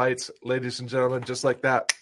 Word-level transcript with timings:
bites, 0.00 0.30
ladies 0.42 0.80
and 0.80 0.88
gentlemen, 0.88 1.22
just 1.22 1.44
like 1.44 1.60
that. 1.60 1.92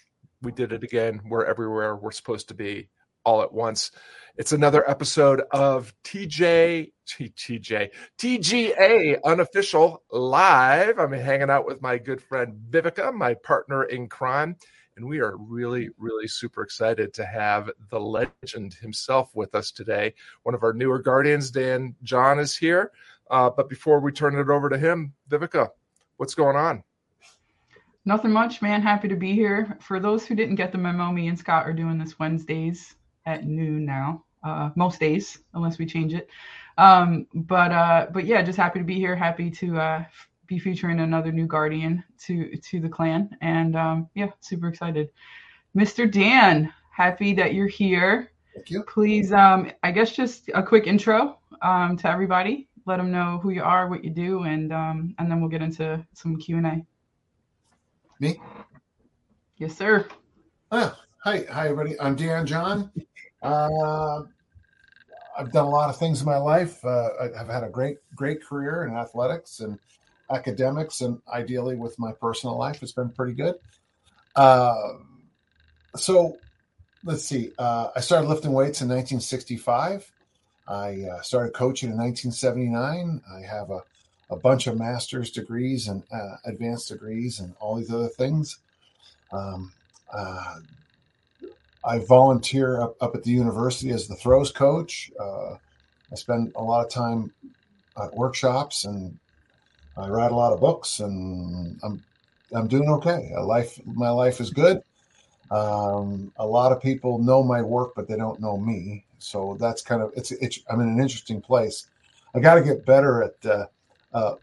We 0.41 0.53
did 0.53 0.71
it 0.71 0.85
again. 0.85 1.19
We're 1.25 1.43
everywhere 1.43 1.97
we're 1.97 2.11
supposed 2.11 2.47
to 2.47 2.53
be 2.53 2.87
all 3.25 3.41
at 3.41 3.51
once. 3.51 3.91
It's 4.37 4.53
another 4.53 4.89
episode 4.89 5.41
of 5.51 5.93
TJ, 6.05 6.93
TJ, 7.05 7.89
TGA 8.17 9.17
Unofficial 9.25 10.01
Live. 10.13 10.97
I'm 10.97 11.11
hanging 11.11 11.49
out 11.49 11.65
with 11.65 11.81
my 11.81 11.97
good 11.97 12.21
friend 12.21 12.57
Vivica, 12.69 13.13
my 13.13 13.33
partner 13.33 13.83
in 13.83 14.07
crime. 14.07 14.55
And 14.95 15.05
we 15.05 15.19
are 15.19 15.35
really, 15.35 15.89
really 15.97 16.29
super 16.29 16.63
excited 16.63 17.13
to 17.15 17.25
have 17.25 17.69
the 17.89 17.99
legend 17.99 18.75
himself 18.75 19.29
with 19.35 19.53
us 19.53 19.71
today. 19.71 20.13
One 20.43 20.55
of 20.55 20.63
our 20.63 20.71
newer 20.71 20.99
guardians, 20.99 21.51
Dan 21.51 21.97
John, 22.03 22.39
is 22.39 22.55
here. 22.55 22.93
Uh, 23.29 23.49
but 23.49 23.67
before 23.67 23.99
we 23.99 24.13
turn 24.13 24.39
it 24.39 24.49
over 24.49 24.69
to 24.69 24.77
him, 24.77 25.15
Vivica, 25.29 25.67
what's 26.15 26.33
going 26.33 26.55
on? 26.55 26.81
Nothing 28.05 28.31
much, 28.31 28.61
man. 28.61 28.81
Happy 28.81 29.07
to 29.07 29.15
be 29.15 29.33
here. 29.33 29.77
For 29.81 29.99
those 29.99 30.25
who 30.25 30.35
didn't 30.35 30.55
get 30.55 30.71
the 30.71 30.77
memo, 30.77 31.11
me 31.11 31.27
and 31.27 31.37
Scott 31.37 31.65
are 31.65 31.73
doing 31.73 31.97
this 31.97 32.17
Wednesdays 32.17 32.95
at 33.25 33.45
noon 33.45 33.85
now. 33.85 34.23
Uh, 34.41 34.69
most 34.75 35.01
days, 35.01 35.39
unless 35.53 35.77
we 35.77 35.85
change 35.85 36.13
it. 36.13 36.29
Um, 36.77 37.27
but 37.33 37.73
uh, 37.73 38.07
but 38.13 38.25
yeah, 38.25 38.41
just 38.41 38.57
happy 38.57 38.79
to 38.79 38.85
be 38.85 38.95
here. 38.95 39.13
Happy 39.13 39.51
to 39.51 39.77
uh, 39.77 40.05
be 40.47 40.57
featuring 40.57 41.01
another 41.01 41.31
new 41.31 41.45
guardian 41.45 42.03
to 42.19 42.55
to 42.55 42.79
the 42.79 42.87
clan, 42.87 43.35
and 43.41 43.75
um, 43.75 44.09
yeah, 44.15 44.29
super 44.39 44.69
excited. 44.69 45.09
Mr. 45.77 46.09
Dan, 46.09 46.73
happy 46.89 47.33
that 47.33 47.53
you're 47.53 47.67
here. 47.67 48.31
Thank 48.55 48.71
you. 48.71 48.83
Please, 48.83 49.33
um, 49.33 49.71
I 49.83 49.91
guess 49.91 50.11
just 50.15 50.49
a 50.53 50.63
quick 50.63 50.87
intro 50.87 51.37
um, 51.61 51.97
to 51.97 52.09
everybody. 52.09 52.69
Let 52.85 52.97
them 52.97 53.11
know 53.11 53.39
who 53.43 53.49
you 53.49 53.61
are, 53.61 53.89
what 53.89 54.05
you 54.05 54.09
do, 54.09 54.43
and 54.43 54.71
um, 54.71 55.15
and 55.19 55.29
then 55.29 55.41
we'll 55.41 55.49
get 55.49 55.61
into 55.61 56.01
some 56.13 56.37
Q 56.37 56.57
and 56.57 56.65
A. 56.65 56.81
Me? 58.21 58.37
Yes, 59.57 59.77
sir. 59.77 60.05
Oh, 60.71 60.93
hi, 61.23 61.45
hi, 61.49 61.69
everybody. 61.69 61.97
I'm 62.01 62.17
Dan 62.17 62.45
John. 62.45 62.91
Uh, 63.41 64.23
I've 65.37 65.53
done 65.53 65.63
a 65.63 65.69
lot 65.69 65.89
of 65.89 65.97
things 65.97 66.19
in 66.19 66.25
my 66.25 66.35
life. 66.35 66.83
Uh, 66.83 67.11
I've 67.21 67.47
had 67.47 67.63
a 67.63 67.69
great, 67.69 67.95
great 68.15 68.43
career 68.43 68.83
in 68.83 68.93
athletics 68.93 69.61
and 69.61 69.79
academics, 70.29 70.99
and 70.99 71.21
ideally 71.31 71.77
with 71.77 71.97
my 71.97 72.11
personal 72.11 72.57
life, 72.57 72.83
it's 72.83 72.91
been 72.91 73.09
pretty 73.09 73.31
good. 73.31 73.55
Uh, 74.35 74.95
so, 75.95 76.39
let's 77.05 77.23
see. 77.23 77.53
Uh, 77.57 77.91
I 77.95 78.01
started 78.01 78.27
lifting 78.27 78.51
weights 78.51 78.81
in 78.81 78.89
1965. 78.89 80.11
I 80.67 81.03
uh, 81.03 81.21
started 81.21 81.53
coaching 81.53 81.89
in 81.89 81.97
1979. 81.97 83.21
I 83.33 83.41
have 83.47 83.71
a, 83.71 83.81
a 84.29 84.35
bunch 84.35 84.67
of 84.67 84.77
master's 84.77 85.31
degrees 85.31 85.87
and 85.87 86.03
uh, 86.11 86.35
advanced 86.45 86.89
degrees 86.89 87.39
and 87.39 87.55
all 87.59 87.75
these 87.75 87.91
other 87.91 88.07
things. 88.09 88.59
Um, 89.31 89.71
uh, 90.13 90.59
I 91.83 91.99
volunteer 91.99 92.81
up, 92.81 92.95
up 93.01 93.15
at 93.15 93.23
the 93.23 93.31
university 93.31 93.91
as 93.91 94.07
the 94.07 94.15
throws 94.15 94.51
coach. 94.51 95.11
Uh, 95.19 95.55
I 96.11 96.15
spend 96.15 96.51
a 96.55 96.63
lot 96.63 96.85
of 96.85 96.91
time 96.91 97.31
at 98.01 98.13
workshops 98.13 98.85
and 98.85 99.17
I 99.97 100.09
write 100.09 100.31
a 100.31 100.35
lot 100.35 100.53
of 100.53 100.59
books 100.59 100.99
and 100.99 101.79
I'm 101.83 102.03
I'm 102.53 102.67
doing 102.67 102.89
okay. 102.89 103.31
A 103.35 103.43
life 103.43 103.79
my 103.85 104.09
life 104.09 104.39
is 104.39 104.49
good. 104.49 104.81
Um, 105.51 106.31
a 106.37 106.45
lot 106.45 106.71
of 106.71 106.81
people 106.81 107.19
know 107.19 107.43
my 107.43 107.61
work, 107.61 107.93
but 107.95 108.07
they 108.07 108.15
don't 108.15 108.39
know 108.39 108.57
me. 108.57 109.05
So 109.19 109.57
that's 109.59 109.81
kind 109.81 110.01
of 110.01 110.11
it's 110.15 110.31
it's 110.31 110.59
I'm 110.69 110.79
in 110.81 110.89
an 110.89 110.99
interesting 110.99 111.41
place. 111.41 111.87
I 112.33 112.39
got 112.39 112.55
to 112.55 112.61
get 112.61 112.85
better 112.85 113.23
at 113.23 113.45
uh, 114.13 114.35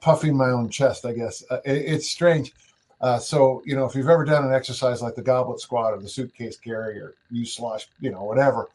puffing 0.00 0.36
my 0.36 0.50
own 0.50 0.68
chest. 0.68 1.06
I 1.06 1.12
guess 1.12 1.42
uh, 1.50 1.58
it, 1.64 1.76
it's 1.76 2.08
strange. 2.08 2.52
Uh, 3.00 3.18
so, 3.18 3.62
you 3.66 3.76
know, 3.76 3.84
if 3.84 3.94
you've 3.94 4.08
ever 4.08 4.24
done 4.24 4.44
an 4.44 4.54
exercise 4.54 5.02
like 5.02 5.14
the 5.14 5.22
goblet 5.22 5.60
squat 5.60 5.92
or 5.92 5.98
the 5.98 6.08
suitcase 6.08 6.56
carry 6.56 6.98
or 6.98 7.14
you 7.30 7.44
slosh, 7.44 7.88
you 8.00 8.10
know, 8.10 8.24
whatever, 8.24 8.68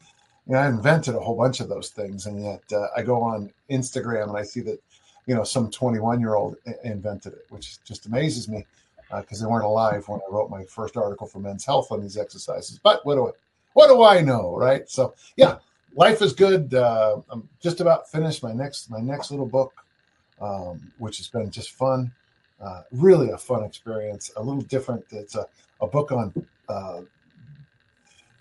you 0.46 0.52
know, 0.52 0.60
I 0.60 0.68
invented 0.68 1.14
a 1.14 1.20
whole 1.20 1.36
bunch 1.36 1.60
of 1.60 1.68
those 1.68 1.90
things. 1.90 2.26
And 2.26 2.42
yet 2.42 2.62
uh, 2.72 2.88
I 2.96 3.02
go 3.02 3.20
on 3.20 3.52
Instagram 3.70 4.28
and 4.28 4.36
I 4.36 4.42
see 4.42 4.60
that, 4.60 4.80
you 5.26 5.34
know, 5.34 5.44
some 5.44 5.70
21 5.70 6.20
year 6.20 6.34
old 6.34 6.56
invented 6.84 7.32
it, 7.32 7.46
which 7.50 7.82
just 7.84 8.06
amazes 8.06 8.48
me 8.48 8.64
because 9.10 9.42
uh, 9.42 9.44
they 9.44 9.50
weren't 9.50 9.64
alive 9.64 10.08
when 10.08 10.20
I 10.20 10.32
wrote 10.32 10.50
my 10.50 10.64
first 10.64 10.96
article 10.96 11.26
for 11.26 11.38
Men's 11.38 11.64
Health 11.64 11.90
on 11.92 12.00
these 12.00 12.16
exercises. 12.16 12.78
But 12.82 13.04
what 13.04 13.16
do 13.16 13.28
I, 13.28 13.30
what 13.74 13.88
do 13.88 14.02
I 14.02 14.20
know, 14.20 14.56
right? 14.56 14.88
So, 14.88 15.14
yeah, 15.36 15.56
life 15.94 16.22
is 16.22 16.32
good. 16.32 16.74
Uh, 16.74 17.20
I'm 17.30 17.48
just 17.60 17.80
about 17.80 18.10
finished 18.10 18.42
my 18.42 18.52
next 18.52 18.90
my 18.90 19.00
next 19.00 19.30
little 19.30 19.46
book, 19.46 19.72
um, 20.42 20.92
which 20.98 21.16
has 21.18 21.28
been 21.28 21.50
just 21.50 21.70
fun. 21.70 22.12
Uh, 22.60 22.82
really 22.92 23.30
a 23.30 23.38
fun 23.38 23.64
experience, 23.64 24.30
a 24.36 24.42
little 24.42 24.62
different. 24.62 25.04
It's 25.10 25.34
a, 25.34 25.46
a 25.80 25.86
book 25.86 26.12
on, 26.12 26.32
uh, 26.68 27.00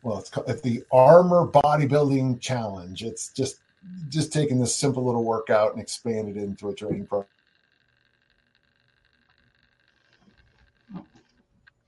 well, 0.04 0.20
it's 0.20 0.30
called 0.30 0.50
it's 0.50 0.62
the 0.62 0.84
Armor 0.92 1.48
Bodybuilding 1.48 2.42
Challenge. 2.42 3.04
It's 3.04 3.30
just 3.30 3.62
just 4.10 4.32
taking 4.32 4.60
this 4.60 4.76
simple 4.76 5.04
little 5.04 5.24
workout 5.24 5.72
and 5.72 5.82
expanded 5.82 6.38
it 6.38 6.44
into 6.44 6.70
a 6.70 6.76
training 6.76 7.08
program. 7.08 7.28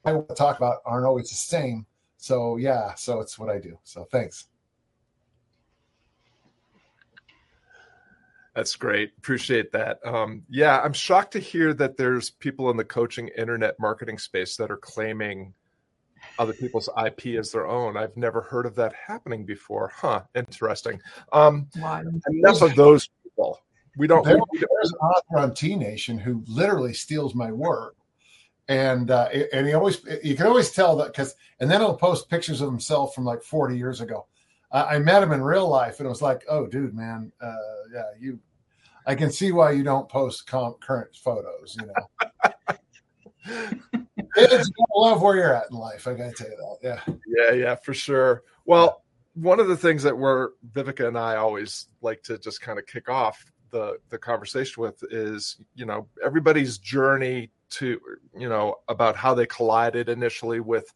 I 0.06 0.14
want 0.14 0.28
to 0.30 0.36
talk 0.36 0.58
about 0.58 0.82
aren't 0.86 1.06
always 1.06 1.30
the 1.30 1.36
same. 1.36 1.86
So 2.18 2.58
yeah, 2.58 2.96
so 2.96 3.20
it's 3.20 3.38
what 3.38 3.50
I 3.50 3.60
do. 3.60 3.78
So 3.84 4.08
thanks. 4.12 4.48
That's 8.56 8.76
great. 8.76 9.14
Appreciate 9.18 9.72
that. 9.72 10.00
Um, 10.06 10.44
yeah, 10.50 10.80
I'm 10.80 10.94
shocked 10.94 11.34
to 11.34 11.40
hear 11.40 11.74
that 11.74 11.98
there's 11.98 12.30
people 12.30 12.70
in 12.70 12.78
the 12.78 12.86
coaching 12.86 13.30
internet 13.36 13.80
marketing 13.80 14.20
space 14.20 14.56
that 14.58 14.70
are 14.70 14.78
claiming 14.78 15.54
other 16.38 16.54
people's 16.54 16.90
IP 17.04 17.38
as 17.40 17.52
their 17.52 17.68
own. 17.68 17.98
I've 17.98 18.16
never 18.16 18.42
heard 18.42 18.66
of 18.66 18.76
that 18.76 18.94
happening 18.94 19.46
before. 19.46 19.92
Huh. 19.96 20.22
Interesting. 20.36 21.00
Um, 21.32 21.68
enough 22.30 22.62
of 22.62 22.76
those 22.76 23.10
people. 23.24 23.60
We 23.98 24.08
don't. 24.08 24.24
There, 24.24 24.38
we, 24.38 24.60
there's 24.60 24.92
an 24.92 24.98
author 25.00 25.38
on 25.38 25.54
T 25.54 25.76
Nation 25.76 26.18
who 26.18 26.44
literally 26.48 26.94
steals 26.94 27.36
my 27.36 27.52
work, 27.52 27.96
and 28.68 29.12
uh, 29.12 29.30
and 29.52 29.68
he 29.68 29.74
always 29.74 30.04
you 30.24 30.36
can 30.36 30.48
always 30.48 30.72
tell 30.72 30.96
that 30.98 31.08
because 31.08 31.36
and 31.60 31.70
then 31.70 31.80
he'll 31.80 31.96
post 31.96 32.30
pictures 32.30 32.62
of 32.62 32.70
himself 32.70 33.14
from 33.14 33.24
like 33.24 33.44
40 33.44 33.78
years 33.78 34.02
ago. 34.02 34.26
I, 34.74 34.96
I 34.96 35.00
met 35.00 35.24
him 35.24 35.32
in 35.32 35.42
real 35.42 35.70
life, 35.70 36.00
and 36.00 36.06
it 36.06 36.10
was 36.10 36.22
like, 36.22 36.44
oh, 36.50 36.68
dude, 36.68 36.94
man, 36.94 37.32
uh, 37.40 37.56
yeah, 37.94 38.04
you. 38.20 38.40
I 39.06 39.16
can 39.16 39.32
see 39.32 39.52
why 39.52 39.72
you 39.72 39.84
don't 39.84 40.08
post 40.08 40.48
com- 40.48 40.76
current 40.82 41.16
photos. 41.16 41.78
You 41.80 41.88
know, 43.48 43.70
kids 44.36 44.72
love 44.96 45.22
where 45.22 45.36
you're 45.36 45.54
at 45.54 45.70
in 45.72 45.78
life. 45.78 46.08
I 46.08 46.14
gotta 46.14 46.32
tell 46.32 46.48
you 46.48 46.78
that. 46.82 47.02
Yeah, 47.08 47.14
yeah, 47.28 47.52
yeah, 47.54 47.76
for 47.76 47.94
sure. 47.94 48.44
Well, 48.66 49.04
one 49.34 49.60
of 49.60 49.68
the 49.68 49.78
things 49.78 50.04
that 50.04 50.18
we're 50.18 50.52
Vivica 50.72 51.08
and 51.08 51.18
I 51.18 51.36
always 51.36 51.88
like 52.02 52.24
to 52.24 52.38
just 52.38 52.62
kind 52.62 52.80
of 52.80 52.86
kick 52.86 53.10
off 53.10 53.44
the 53.72 53.98
the 54.10 54.18
conversation 54.18 54.82
with 54.82 55.04
is 55.12 55.58
you 55.76 55.86
know 55.86 56.08
everybody's 56.24 56.78
journey 56.78 57.50
to 57.72 58.00
you 58.38 58.48
know 58.48 58.76
about 58.88 59.16
how 59.16 59.34
they 59.34 59.48
collided 59.48 60.08
initially 60.08 60.60
with 60.60 60.94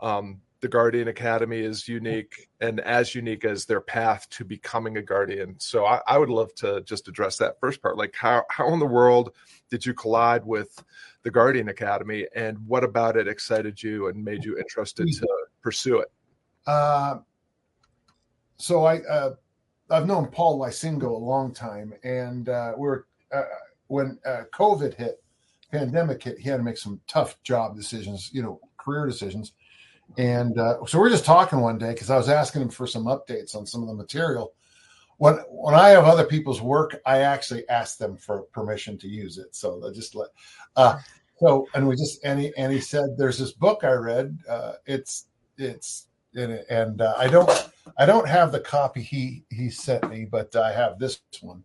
um, 0.00 0.40
the 0.60 0.68
Guardian 0.68 1.08
Academy 1.08 1.60
is 1.60 1.86
unique 1.86 2.48
and 2.60 2.80
as 2.80 3.14
unique 3.14 3.44
as 3.44 3.64
their 3.64 3.80
path 3.80 4.28
to 4.30 4.44
becoming 4.44 4.96
a 4.96 5.02
Guardian. 5.02 5.54
So 5.58 5.86
I, 5.86 6.00
I, 6.06 6.18
would 6.18 6.30
love 6.30 6.52
to 6.56 6.80
just 6.82 7.06
address 7.06 7.36
that 7.38 7.60
first 7.60 7.80
part. 7.80 7.96
Like 7.96 8.14
how 8.16 8.44
how 8.50 8.72
in 8.72 8.80
the 8.80 8.86
world 8.86 9.34
did 9.70 9.86
you 9.86 9.94
collide 9.94 10.44
with 10.44 10.82
the 11.22 11.30
Guardian 11.30 11.68
Academy 11.68 12.26
and 12.34 12.58
what 12.66 12.82
about 12.82 13.16
it 13.16 13.28
excited 13.28 13.80
you 13.82 14.08
and 14.08 14.24
made 14.24 14.44
you 14.44 14.58
interested 14.58 15.06
to 15.06 15.28
pursue 15.62 15.98
it? 15.98 16.08
Uh, 16.66 17.18
so 18.56 18.84
I 18.84 18.98
uh, 19.02 19.34
I've 19.90 20.06
known 20.06 20.26
Paul 20.26 20.58
Lysingo 20.58 21.10
a 21.10 21.24
long 21.24 21.52
time 21.52 21.94
and 22.02 22.48
uh, 22.48 22.72
we're 22.76 23.04
uh, 23.32 23.42
when 23.86 24.18
uh, 24.26 24.42
COVID 24.52 24.94
hit, 24.94 25.22
pandemic 25.70 26.22
hit, 26.22 26.38
he 26.38 26.48
had 26.48 26.58
to 26.58 26.62
make 26.62 26.78
some 26.78 27.00
tough 27.06 27.40
job 27.42 27.76
decisions, 27.76 28.30
you 28.32 28.42
know, 28.42 28.60
career 28.76 29.06
decisions 29.06 29.52
and 30.16 30.58
uh, 30.58 30.84
so 30.86 30.98
we're 30.98 31.10
just 31.10 31.24
talking 31.24 31.60
one 31.60 31.78
day 31.78 31.92
because 31.92 32.10
I 32.10 32.16
was 32.16 32.28
asking 32.28 32.62
him 32.62 32.70
for 32.70 32.86
some 32.86 33.04
updates 33.04 33.54
on 33.54 33.66
some 33.66 33.82
of 33.82 33.88
the 33.88 33.94
material. 33.94 34.54
When 35.18 35.34
when 35.50 35.74
I 35.74 35.90
have 35.90 36.04
other 36.04 36.24
people's 36.24 36.62
work, 36.62 37.00
I 37.04 37.18
actually 37.20 37.68
ask 37.68 37.98
them 37.98 38.16
for 38.16 38.42
permission 38.42 38.96
to 38.98 39.08
use 39.08 39.38
it. 39.38 39.54
So 39.54 39.84
I 39.86 39.92
just 39.92 40.14
let. 40.14 40.28
Uh, 40.76 40.98
so 41.40 41.66
and 41.74 41.86
we 41.86 41.96
just 41.96 42.24
and 42.24 42.40
he 42.40 42.52
and 42.56 42.72
he 42.72 42.80
said, 42.80 43.16
"There's 43.16 43.38
this 43.38 43.52
book 43.52 43.84
I 43.84 43.92
read. 43.92 44.38
Uh, 44.48 44.74
it's 44.86 45.26
it's 45.56 46.06
it, 46.32 46.66
and 46.70 47.00
uh, 47.00 47.14
I 47.16 47.28
don't 47.28 47.70
I 47.98 48.06
don't 48.06 48.28
have 48.28 48.52
the 48.52 48.60
copy 48.60 49.02
he 49.02 49.44
he 49.50 49.70
sent 49.70 50.08
me, 50.08 50.24
but 50.24 50.54
I 50.56 50.72
have 50.72 50.98
this 50.98 51.20
one." 51.40 51.64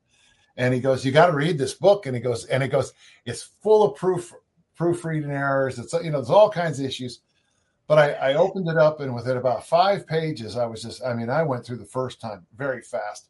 And 0.58 0.74
he 0.74 0.80
goes, 0.80 1.06
"You 1.06 1.12
got 1.12 1.28
to 1.28 1.34
read 1.34 1.58
this 1.58 1.74
book." 1.74 2.06
And 2.06 2.16
he 2.16 2.22
goes, 2.22 2.46
and 2.46 2.62
it 2.62 2.70
goes, 2.70 2.94
"It's 3.26 3.44
full 3.44 3.84
of 3.84 3.96
proof 3.96 4.32
proofreading 4.76 5.32
errors. 5.32 5.80
It's 5.80 5.94
you 5.94 6.12
know, 6.12 6.20
there's 6.20 6.30
all 6.30 6.50
kinds 6.50 6.80
of 6.80 6.86
issues." 6.86 7.22
But 7.88 7.98
I, 7.98 8.12
I 8.12 8.34
opened 8.36 8.70
it 8.70 8.78
up, 8.78 9.02
and 9.02 9.14
within 9.14 9.38
about 9.38 9.68
five 9.68 10.08
pages, 10.08 10.56
I 10.56 10.66
was 10.66 10.82
just, 10.82 11.04
I 11.04 11.14
mean, 11.14 11.30
I 11.30 11.44
went 11.44 11.66
through 11.66 11.78
the 11.78 11.86
first 11.86 12.22
time 12.22 12.46
very 12.56 12.82
fast. 12.82 13.30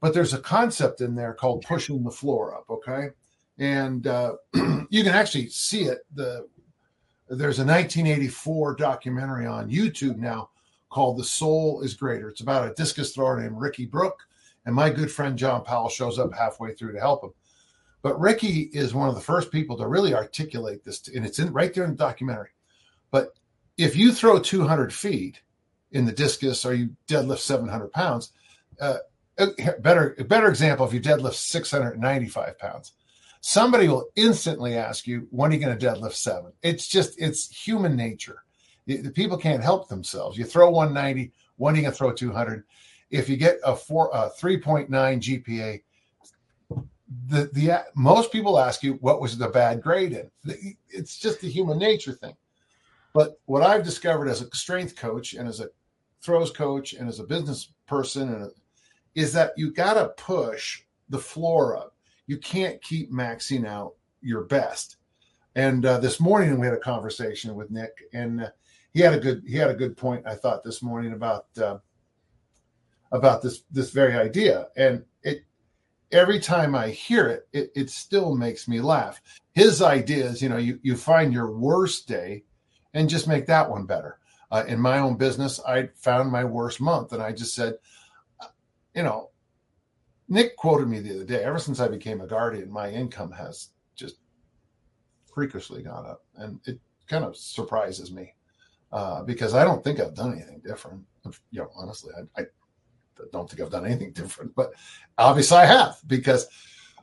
But 0.00 0.14
there's 0.14 0.34
a 0.34 0.38
concept 0.38 1.00
in 1.00 1.14
there 1.14 1.34
called 1.34 1.64
pushing 1.66 2.02
the 2.02 2.10
floor 2.10 2.54
up, 2.54 2.70
okay? 2.70 3.10
And 3.58 4.06
uh, 4.06 4.34
you 4.54 5.02
can 5.04 5.14
actually 5.14 5.48
see 5.48 5.82
it. 5.82 6.00
The 6.14 6.46
there's 7.28 7.60
a 7.60 7.64
1984 7.64 8.74
documentary 8.74 9.46
on 9.46 9.70
YouTube 9.70 10.16
now 10.16 10.50
called 10.88 11.16
The 11.16 11.24
Soul 11.24 11.80
is 11.82 11.94
Greater. 11.94 12.28
It's 12.28 12.40
about 12.40 12.68
a 12.68 12.74
discus 12.74 13.14
thrower 13.14 13.40
named 13.40 13.60
Ricky 13.60 13.86
Bruch. 13.86 14.18
And 14.66 14.74
my 14.74 14.90
good 14.90 15.10
friend 15.10 15.38
John 15.38 15.62
Powell 15.62 15.88
shows 15.88 16.18
up 16.18 16.34
halfway 16.34 16.74
through 16.74 16.92
to 16.92 17.00
help 17.00 17.22
him. 17.22 17.30
But 18.02 18.18
Ricky 18.18 18.70
is 18.72 18.94
one 18.94 19.08
of 19.08 19.14
the 19.14 19.20
first 19.20 19.52
people 19.52 19.76
to 19.76 19.86
really 19.86 20.12
articulate 20.12 20.84
this, 20.84 21.06
and 21.08 21.24
it's 21.24 21.38
in 21.38 21.52
right 21.52 21.72
there 21.72 21.84
in 21.84 21.90
the 21.90 21.96
documentary. 21.96 22.50
But 23.10 23.34
if 23.80 23.96
you 23.96 24.12
throw 24.12 24.38
200 24.38 24.92
feet 24.92 25.40
in 25.92 26.04
the 26.04 26.12
discus 26.12 26.64
or 26.64 26.74
you 26.74 26.90
deadlift 27.08 27.38
700 27.38 27.92
pounds, 27.92 28.32
uh, 28.80 28.98
better 29.80 30.14
better 30.28 30.48
example 30.48 30.86
if 30.86 30.92
you 30.92 31.00
deadlift 31.00 31.34
695 31.34 32.58
pounds 32.58 32.92
somebody 33.40 33.88
will 33.88 34.06
instantly 34.16 34.76
ask 34.76 35.06
you 35.06 35.26
when 35.30 35.50
are 35.50 35.54
you 35.54 35.60
going 35.60 35.76
to 35.76 35.86
deadlift 35.86 36.14
seven? 36.14 36.52
It's 36.62 36.86
just 36.86 37.20
it's 37.20 37.48
human 37.48 37.96
nature. 37.96 38.44
The 38.86 39.10
people 39.10 39.36
can't 39.36 39.62
help 39.62 39.88
themselves. 39.88 40.36
You 40.36 40.44
throw 40.44 40.70
190 40.70 41.32
when 41.56 41.74
are 41.74 41.76
you 41.76 41.82
going 41.82 41.92
to 41.92 41.98
throw 41.98 42.12
200 42.12 42.64
if 43.10 43.28
you 43.28 43.36
get 43.36 43.58
a 43.64 43.74
four 43.74 44.10
a 44.12 44.30
3.9 44.30 44.88
gpa 44.88 45.82
the 47.26 47.50
the 47.52 47.84
most 47.94 48.32
people 48.32 48.58
ask 48.58 48.82
you 48.82 48.94
what 48.94 49.20
was 49.20 49.36
the 49.36 49.48
bad 49.48 49.82
grade 49.82 50.12
in? 50.12 50.30
It's 50.88 51.18
just 51.18 51.40
the 51.40 51.48
human 51.48 51.78
nature 51.78 52.12
thing 52.12 52.34
but 53.12 53.40
what 53.46 53.62
i've 53.62 53.84
discovered 53.84 54.28
as 54.28 54.42
a 54.42 54.54
strength 54.54 54.96
coach 54.96 55.34
and 55.34 55.48
as 55.48 55.60
a 55.60 55.68
throws 56.22 56.50
coach 56.50 56.92
and 56.92 57.08
as 57.08 57.18
a 57.18 57.24
business 57.24 57.72
person 57.86 58.32
and 58.32 58.44
a, 58.44 58.50
is 59.14 59.32
that 59.32 59.52
you 59.56 59.72
got 59.72 59.94
to 59.94 60.08
push 60.22 60.82
the 61.08 61.18
floor 61.18 61.76
up. 61.76 61.94
You 62.26 62.38
can't 62.38 62.80
keep 62.82 63.12
maxing 63.12 63.66
out 63.66 63.94
your 64.20 64.44
best. 64.44 64.96
And 65.56 65.84
uh, 65.84 65.98
this 65.98 66.20
morning 66.20 66.58
we 66.58 66.66
had 66.66 66.76
a 66.76 66.80
conversation 66.80 67.54
with 67.56 67.70
Nick, 67.70 67.92
and 68.12 68.42
uh, 68.42 68.50
he 68.92 69.00
had 69.00 69.14
a 69.14 69.18
good 69.18 69.42
he 69.46 69.56
had 69.56 69.70
a 69.70 69.74
good 69.74 69.96
point. 69.96 70.24
I 70.26 70.36
thought 70.36 70.62
this 70.62 70.80
morning 70.80 71.12
about 71.12 71.46
uh, 71.60 71.78
about 73.10 73.42
this 73.42 73.64
this 73.72 73.90
very 73.90 74.14
idea, 74.14 74.68
and 74.76 75.04
it 75.24 75.42
every 76.12 76.38
time 76.38 76.76
I 76.76 76.90
hear 76.90 77.26
it, 77.26 77.48
it, 77.52 77.72
it 77.74 77.90
still 77.90 78.36
makes 78.36 78.68
me 78.68 78.80
laugh. 78.80 79.20
His 79.54 79.82
idea 79.82 80.26
is, 80.26 80.40
you 80.40 80.48
know, 80.48 80.56
you 80.56 80.78
you 80.82 80.96
find 80.96 81.32
your 81.32 81.50
worst 81.50 82.06
day, 82.06 82.44
and 82.94 83.08
just 83.08 83.28
make 83.28 83.46
that 83.46 83.70
one 83.70 83.86
better. 83.86 84.18
Uh, 84.50 84.64
in 84.66 84.80
my 84.80 84.98
own 84.98 85.16
business, 85.16 85.60
I 85.66 85.90
found 85.94 86.30
my 86.30 86.44
worst 86.44 86.80
month, 86.80 87.12
and 87.12 87.22
I 87.22 87.32
just 87.32 87.54
said, 87.54 87.74
you 88.94 89.04
know, 89.04 89.30
Nick 90.28 90.56
quoted 90.56 90.88
me 90.88 91.00
the 91.00 91.14
other 91.14 91.24
day. 91.24 91.42
Ever 91.42 91.58
since 91.58 91.78
I 91.78 91.88
became 91.88 92.20
a 92.20 92.26
guardian, 92.26 92.70
my 92.70 92.90
income 92.90 93.30
has 93.32 93.68
just 93.94 94.16
freakishly 95.32 95.82
gone 95.82 96.06
up, 96.06 96.24
and 96.36 96.60
it 96.66 96.80
kind 97.06 97.24
of 97.24 97.36
surprises 97.36 98.12
me 98.12 98.34
uh, 98.92 99.22
because 99.22 99.54
I 99.54 99.64
don't 99.64 99.84
think 99.84 100.00
I've 100.00 100.14
done 100.14 100.32
anything 100.34 100.60
different. 100.64 101.04
You 101.50 101.60
know, 101.60 101.70
honestly, 101.76 102.12
I, 102.36 102.42
I 102.42 102.44
don't 103.32 103.48
think 103.48 103.60
I've 103.60 103.70
done 103.70 103.86
anything 103.86 104.12
different, 104.14 104.54
but 104.54 104.72
obviously 105.18 105.58
I 105.58 105.66
have 105.66 105.96
because. 106.06 106.48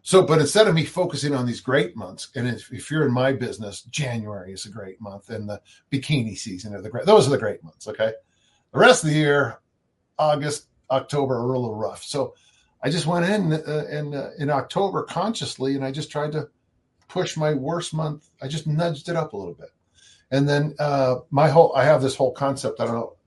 So, 0.07 0.21
but 0.23 0.39
instead 0.39 0.69
of 0.69 0.73
me 0.73 0.85
focusing 0.85 1.35
on 1.35 1.45
these 1.45 1.59
great 1.59 1.97
months, 1.97 2.29
and 2.33 2.47
if, 2.47 2.71
if, 2.71 2.89
you're 2.89 3.05
in 3.05 3.11
my 3.11 3.33
business, 3.33 3.81
January 3.81 4.53
is 4.53 4.65
a 4.65 4.69
great 4.69 5.01
month, 5.01 5.29
and 5.29 5.49
the 5.49 5.59
bikini 5.91 6.37
season 6.37 6.73
are 6.73 6.81
the 6.81 6.89
great; 6.89 7.05
those 7.05 7.27
are 7.27 7.31
the 7.31 7.37
great 7.37 7.61
months. 7.61 7.89
Okay, 7.89 8.13
the 8.71 8.79
rest 8.79 9.03
of 9.03 9.09
the 9.09 9.17
year, 9.17 9.59
August, 10.17 10.69
October 10.89 11.35
are 11.35 11.53
a 11.53 11.59
little 11.59 11.75
rough. 11.75 12.05
So 12.05 12.35
I 12.81 12.89
just 12.89 13.05
went 13.05 13.25
in 13.25 13.51
uh, 13.51 13.83
in 13.91 14.13
uh, 14.13 14.29
in 14.39 14.49
October 14.49 15.03
consciously, 15.03 15.75
and 15.75 15.83
I 15.83 15.91
just 15.91 16.09
tried 16.09 16.31
to 16.31 16.47
push 17.09 17.35
my 17.35 17.53
worst 17.53 17.93
month. 17.93 18.29
I 18.41 18.47
just 18.47 18.65
nudged 18.65 19.09
it 19.09 19.17
up 19.17 19.33
a 19.33 19.37
little 19.37 19.55
bit, 19.55 19.71
and 20.31 20.47
then 20.47 20.73
uh, 20.79 21.15
my 21.31 21.49
whole 21.49 21.75
I 21.75 21.83
have 21.83 22.01
this 22.01 22.15
whole 22.15 22.31
concept. 22.31 22.79
I 22.79 22.85
don't 22.85 22.95
know. 22.95 23.17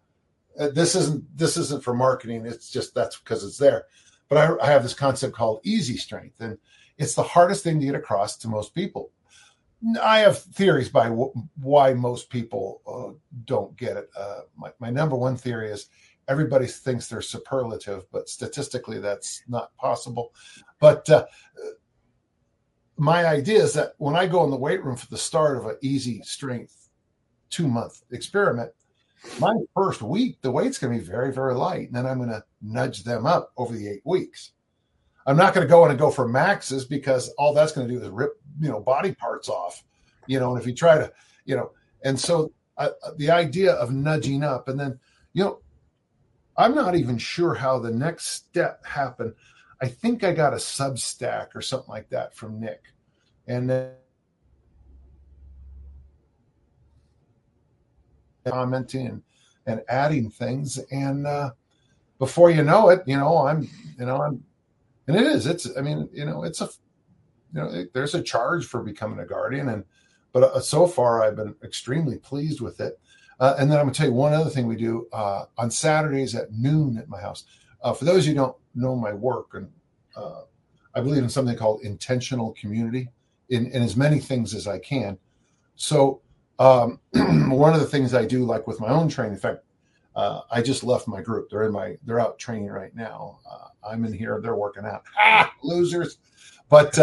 Uh, 0.58 0.70
this 0.70 0.94
isn't 0.94 1.36
this 1.36 1.58
isn't 1.58 1.84
for 1.84 1.92
marketing. 1.92 2.46
It's 2.46 2.70
just 2.70 2.94
that's 2.94 3.18
because 3.18 3.44
it's 3.44 3.58
there. 3.58 3.84
But 4.30 4.38
I, 4.38 4.66
I 4.66 4.70
have 4.70 4.82
this 4.82 4.94
concept 4.94 5.34
called 5.34 5.60
easy 5.64 5.98
strength, 5.98 6.40
and 6.40 6.56
it's 6.96 7.14
the 7.14 7.22
hardest 7.22 7.62
thing 7.64 7.78
to 7.80 7.86
get 7.86 7.94
across 7.94 8.38
to 8.38 8.48
most 8.48 8.74
people. 8.74 9.10
I 10.02 10.20
have 10.20 10.38
theories 10.38 10.88
by 10.88 11.08
w- 11.08 11.32
why 11.60 11.92
most 11.92 12.30
people 12.30 12.80
uh, 12.86 13.18
don't 13.44 13.76
get 13.76 13.96
it. 13.96 14.08
Uh, 14.16 14.40
my, 14.56 14.70
my 14.78 14.90
number 14.90 15.16
one 15.16 15.36
theory 15.36 15.70
is 15.70 15.88
everybody 16.28 16.66
thinks 16.66 17.08
they're 17.08 17.20
superlative, 17.20 18.04
but 18.12 18.28
statistically 18.28 19.00
that's 19.00 19.42
not 19.48 19.74
possible. 19.76 20.32
But 20.78 21.08
uh, 21.10 21.26
my 22.96 23.26
idea 23.26 23.62
is 23.62 23.72
that 23.72 23.94
when 23.98 24.14
I 24.14 24.26
go 24.26 24.44
in 24.44 24.50
the 24.50 24.56
weight 24.56 24.84
room 24.84 24.96
for 24.96 25.08
the 25.08 25.18
start 25.18 25.56
of 25.56 25.66
an 25.66 25.76
easy 25.80 26.22
strength 26.22 26.90
two 27.48 27.66
month 27.66 28.02
experiment, 28.12 28.70
my 29.38 29.54
first 29.74 30.02
week 30.02 30.40
the 30.42 30.50
weight's 30.50 30.78
going 30.78 30.92
to 30.92 30.98
be 30.98 31.10
very 31.10 31.32
very 31.32 31.54
light, 31.54 31.88
and 31.88 31.94
then 31.94 32.06
I'm 32.06 32.18
going 32.18 32.30
to 32.30 32.44
nudge 32.62 33.04
them 33.04 33.26
up 33.26 33.52
over 33.56 33.74
the 33.74 33.88
eight 33.88 34.02
weeks. 34.04 34.52
I'm 35.26 35.36
not 35.36 35.54
going 35.54 35.66
to 35.66 35.70
go 35.70 35.84
in 35.84 35.90
and 35.90 35.98
go 35.98 36.10
for 36.10 36.26
maxes 36.26 36.84
because 36.84 37.28
all 37.38 37.52
that's 37.52 37.72
going 37.72 37.86
to 37.86 37.94
do 37.94 38.00
is 38.00 38.08
rip 38.08 38.32
you 38.60 38.68
know 38.68 38.80
body 38.80 39.14
parts 39.14 39.48
off, 39.48 39.82
you 40.26 40.40
know. 40.40 40.52
And 40.52 40.60
if 40.60 40.66
you 40.66 40.74
try 40.74 40.96
to 40.96 41.12
you 41.44 41.56
know, 41.56 41.72
and 42.04 42.18
so 42.18 42.52
uh, 42.78 42.90
the 43.16 43.30
idea 43.30 43.74
of 43.74 43.92
nudging 43.92 44.42
up, 44.42 44.68
and 44.68 44.78
then 44.78 44.98
you 45.32 45.44
know 45.44 45.60
I'm 46.56 46.74
not 46.74 46.94
even 46.94 47.16
sure 47.16 47.54
how 47.54 47.78
the 47.78 47.90
next 47.90 48.26
step 48.28 48.84
happened. 48.84 49.34
I 49.80 49.88
think 49.88 50.24
I 50.24 50.32
got 50.32 50.52
a 50.52 50.56
Substack 50.56 51.48
or 51.54 51.62
something 51.62 51.88
like 51.88 52.10
that 52.10 52.34
from 52.36 52.60
Nick. 52.60 52.82
And 53.46 53.70
then 53.70 53.92
commenting 58.50 59.06
and, 59.06 59.22
and 59.66 59.82
adding 59.88 60.30
things. 60.30 60.78
And 60.90 61.26
uh, 61.26 61.50
before 62.18 62.50
you 62.50 62.62
know 62.62 62.90
it, 62.90 63.02
you 63.06 63.16
know, 63.16 63.46
I'm, 63.46 63.68
you 63.98 64.06
know, 64.06 64.22
I'm, 64.22 64.44
and 65.06 65.16
it 65.16 65.24
is, 65.24 65.46
it's, 65.46 65.68
I 65.76 65.80
mean, 65.80 66.08
you 66.12 66.24
know, 66.24 66.44
it's 66.44 66.60
a, 66.60 66.68
you 67.52 67.60
know, 67.60 67.68
it, 67.68 67.92
there's 67.92 68.14
a 68.14 68.22
charge 68.22 68.66
for 68.66 68.82
becoming 68.82 69.18
a 69.18 69.26
guardian. 69.26 69.68
And, 69.68 69.84
but 70.32 70.44
uh, 70.44 70.60
so 70.60 70.86
far 70.86 71.22
I've 71.22 71.36
been 71.36 71.54
extremely 71.64 72.18
pleased 72.18 72.60
with 72.60 72.80
it. 72.80 72.98
Uh, 73.40 73.54
and 73.58 73.70
then 73.70 73.78
I'm 73.78 73.86
going 73.86 73.94
to 73.94 73.98
tell 73.98 74.08
you 74.08 74.14
one 74.14 74.34
other 74.34 74.50
thing 74.50 74.66
we 74.66 74.76
do 74.76 75.08
uh, 75.12 75.46
on 75.56 75.70
Saturdays 75.70 76.34
at 76.34 76.52
noon 76.52 76.98
at 76.98 77.08
my 77.08 77.20
house. 77.20 77.44
Uh, 77.82 77.94
for 77.94 78.04
those 78.04 78.26
who 78.26 78.34
don't 78.34 78.56
know 78.74 78.94
my 78.94 79.14
work, 79.14 79.54
and 79.54 79.70
uh, 80.14 80.42
I 80.94 81.00
believe 81.00 81.22
in 81.22 81.30
something 81.30 81.56
called 81.56 81.80
intentional 81.82 82.52
community 82.52 83.08
in, 83.48 83.66
in 83.72 83.82
as 83.82 83.96
many 83.96 84.20
things 84.20 84.54
as 84.54 84.68
I 84.68 84.78
can. 84.78 85.18
So 85.76 86.20
um, 86.60 87.00
one 87.50 87.74
of 87.74 87.80
the 87.80 87.86
things 87.86 88.14
I 88.14 88.24
do, 88.24 88.44
like 88.44 88.66
with 88.68 88.78
my 88.78 88.88
own 88.88 89.08
training, 89.08 89.34
in 89.34 89.40
fact, 89.40 89.64
uh, 90.14 90.42
I 90.50 90.62
just 90.62 90.84
left 90.84 91.08
my 91.08 91.20
group. 91.20 91.50
They're 91.50 91.64
in 91.66 91.72
my, 91.72 91.96
they're 92.04 92.20
out 92.20 92.38
training 92.38 92.68
right 92.68 92.94
now. 92.94 93.40
Uh, 93.50 93.88
I'm 93.88 94.04
in 94.04 94.12
here. 94.12 94.40
They're 94.40 94.56
working 94.56 94.84
out. 94.84 95.02
Ah, 95.18 95.52
losers. 95.62 96.18
But 96.68 96.96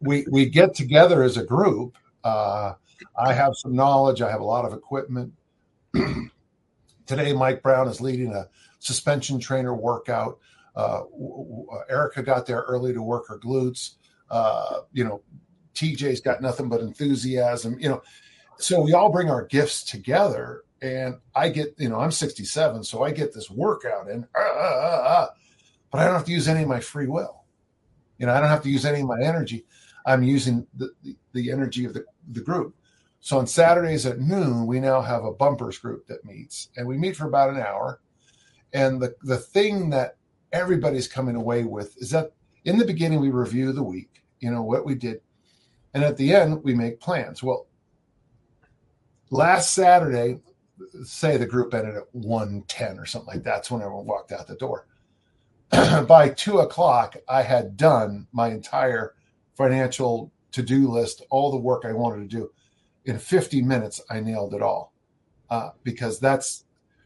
we 0.00 0.24
we 0.30 0.46
get 0.46 0.74
together 0.74 1.22
as 1.22 1.36
a 1.36 1.44
group. 1.44 1.96
I 2.24 2.74
have 3.18 3.52
some 3.56 3.74
knowledge. 3.74 4.22
I 4.22 4.30
have 4.30 4.40
a 4.40 4.44
lot 4.44 4.64
of 4.64 4.72
equipment 4.72 5.32
Today, 7.06 7.32
Mike 7.32 7.62
Brown 7.62 7.88
is 7.88 8.00
leading 8.00 8.32
a 8.32 8.48
suspension 8.78 9.38
trainer 9.38 9.74
workout. 9.74 10.38
Uh, 10.74 11.02
Erica 11.90 12.22
got 12.22 12.46
there 12.46 12.62
early 12.62 12.92
to 12.92 13.02
work 13.02 13.28
her 13.28 13.38
glutes. 13.38 13.94
Uh, 14.30 14.80
you 14.92 15.04
know, 15.04 15.20
TJ's 15.74 16.20
got 16.20 16.40
nothing 16.40 16.68
but 16.68 16.80
enthusiasm. 16.80 17.78
You 17.78 17.90
know, 17.90 18.02
so 18.58 18.80
we 18.80 18.92
all 18.92 19.10
bring 19.10 19.30
our 19.30 19.46
gifts 19.46 19.82
together, 19.82 20.62
and 20.80 21.16
I 21.34 21.48
get, 21.48 21.74
you 21.78 21.88
know, 21.88 22.00
I'm 22.00 22.10
67, 22.10 22.84
so 22.84 23.02
I 23.02 23.10
get 23.10 23.32
this 23.32 23.50
workout 23.50 24.08
in, 24.08 24.26
uh, 24.36 24.40
uh, 24.40 25.02
uh, 25.06 25.26
but 25.90 26.00
I 26.00 26.04
don't 26.04 26.14
have 26.14 26.24
to 26.26 26.32
use 26.32 26.48
any 26.48 26.62
of 26.62 26.68
my 26.68 26.80
free 26.80 27.06
will. 27.06 27.44
You 28.18 28.26
know, 28.26 28.34
I 28.34 28.40
don't 28.40 28.48
have 28.48 28.62
to 28.62 28.70
use 28.70 28.84
any 28.84 29.00
of 29.00 29.06
my 29.06 29.20
energy. 29.20 29.64
I'm 30.06 30.22
using 30.22 30.66
the, 30.74 30.90
the, 31.02 31.16
the 31.32 31.50
energy 31.50 31.84
of 31.84 31.94
the, 31.94 32.04
the 32.30 32.40
group. 32.40 32.74
So 33.20 33.38
on 33.38 33.46
Saturdays 33.46 34.04
at 34.04 34.18
noon, 34.18 34.66
we 34.66 34.80
now 34.80 35.00
have 35.00 35.24
a 35.24 35.32
bumpers 35.32 35.78
group 35.78 36.08
that 36.08 36.24
meets, 36.24 36.68
and 36.76 36.86
we 36.86 36.98
meet 36.98 37.16
for 37.16 37.26
about 37.26 37.50
an 37.50 37.60
hour. 37.60 38.00
And 38.72 39.00
the 39.00 39.14
the 39.22 39.36
thing 39.36 39.90
that 39.90 40.16
everybody's 40.52 41.06
coming 41.06 41.36
away 41.36 41.62
with 41.62 41.96
is 41.98 42.10
that 42.10 42.32
in 42.64 42.78
the 42.78 42.84
beginning 42.84 43.20
we 43.20 43.30
review 43.30 43.72
the 43.72 43.82
week, 43.82 44.24
you 44.40 44.50
know 44.50 44.62
what 44.62 44.84
we 44.84 44.96
did, 44.96 45.20
and 45.94 46.02
at 46.02 46.16
the 46.16 46.34
end 46.34 46.64
we 46.64 46.74
make 46.74 47.00
plans. 47.00 47.44
Well, 47.44 47.66
last 49.32 49.74
Saturday, 49.74 50.38
say 51.04 51.36
the 51.36 51.46
group 51.46 51.74
ended 51.74 51.96
at 51.96 52.14
one 52.14 52.64
ten 52.68 52.98
or 52.98 53.06
something 53.06 53.34
like 53.34 53.44
that. 53.44 53.56
that's 53.56 53.70
when 53.70 53.82
everyone 53.82 54.06
walked 54.06 54.32
out 54.32 54.46
the 54.46 54.54
door. 54.54 54.86
By 56.06 56.28
two 56.28 56.58
o'clock, 56.58 57.16
I 57.28 57.42
had 57.42 57.76
done 57.76 58.26
my 58.32 58.48
entire 58.48 59.14
financial 59.56 60.30
to 60.52 60.62
do 60.62 60.88
list, 60.88 61.22
all 61.30 61.50
the 61.50 61.58
work 61.58 61.84
I 61.84 61.92
wanted 61.92 62.30
to 62.30 62.36
do 62.36 62.50
in 63.04 63.18
50 63.18 63.62
minutes, 63.62 64.00
I 64.10 64.20
nailed 64.20 64.54
it 64.54 64.62
all 64.62 64.92
uh, 65.50 65.70
because 65.82 66.20
that's 66.20 66.64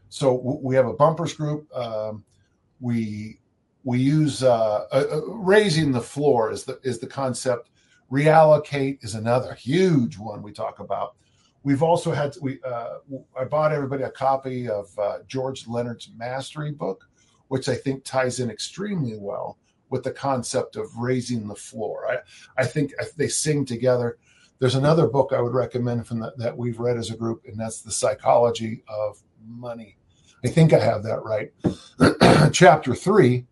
so 0.09 0.33
we 0.61 0.75
have 0.75 0.87
a 0.87 0.93
bumpers 0.93 1.33
group. 1.33 1.67
Um, 1.75 2.23
we 2.79 3.39
we 3.83 3.99
use 3.99 4.43
uh, 4.43 4.85
uh, 4.91 5.05
uh, 5.11 5.21
raising 5.27 5.91
the 5.91 6.01
floor 6.01 6.51
is 6.51 6.63
the 6.63 6.79
is 6.83 6.99
the 6.99 7.07
concept. 7.07 7.69
Reallocate 8.11 9.03
is 9.03 9.15
another 9.15 9.53
huge 9.53 10.17
one 10.17 10.41
we 10.41 10.53
talk 10.53 10.79
about. 10.79 11.15
We've 11.63 11.83
also 11.83 12.11
had 12.11 12.35
we 12.41 12.59
uh, 12.63 12.95
I 13.39 13.45
bought 13.45 13.71
everybody 13.71 14.03
a 14.03 14.11
copy 14.11 14.69
of 14.69 14.87
uh, 14.97 15.19
George 15.27 15.67
Leonard's 15.67 16.09
Mastery 16.15 16.71
book, 16.71 17.09
which 17.47 17.69
I 17.69 17.75
think 17.75 18.03
ties 18.03 18.39
in 18.39 18.49
extremely 18.49 19.17
well 19.17 19.57
with 19.89 20.03
the 20.03 20.11
concept 20.11 20.75
of 20.75 20.97
raising 20.97 21.47
the 21.47 21.55
floor. 21.55 22.07
I 22.09 22.61
I 22.61 22.65
think 22.65 22.93
they 23.15 23.27
sing 23.27 23.65
together. 23.65 24.17
There's 24.59 24.75
another 24.75 25.07
book 25.07 25.33
I 25.33 25.41
would 25.41 25.53
recommend 25.53 26.07
from 26.07 26.19
that 26.19 26.37
that 26.37 26.57
we've 26.57 26.79
read 26.79 26.97
as 26.97 27.11
a 27.11 27.17
group, 27.17 27.43
and 27.47 27.59
that's 27.59 27.81
the 27.81 27.91
Psychology 27.91 28.83
of 28.87 29.21
Money. 29.45 29.97
I 30.43 30.49
think 30.49 30.73
I 30.73 30.79
have 30.79 31.03
that 31.03 31.23
right. 31.23 31.51
Chapter 32.53 32.95
three 32.95 33.45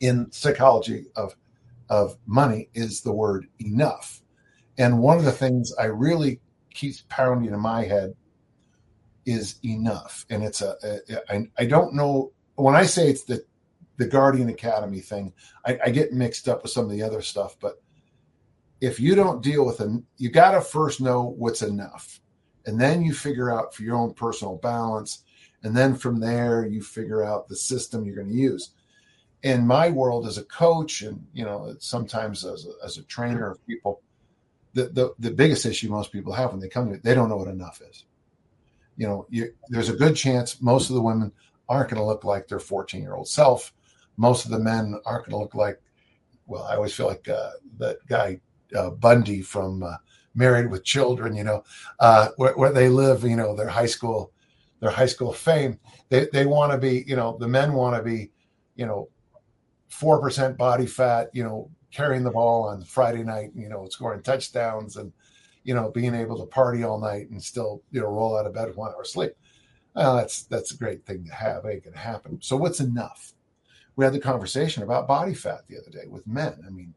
in 0.00 0.30
Psychology 0.30 1.06
of 1.16 1.36
of 1.88 2.16
Money 2.26 2.68
is 2.74 3.00
the 3.00 3.12
word 3.12 3.48
enough. 3.60 4.22
And 4.76 5.00
one 5.00 5.18
of 5.18 5.24
the 5.24 5.32
things 5.32 5.72
I 5.78 5.86
really 5.86 6.40
keeps 6.72 7.04
pounding 7.08 7.52
in 7.52 7.60
my 7.60 7.84
head 7.84 8.14
is 9.26 9.56
enough. 9.64 10.24
And 10.30 10.42
it's 10.42 10.62
a, 10.62 10.74
I, 11.58 11.66
don't 11.66 11.94
know 11.94 12.32
when 12.54 12.74
I 12.74 12.84
say 12.84 13.08
it's 13.08 13.24
the 13.24 13.44
the 13.98 14.06
Guardian 14.06 14.48
Academy 14.48 15.00
thing, 15.00 15.32
I, 15.66 15.78
I 15.86 15.90
get 15.90 16.12
mixed 16.12 16.48
up 16.48 16.62
with 16.62 16.72
some 16.72 16.84
of 16.84 16.90
the 16.90 17.02
other 17.02 17.20
stuff. 17.20 17.56
But 17.60 17.82
if 18.80 19.00
you 19.00 19.14
don't 19.14 19.42
deal 19.42 19.66
with 19.66 19.80
it, 19.80 19.90
you 20.16 20.30
got 20.30 20.52
to 20.52 20.60
first 20.60 21.00
know 21.00 21.34
what's 21.36 21.62
enough, 21.62 22.20
and 22.66 22.80
then 22.80 23.02
you 23.02 23.12
figure 23.12 23.52
out 23.52 23.74
for 23.74 23.82
your 23.82 23.96
own 23.96 24.14
personal 24.14 24.56
balance, 24.56 25.24
and 25.64 25.76
then 25.76 25.96
from 25.96 26.20
there 26.20 26.64
you 26.64 26.80
figure 26.80 27.24
out 27.24 27.48
the 27.48 27.56
system 27.56 28.04
you're 28.04 28.14
going 28.14 28.28
to 28.28 28.34
use. 28.34 28.70
In 29.42 29.66
my 29.66 29.90
world 29.90 30.26
as 30.26 30.38
a 30.38 30.44
coach, 30.44 31.02
and 31.02 31.24
you 31.32 31.44
know 31.44 31.74
sometimes 31.80 32.44
as 32.44 32.66
a, 32.66 32.84
as 32.84 32.98
a 32.98 33.04
trainer 33.04 33.50
of 33.50 33.66
people, 33.66 34.00
the, 34.74 34.84
the 34.84 35.14
the 35.18 35.30
biggest 35.30 35.66
issue 35.66 35.88
most 35.88 36.12
people 36.12 36.32
have 36.32 36.52
when 36.52 36.60
they 36.60 36.68
come 36.68 36.88
to 36.88 36.94
it, 36.94 37.02
they 37.02 37.14
don't 37.14 37.28
know 37.28 37.36
what 37.36 37.48
enough 37.48 37.80
is. 37.88 38.04
You 38.96 39.06
know, 39.06 39.26
you, 39.30 39.52
there's 39.68 39.88
a 39.88 39.96
good 39.96 40.16
chance 40.16 40.60
most 40.60 40.90
of 40.90 40.96
the 40.96 41.02
women 41.02 41.32
aren't 41.68 41.90
going 41.90 42.00
to 42.00 42.06
look 42.06 42.24
like 42.24 42.48
their 42.48 42.58
14 42.58 43.00
year 43.00 43.14
old 43.14 43.28
self. 43.28 43.72
Most 44.16 44.44
of 44.44 44.50
the 44.50 44.58
men 44.58 44.94
aren't 45.06 45.26
going 45.26 45.30
to 45.30 45.38
look 45.38 45.54
like, 45.54 45.80
well, 46.46 46.64
I 46.64 46.74
always 46.74 46.94
feel 46.94 47.06
like 47.06 47.28
uh, 47.28 47.50
that 47.78 47.98
guy 48.08 48.40
uh, 48.74 48.90
Bundy 48.90 49.42
from 49.42 49.82
uh, 49.82 49.96
Married 50.34 50.70
with 50.70 50.84
Children, 50.84 51.36
you 51.36 51.44
know, 51.44 51.62
uh, 52.00 52.28
where, 52.36 52.54
where, 52.54 52.72
they 52.72 52.88
live, 52.88 53.22
you 53.22 53.36
know, 53.36 53.54
their 53.54 53.68
high 53.68 53.86
school, 53.86 54.32
their 54.80 54.90
high 54.90 55.06
school 55.06 55.32
fame. 55.32 55.78
They 56.08 56.28
they 56.32 56.46
want 56.46 56.72
to 56.72 56.78
be, 56.78 57.04
you 57.06 57.16
know, 57.16 57.36
the 57.38 57.48
men 57.48 57.72
want 57.72 57.96
to 57.96 58.02
be, 58.02 58.30
you 58.76 58.86
know, 58.86 59.08
four 59.88 60.20
percent 60.20 60.56
body 60.56 60.86
fat, 60.86 61.30
you 61.32 61.44
know, 61.44 61.70
carrying 61.98 62.22
the 62.22 62.30
ball 62.30 62.62
on 62.62 62.84
Friday 62.84 63.24
night, 63.24 63.50
you 63.56 63.68
know, 63.68 63.88
scoring 63.88 64.22
touchdowns 64.22 64.96
and 64.96 65.12
you 65.64 65.74
know 65.74 65.90
being 65.90 66.14
able 66.14 66.38
to 66.38 66.46
party 66.46 66.84
all 66.84 67.00
night 67.00 67.28
and 67.30 67.42
still 67.42 67.82
you 67.90 68.00
know 68.00 68.06
roll 68.06 68.38
out 68.38 68.46
of 68.46 68.54
bed 68.54 68.74
one 68.76 68.92
hour 68.92 69.04
sleep. 69.04 69.32
Well, 69.96 70.16
that's 70.16 70.44
that's 70.44 70.72
a 70.72 70.76
great 70.76 71.04
thing 71.04 71.24
to 71.24 71.34
have. 71.34 71.64
It 71.64 71.82
can 71.82 71.92
happen. 71.92 72.38
So 72.40 72.56
what's 72.56 72.78
enough? 72.78 73.32
We 73.96 74.04
had 74.04 74.14
the 74.14 74.20
conversation 74.20 74.84
about 74.84 75.08
body 75.08 75.34
fat 75.34 75.62
the 75.66 75.76
other 75.76 75.90
day 75.90 76.06
with 76.06 76.24
men. 76.24 76.62
I 76.64 76.70
mean, 76.70 76.94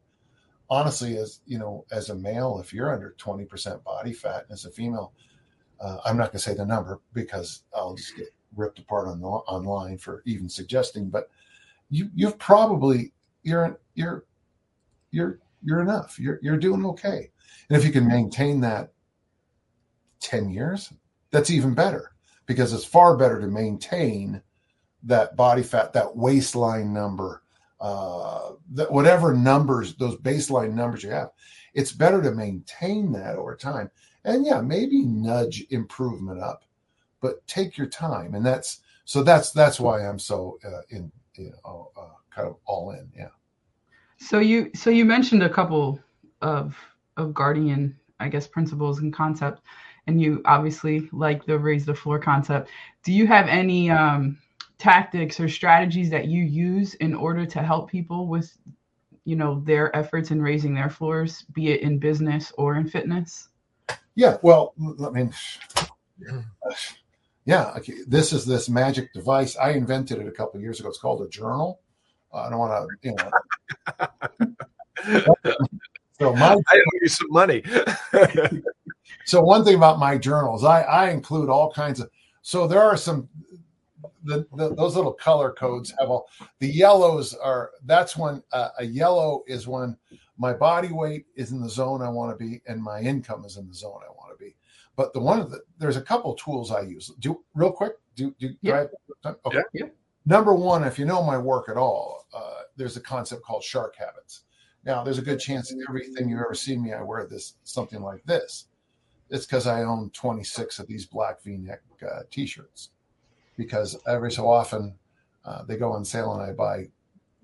honestly, 0.70 1.16
as 1.16 1.40
you 1.46 1.58
know, 1.58 1.84
as 1.90 2.10
a 2.10 2.14
male, 2.14 2.60
if 2.60 2.72
you're 2.72 2.94
under 2.94 3.16
20% 3.18 3.82
body 3.82 4.12
fat, 4.12 4.44
and 4.44 4.52
as 4.52 4.66
a 4.66 4.70
female, 4.70 5.12
uh, 5.80 5.98
I'm 6.04 6.16
not 6.16 6.26
going 6.26 6.38
to 6.38 6.38
say 6.38 6.54
the 6.54 6.64
number 6.64 7.00
because 7.12 7.64
I'll 7.74 7.96
just 7.96 8.16
get 8.16 8.28
ripped 8.54 8.78
apart 8.78 9.08
on 9.08 9.20
the, 9.20 9.26
online 9.26 9.98
for 9.98 10.22
even 10.26 10.48
suggesting. 10.48 11.10
But 11.10 11.28
you 11.90 12.08
you've 12.14 12.38
probably 12.38 13.12
you're 13.42 13.80
you're 13.94 14.26
you're 15.12 15.38
you're 15.64 15.80
enough. 15.80 16.18
You're 16.18 16.40
you're 16.42 16.56
doing 16.56 16.84
okay. 16.86 17.30
And 17.68 17.78
if 17.78 17.84
you 17.84 17.92
can 17.92 18.08
maintain 18.08 18.60
that 18.60 18.92
10 20.20 20.50
years, 20.50 20.92
that's 21.30 21.50
even 21.50 21.74
better 21.74 22.12
because 22.46 22.72
it's 22.72 22.84
far 22.84 23.16
better 23.16 23.40
to 23.40 23.46
maintain 23.46 24.42
that 25.04 25.36
body 25.36 25.62
fat, 25.62 25.92
that 25.92 26.16
waistline 26.16 26.92
number, 26.92 27.42
uh, 27.80 28.52
that 28.72 28.90
whatever 28.90 29.34
numbers, 29.34 29.94
those 29.96 30.16
baseline 30.16 30.72
numbers 30.74 31.02
you 31.02 31.10
have, 31.10 31.30
it's 31.74 31.92
better 31.92 32.22
to 32.22 32.32
maintain 32.32 33.12
that 33.12 33.36
over 33.36 33.56
time. 33.56 33.90
And 34.24 34.46
yeah, 34.46 34.60
maybe 34.60 35.02
nudge 35.02 35.64
improvement 35.70 36.40
up, 36.40 36.64
but 37.20 37.44
take 37.46 37.76
your 37.76 37.88
time. 37.88 38.34
And 38.34 38.44
that's 38.44 38.80
so 39.04 39.22
that's 39.22 39.50
that's 39.50 39.80
why 39.80 40.06
I'm 40.06 40.18
so 40.18 40.58
uh, 40.64 40.82
in, 40.90 41.10
uh, 41.64 41.82
kind 42.30 42.46
of 42.46 42.56
all 42.66 42.92
in. 42.92 43.10
Yeah. 43.16 43.28
So 44.22 44.38
you 44.38 44.70
so 44.74 44.88
you 44.90 45.04
mentioned 45.04 45.42
a 45.42 45.48
couple 45.48 45.98
of 46.42 46.76
of 47.16 47.34
guardian, 47.34 47.98
I 48.20 48.28
guess, 48.28 48.46
principles 48.46 49.00
and 49.00 49.12
concept, 49.12 49.62
and 50.06 50.20
you 50.20 50.40
obviously 50.44 51.08
like 51.12 51.44
the 51.44 51.58
raise 51.58 51.84
the 51.84 51.94
floor 51.94 52.20
concept. 52.20 52.70
Do 53.02 53.12
you 53.12 53.26
have 53.26 53.48
any 53.48 53.90
um, 53.90 54.38
tactics 54.78 55.40
or 55.40 55.48
strategies 55.48 56.08
that 56.10 56.26
you 56.26 56.44
use 56.44 56.94
in 56.94 57.14
order 57.14 57.44
to 57.44 57.62
help 57.62 57.90
people 57.90 58.28
with, 58.28 58.56
you 59.24 59.34
know, 59.34 59.60
their 59.64 59.94
efforts 59.94 60.30
in 60.30 60.40
raising 60.40 60.72
their 60.72 60.88
floors, 60.88 61.44
be 61.52 61.72
it 61.72 61.82
in 61.82 61.98
business 61.98 62.52
or 62.56 62.76
in 62.76 62.88
fitness? 62.88 63.48
Yeah, 64.14 64.36
well, 64.42 64.72
I 65.04 65.10
mean, 65.10 65.34
yeah, 67.44 67.72
okay. 67.76 67.94
this 68.06 68.32
is 68.32 68.46
this 68.46 68.68
magic 68.68 69.12
device. 69.12 69.56
I 69.56 69.70
invented 69.70 70.20
it 70.20 70.28
a 70.28 70.32
couple 70.32 70.60
years 70.60 70.78
ago. 70.78 70.90
It's 70.90 70.98
called 70.98 71.22
a 71.22 71.28
journal 71.28 71.80
I 72.34 72.50
don't 72.50 72.58
want 72.58 72.88
to, 73.02 73.08
you 73.08 73.14
know. 73.16 73.30
so 76.18 76.32
my, 76.34 76.54
I 76.54 76.76
owe 76.76 76.98
you 77.00 77.08
some 77.08 77.30
money. 77.30 77.62
so 79.24 79.40
one 79.42 79.64
thing 79.64 79.76
about 79.76 79.98
my 79.98 80.16
journals, 80.16 80.64
I, 80.64 80.82
I 80.82 81.10
include 81.10 81.48
all 81.48 81.72
kinds 81.72 82.00
of. 82.00 82.10
So 82.42 82.66
there 82.66 82.82
are 82.82 82.96
some. 82.96 83.28
The, 84.24 84.46
the, 84.54 84.72
those 84.76 84.94
little 84.94 85.12
color 85.12 85.50
codes 85.50 85.92
have 85.98 86.08
all 86.08 86.28
the 86.60 86.68
yellows 86.68 87.34
are 87.34 87.72
that's 87.86 88.16
when 88.16 88.40
uh, 88.52 88.68
a 88.78 88.84
yellow 88.84 89.42
is 89.48 89.66
when 89.66 89.96
my 90.38 90.52
body 90.52 90.92
weight 90.92 91.26
is 91.34 91.50
in 91.50 91.60
the 91.60 91.68
zone 91.68 92.02
I 92.02 92.08
want 92.08 92.30
to 92.30 92.44
be 92.44 92.62
and 92.68 92.80
my 92.80 93.00
income 93.00 93.44
is 93.44 93.56
in 93.56 93.66
the 93.66 93.74
zone 93.74 93.98
I 94.08 94.12
want 94.12 94.30
to 94.30 94.44
be. 94.44 94.54
But 94.94 95.12
the 95.12 95.18
one 95.18 95.40
of 95.40 95.50
the 95.50 95.62
there's 95.76 95.96
a 95.96 96.00
couple 96.02 96.34
tools 96.34 96.70
I 96.70 96.82
use. 96.82 97.10
Do 97.18 97.42
real 97.54 97.72
quick. 97.72 97.94
Do 98.14 98.32
do, 98.38 98.54
yeah. 98.60 98.84
do 98.84 99.28
I, 99.28 99.34
okay. 99.46 99.62
Yeah. 99.72 99.86
Number 100.24 100.54
one, 100.54 100.84
if 100.84 100.98
you 100.98 101.04
know 101.04 101.22
my 101.22 101.36
work 101.36 101.68
at 101.68 101.76
all, 101.76 102.26
uh, 102.34 102.62
there's 102.76 102.96
a 102.96 103.00
concept 103.00 103.42
called 103.42 103.64
shark 103.64 103.96
habits. 103.96 104.42
Now, 104.84 105.02
there's 105.04 105.18
a 105.18 105.22
good 105.22 105.38
chance 105.38 105.68
that 105.70 105.84
everything 105.88 106.28
you've 106.28 106.40
ever 106.40 106.54
seen 106.54 106.82
me, 106.82 106.92
I 106.92 107.02
wear 107.02 107.26
this 107.26 107.54
something 107.64 108.02
like 108.02 108.24
this. 108.24 108.66
It's 109.30 109.46
because 109.46 109.66
I 109.66 109.82
own 109.82 110.10
26 110.10 110.78
of 110.78 110.86
these 110.86 111.06
black 111.06 111.42
V-neck 111.42 111.80
uh, 112.02 112.20
T-shirts. 112.30 112.90
Because 113.56 113.96
every 114.06 114.32
so 114.32 114.48
often 114.48 114.94
uh, 115.44 115.64
they 115.64 115.76
go 115.76 115.92
on 115.92 116.04
sale 116.04 116.32
and 116.34 116.42
I 116.42 116.52
buy, 116.52 116.78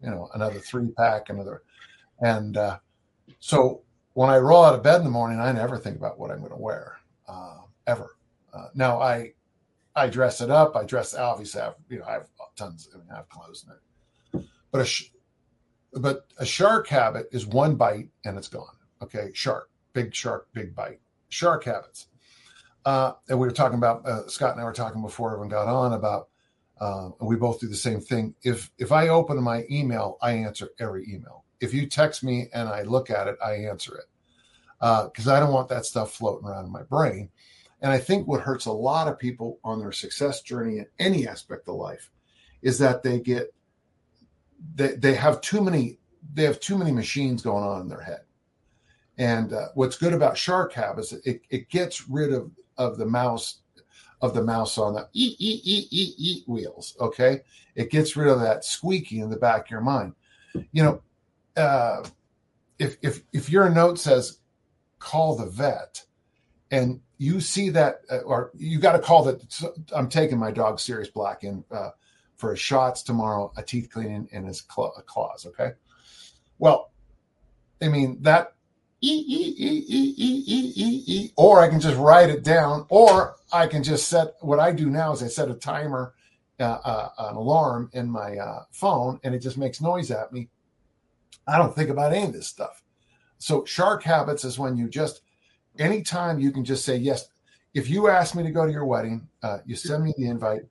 you 0.03 0.11
know, 0.11 0.29
another 0.35 0.59
three 0.59 0.89
pack, 0.89 1.29
another, 1.29 1.63
and 2.21 2.57
uh, 2.57 2.79
so 3.41 3.83
when 4.15 4.31
I 4.31 4.39
roll 4.39 4.65
out 4.65 4.75
of 4.75 4.83
bed 4.83 4.99
in 4.99 5.05
the 5.05 5.11
morning, 5.11 5.39
I 5.39 5.53
never 5.53 5.79
think 5.79 5.97
about 5.97 6.19
what 6.19 6.31
I'm 6.31 6.41
going 6.41 6.51
to 6.51 6.57
wear, 6.57 6.99
uh, 7.29 7.59
ever. 7.87 8.17
Uh, 8.53 8.69
now 8.75 9.01
I 9.01 9.33
I 9.95 10.09
dress 10.09 10.41
it 10.41 10.51
up. 10.51 10.77
I 10.77 10.85
dress 10.85 11.15
obviously. 11.15 11.61
I 11.61 11.65
have, 11.67 11.75
you 11.89 11.99
know, 11.99 12.05
I 12.07 12.13
have 12.15 12.27
tons. 12.59 12.89
Mean, 12.93 13.05
I 13.13 13.17
have 13.17 13.29
clothes 13.29 13.65
in 13.67 14.41
it. 14.41 14.47
But 14.71 14.83
a 14.83 14.85
sh- 14.85 15.11
but 15.95 16.27
a 16.39 16.45
shark 16.45 16.89
habit 16.89 17.29
is 17.33 17.47
one 17.47 17.77
bite 17.77 18.09
and 18.25 18.37
it's 18.37 18.49
gone. 18.49 18.77
Okay, 19.03 19.31
shark, 19.33 19.71
big 19.93 20.15
shark, 20.15 20.49
big 20.53 20.75
bite. 20.75 21.01
Shark 21.29 21.65
habits. 21.65 22.09
Uh, 22.85 23.13
and 23.29 23.39
we 23.39 23.47
were 23.47 23.53
talking 23.53 23.79
about 23.79 24.07
uh, 24.07 24.27
Scott 24.29 24.53
and 24.53 24.61
I 24.61 24.65
were 24.65 24.73
talking 24.73 25.03
before 25.03 25.31
everyone 25.31 25.49
got 25.49 25.69
on 25.69 25.93
about. 25.93 26.29
Uh, 26.81 27.11
we 27.21 27.35
both 27.35 27.59
do 27.59 27.67
the 27.69 27.75
same 27.75 28.01
thing. 28.01 28.35
If 28.43 28.71
if 28.79 28.93
I 28.93 29.09
open 29.09 29.43
my 29.43 29.65
email, 29.71 30.17
I 30.23 30.33
answer 30.33 30.71
every 30.79 31.05
email. 31.13 31.45
If 31.61 31.75
you 31.75 31.87
text 31.87 32.23
me 32.23 32.49
and 32.53 32.69
I 32.69 32.83
look 32.83 33.11
at 33.11 33.27
it, 33.27 33.37
I 33.45 33.55
answer 33.55 33.97
it 33.97 34.05
because 34.79 35.27
uh, 35.27 35.35
I 35.35 35.41
don't 35.41 35.53
want 35.53 35.69
that 35.71 35.87
stuff 35.87 36.13
floating 36.13 36.47
around 36.47 36.67
in 36.67 36.73
my 36.73 36.85
brain. 36.85 37.31
And 37.81 37.93
I 37.93 37.99
think 37.99 38.27
what 38.27 38.41
hurts 38.41 38.67
a 38.67 38.73
lot 38.73 39.09
of 39.09 39.19
people 39.19 39.59
on 39.65 39.81
their 39.81 39.93
success 39.93 40.43
journey 40.43 40.79
in 40.79 40.87
any 40.99 41.27
aspect 41.27 41.69
of 41.69 41.77
life 41.77 42.11
is 42.63 42.79
that 42.79 43.03
they 43.03 43.21
get 43.21 43.53
they, 44.75 44.89
they 44.95 45.15
have 45.15 45.41
too 45.41 45.63
many 45.63 45.99
they 46.35 46.45
have 46.45 46.61
too 46.61 46.77
many 46.77 46.93
machines 46.93 47.43
going 47.43 47.65
on 47.65 47.81
in 47.81 47.89
their 47.89 48.01
head. 48.01 48.21
And 49.17 49.53
uh, 49.53 49.69
what's 49.75 49.97
good 49.97 50.13
about 50.13 50.39
Shark 50.39 50.73
Hab 50.73 50.99
is 50.99 51.13
it, 51.25 51.43
it 51.51 51.69
gets 51.69 52.09
rid 52.09 52.33
of 52.33 52.51
of 52.77 52.99
the 52.99 53.07
mouse 53.07 53.61
of 54.21 54.35
the 54.35 54.43
mouse 54.43 54.79
on 54.79 54.95
the 54.95 55.09
eat 55.13 55.37
eat 55.39 55.63
eat 55.65 55.89
eat 55.91 56.15
eat 56.19 56.49
wheels. 56.49 56.97
Okay, 57.01 57.41
it 57.75 57.91
gets 57.91 58.17
rid 58.17 58.29
of 58.29 58.41
that 58.41 58.65
squeaky 58.65 59.21
in 59.21 59.31
the 59.31 59.37
back 59.37 59.67
of 59.67 59.71
your 59.71 59.81
mind. 59.81 60.15
You 60.73 60.83
know, 60.85 61.03
uh, 61.57 62.05
if 62.79 62.97
if 63.03 63.23
if 63.33 63.51
your 63.51 63.69
note 63.71 63.99
says 63.99 64.39
call 64.99 65.37
the 65.37 65.47
vet, 65.47 66.05
and 66.71 67.01
you 67.19 67.41
see 67.41 67.71
that, 67.71 68.03
uh, 68.11 68.19
or 68.19 68.51
you 68.57 68.79
got 68.79 68.93
to 68.93 68.99
call 68.99 69.25
that. 69.25 69.85
I'm 69.93 70.09
taking 70.09 70.39
my 70.39 70.51
dog 70.51 70.81
Sirius 70.81 71.09
Black 71.09 71.43
and 71.43 71.65
uh, 71.71 71.91
for 72.39 72.55
shots 72.57 73.03
tomorrow, 73.03 73.53
a 73.57 73.63
teeth 73.63 73.91
cleaning, 73.91 74.29
and 74.33 74.47
his 74.47 74.63
claw, 74.63 74.91
claws. 75.03 75.45
Okay. 75.45 75.73
Well, 76.59 76.91
I 77.83 77.89
mean 77.89 78.23
that. 78.23 78.55
E, 79.01 79.25
e, 79.29 79.55
e, 79.57 79.85
e, 79.89 80.15
e, 80.19 80.45
e, 80.49 80.73
e, 80.75 81.05
e, 81.07 81.33
or 81.37 81.61
I 81.61 81.69
can 81.69 81.79
just 81.79 81.97
write 81.97 82.31
it 82.31 82.43
down, 82.43 82.85
or 82.89 83.37
I 83.53 83.69
can 83.69 83.85
just 83.85 84.09
set 84.09 84.35
what 84.41 84.59
I 84.59 84.73
do 84.73 84.91
now 84.91 85.13
is 85.13 85.23
I 85.23 85.29
set 85.29 85.49
a 85.49 85.55
timer, 85.55 86.15
uh, 86.59 86.79
uh, 86.85 87.09
an 87.19 87.37
alarm 87.37 87.91
in 87.93 88.11
my 88.11 88.37
uh, 88.37 88.65
phone, 88.73 89.21
and 89.23 89.37
it 89.37 89.39
just 89.39 89.57
makes 89.57 89.81
noise 89.81 90.11
at 90.11 90.33
me. 90.33 90.49
I 91.47 91.59
don't 91.59 91.77
think 91.77 91.91
about 91.91 92.13
any 92.13 92.27
of 92.27 92.33
this 92.33 92.49
stuff. 92.49 92.83
So, 93.39 93.65
shark 93.65 94.03
habits 94.03 94.45
is 94.45 94.59
when 94.59 94.77
you 94.77 94.89
just, 94.89 95.21
anytime 95.79 96.41
you 96.41 96.51
can 96.51 96.65
just 96.65 96.85
say, 96.85 96.97
Yes, 96.97 97.29
if 97.75 97.89
you 97.89 98.09
ask 98.09 98.35
me 98.35 98.43
to 98.43 98.51
go 98.51 98.67
to 98.67 98.73
your 98.73 98.85
wedding, 98.85 99.29
uh, 99.45 99.59
you 99.65 99.77
send 99.77 100.03
me 100.03 100.13
the 100.17 100.27
invite. 100.27 100.63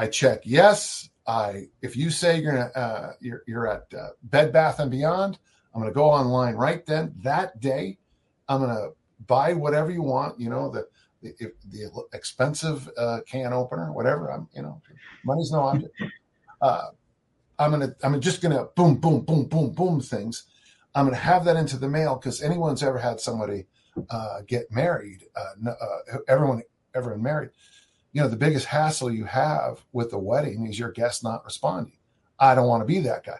I 0.00 0.06
check 0.06 0.40
yes. 0.44 1.10
I 1.26 1.66
if 1.82 1.94
you 1.94 2.08
say 2.08 2.40
you're 2.40 2.52
gonna 2.52 2.70
uh, 2.74 3.12
you're 3.20 3.42
you're 3.46 3.68
at 3.68 3.82
uh, 3.92 4.08
Bed 4.22 4.50
Bath 4.50 4.80
and 4.80 4.90
Beyond, 4.90 5.38
I'm 5.74 5.82
gonna 5.82 5.92
go 5.92 6.06
online 6.06 6.54
right 6.54 6.86
then 6.86 7.14
that 7.22 7.60
day. 7.60 7.98
I'm 8.48 8.62
gonna 8.62 8.88
buy 9.26 9.52
whatever 9.52 9.90
you 9.90 10.00
want. 10.00 10.40
You 10.40 10.48
know 10.48 10.70
the 10.70 10.86
the, 11.20 11.52
the 11.68 11.90
expensive 12.14 12.88
uh, 12.96 13.20
can 13.26 13.52
opener, 13.52 13.92
whatever. 13.92 14.32
I'm 14.32 14.48
you 14.54 14.62
know 14.62 14.80
money's 15.22 15.50
no 15.52 15.60
object. 15.64 15.94
Uh, 16.62 16.86
I'm 17.58 17.70
gonna 17.70 17.94
I'm 18.02 18.18
just 18.22 18.40
gonna 18.40 18.68
boom 18.74 18.96
boom 18.96 19.20
boom 19.20 19.44
boom 19.48 19.72
boom 19.72 20.00
things. 20.00 20.44
I'm 20.94 21.04
gonna 21.04 21.18
have 21.18 21.44
that 21.44 21.56
into 21.56 21.76
the 21.76 21.88
mail 21.90 22.16
because 22.16 22.40
anyone's 22.40 22.82
ever 22.82 22.98
had 22.98 23.20
somebody 23.20 23.66
uh, 24.08 24.40
get 24.46 24.72
married, 24.72 25.26
uh, 25.36 25.72
everyone 26.26 26.62
everyone 26.94 27.22
married 27.22 27.50
you 28.12 28.20
know, 28.20 28.28
the 28.28 28.36
biggest 28.36 28.66
hassle 28.66 29.12
you 29.12 29.24
have 29.24 29.84
with 29.92 30.10
the 30.10 30.18
wedding 30.18 30.66
is 30.66 30.78
your 30.78 30.90
guest 30.90 31.22
not 31.22 31.44
responding. 31.44 31.92
I 32.38 32.54
don't 32.54 32.68
want 32.68 32.82
to 32.82 32.86
be 32.86 33.00
that 33.00 33.24
guy. 33.24 33.38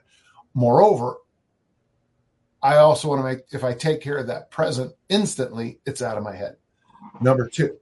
Moreover, 0.55 1.17
I 2.63 2.77
also 2.77 3.09
want 3.09 3.21
to 3.21 3.25
make, 3.25 3.41
if 3.53 3.65
I 3.65 3.75
take 3.75 4.01
care 4.01 4.19
of 4.19 4.27
that 4.27 4.51
present 4.51 4.93
instantly, 5.09 5.81
it's 5.87 6.03
out 6.03 6.19
of 6.19 6.25
my 6.25 6.37
head. 6.37 6.57
Number 7.21 7.49
two, 7.49 7.79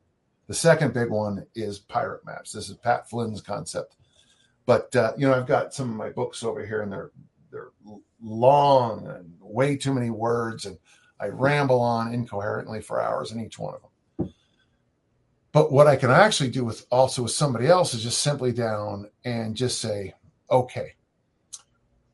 the 0.47 0.55
second 0.55 0.95
big 0.95 1.11
one 1.11 1.45
is 1.55 1.79
pirate 1.79 2.25
maps. 2.25 2.53
This 2.53 2.69
is 2.69 2.77
Pat 2.77 3.11
Flynn's 3.11 3.41
concept. 3.41 3.97
But, 4.65 4.95
uh, 4.95 5.13
you 5.17 5.27
know, 5.27 5.35
I've 5.35 5.47
got 5.47 5.75
some 5.75 5.91
of 5.91 5.97
my 5.97 6.11
books 6.11 6.45
over 6.45 6.65
here 6.65 6.83
and 6.83 6.93
they're, 6.93 7.11
they're 7.51 7.71
long 8.23 9.07
and 9.07 9.35
way 9.41 9.77
too 9.77 9.93
many 9.93 10.11
words. 10.11 10.67
And 10.67 10.79
I 11.21 11.29
ramble 11.29 11.81
on 11.81 12.15
incoherently 12.15 12.81
for 12.81 13.01
hours 13.01 13.33
in 13.33 13.45
each 13.45 13.59
one 13.59 13.75
of 13.75 13.83
them. 13.83 13.91
But 15.59 15.73
what 15.73 15.89
I 15.89 15.97
can 15.97 16.13
actually 16.13 16.51
do 16.51 16.65
with 16.65 16.87
also 16.89 17.25
with 17.25 17.33
somebody 17.33 17.67
else 17.67 17.93
is 17.93 18.05
just 18.05 18.23
simply 18.23 18.53
down 18.53 19.11
and 19.25 19.57
just 19.57 19.81
say, 19.81 20.15
okay, 20.49 20.95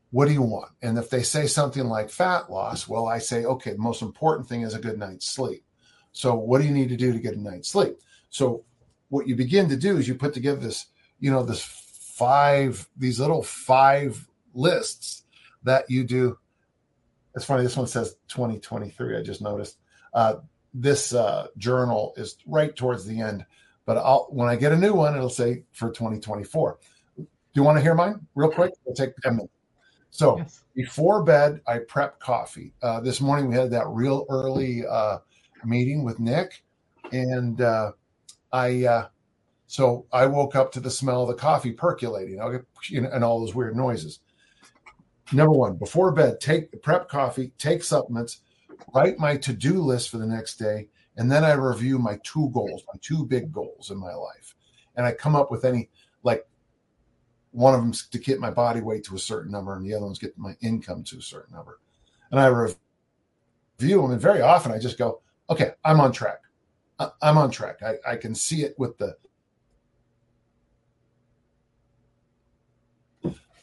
what 0.09 0.25
do 0.25 0.33
you 0.33 0.41
want? 0.41 0.71
And 0.81 0.97
if 0.97 1.11
they 1.11 1.21
say 1.21 1.45
something 1.45 1.83
like 1.83 2.09
fat 2.09 2.49
loss, 2.49 2.87
well, 2.87 3.05
I 3.07 3.19
say, 3.19 3.45
okay, 3.45 3.73
the 3.73 3.77
most 3.77 4.01
important 4.01 4.49
thing 4.49 4.63
is 4.63 4.73
a 4.73 4.79
good 4.79 4.97
night's 4.97 5.27
sleep. 5.27 5.63
So 6.11 6.33
what 6.33 6.59
do 6.59 6.67
you 6.67 6.73
need 6.73 6.89
to 6.89 6.97
do 6.97 7.13
to 7.13 7.19
get 7.19 7.35
a 7.35 7.39
night's 7.39 7.69
sleep? 7.69 7.99
So 8.31 8.65
what 9.09 9.27
you 9.27 9.35
begin 9.35 9.69
to 9.69 9.77
do 9.77 9.97
is 9.97 10.07
you 10.07 10.15
put 10.15 10.33
together 10.33 10.61
this, 10.61 10.87
you 11.19 11.29
know, 11.29 11.43
this 11.43 11.61
five, 12.15 12.89
these 12.97 13.19
little 13.19 13.43
five 13.43 14.27
lists 14.55 15.25
that 15.61 15.87
you 15.87 16.03
do. 16.03 16.39
It's 17.35 17.45
funny. 17.45 17.61
This 17.61 17.77
one 17.77 17.85
says 17.85 18.15
2023. 18.27 19.17
I 19.17 19.21
just 19.21 19.43
noticed. 19.43 19.77
Uh, 20.15 20.37
this 20.75 21.13
uh, 21.13 21.47
journal 21.57 22.13
is 22.17 22.37
right 22.45 22.75
towards 22.75 23.05
the 23.05 23.21
end. 23.21 23.45
But 23.85 23.97
I'll 23.97 24.27
when 24.29 24.49
I 24.49 24.55
get 24.55 24.71
a 24.71 24.77
new 24.77 24.93
one, 24.93 25.15
it'll 25.15 25.29
say 25.29 25.63
for 25.73 25.89
2024. 25.89 26.79
Do 27.17 27.25
you 27.53 27.63
want 27.63 27.77
to 27.77 27.81
hear 27.81 27.95
mine 27.95 28.19
real 28.35 28.51
quick? 28.51 28.73
It'll 28.85 28.95
take 28.95 29.15
10 29.17 29.37
minutes. 29.37 29.53
So 30.09 30.37
yes. 30.37 30.63
before 30.75 31.23
bed, 31.23 31.61
I 31.67 31.79
prep 31.79 32.19
coffee. 32.19 32.73
Uh, 32.81 32.99
this 32.99 33.21
morning 33.21 33.47
we 33.47 33.55
had 33.55 33.71
that 33.71 33.87
real 33.87 34.25
early 34.29 34.85
uh, 34.85 35.19
meeting 35.63 36.03
with 36.03 36.19
Nick, 36.19 36.63
and 37.11 37.61
uh, 37.61 37.91
I 38.51 38.85
uh, 38.85 39.07
so 39.67 40.05
I 40.11 40.25
woke 40.25 40.55
up 40.55 40.71
to 40.73 40.79
the 40.79 40.91
smell 40.91 41.23
of 41.23 41.27
the 41.29 41.35
coffee 41.35 41.71
percolating, 41.71 42.39
and 42.91 43.23
all 43.23 43.39
those 43.39 43.55
weird 43.55 43.75
noises. 43.75 44.19
Number 45.31 45.53
one, 45.53 45.75
before 45.75 46.11
bed, 46.11 46.39
take 46.39 46.81
prep 46.83 47.09
coffee, 47.09 47.51
take 47.57 47.83
supplements, 47.83 48.41
write 48.93 49.17
my 49.17 49.37
to-do 49.37 49.81
list 49.81 50.09
for 50.09 50.17
the 50.17 50.25
next 50.25 50.57
day, 50.57 50.87
and 51.17 51.31
then 51.31 51.43
I 51.43 51.53
review 51.53 51.99
my 51.99 52.19
two 52.23 52.49
goals, 52.53 52.83
my 52.87 52.99
two 53.01 53.25
big 53.25 53.51
goals 53.51 53.91
in 53.91 53.97
my 53.97 54.13
life. 54.13 54.55
And 54.95 55.05
I 55.05 55.11
come 55.11 55.35
up 55.35 55.51
with 55.51 55.65
any 55.65 55.89
like 56.23 56.47
one 57.51 57.73
of 57.73 57.81
them's 57.81 58.07
to 58.07 58.19
get 58.19 58.39
my 58.39 58.51
body 58.51 58.81
weight 58.81 59.03
to 59.05 59.15
a 59.15 59.19
certain 59.19 59.51
number, 59.51 59.75
and 59.75 59.85
the 59.85 59.93
other 59.93 60.05
one's 60.05 60.19
get 60.19 60.37
my 60.37 60.55
income 60.61 61.03
to 61.05 61.17
a 61.17 61.21
certain 61.21 61.55
number. 61.55 61.79
And 62.31 62.39
I 62.39 62.47
review 62.47 64.01
them, 64.01 64.11
and 64.11 64.21
very 64.21 64.41
often 64.41 64.71
I 64.71 64.79
just 64.79 64.97
go, 64.97 65.21
okay, 65.49 65.71
I'm 65.83 65.99
on 65.99 66.11
track. 66.11 66.41
I'm 67.21 67.37
on 67.37 67.51
track. 67.51 67.83
I, 67.83 67.95
I 68.13 68.15
can 68.15 68.33
see 68.35 68.63
it 68.63 68.73
with 68.77 68.97
the 68.97 69.15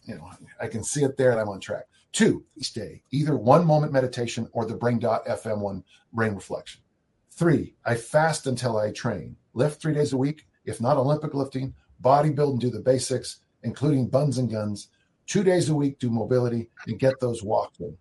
you 0.04 0.16
know, 0.16 0.30
I 0.60 0.66
can 0.66 0.82
see 0.82 1.04
it 1.04 1.16
there 1.16 1.30
and 1.30 1.40
I'm 1.40 1.48
on 1.48 1.60
track. 1.60 1.84
Two, 2.12 2.44
each 2.56 2.74
day, 2.74 3.02
either 3.10 3.36
one 3.36 3.66
moment 3.66 3.92
meditation 3.92 4.46
or 4.52 4.66
the 4.66 4.76
brain.fm 4.76 5.58
one 5.58 5.82
brain 6.12 6.34
reflection. 6.34 6.82
Three, 7.30 7.74
I 7.84 7.94
fast 7.94 8.46
until 8.46 8.76
I 8.76 8.92
train. 8.92 9.36
Lift 9.54 9.80
three 9.80 9.94
days 9.94 10.12
a 10.12 10.18
week, 10.18 10.46
if 10.66 10.80
not 10.80 10.98
Olympic 10.98 11.32
lifting, 11.32 11.74
bodybuild 12.02 12.52
and 12.52 12.60
do 12.60 12.70
the 12.70 12.80
basics, 12.80 13.40
including 13.62 14.08
buns 14.08 14.36
and 14.36 14.50
guns. 14.50 14.88
Two 15.26 15.42
days 15.42 15.70
a 15.70 15.74
week, 15.74 15.98
do 15.98 16.10
mobility 16.10 16.68
and 16.86 16.98
get 16.98 17.18
those 17.20 17.42
walks 17.42 17.80
in. 17.80 17.96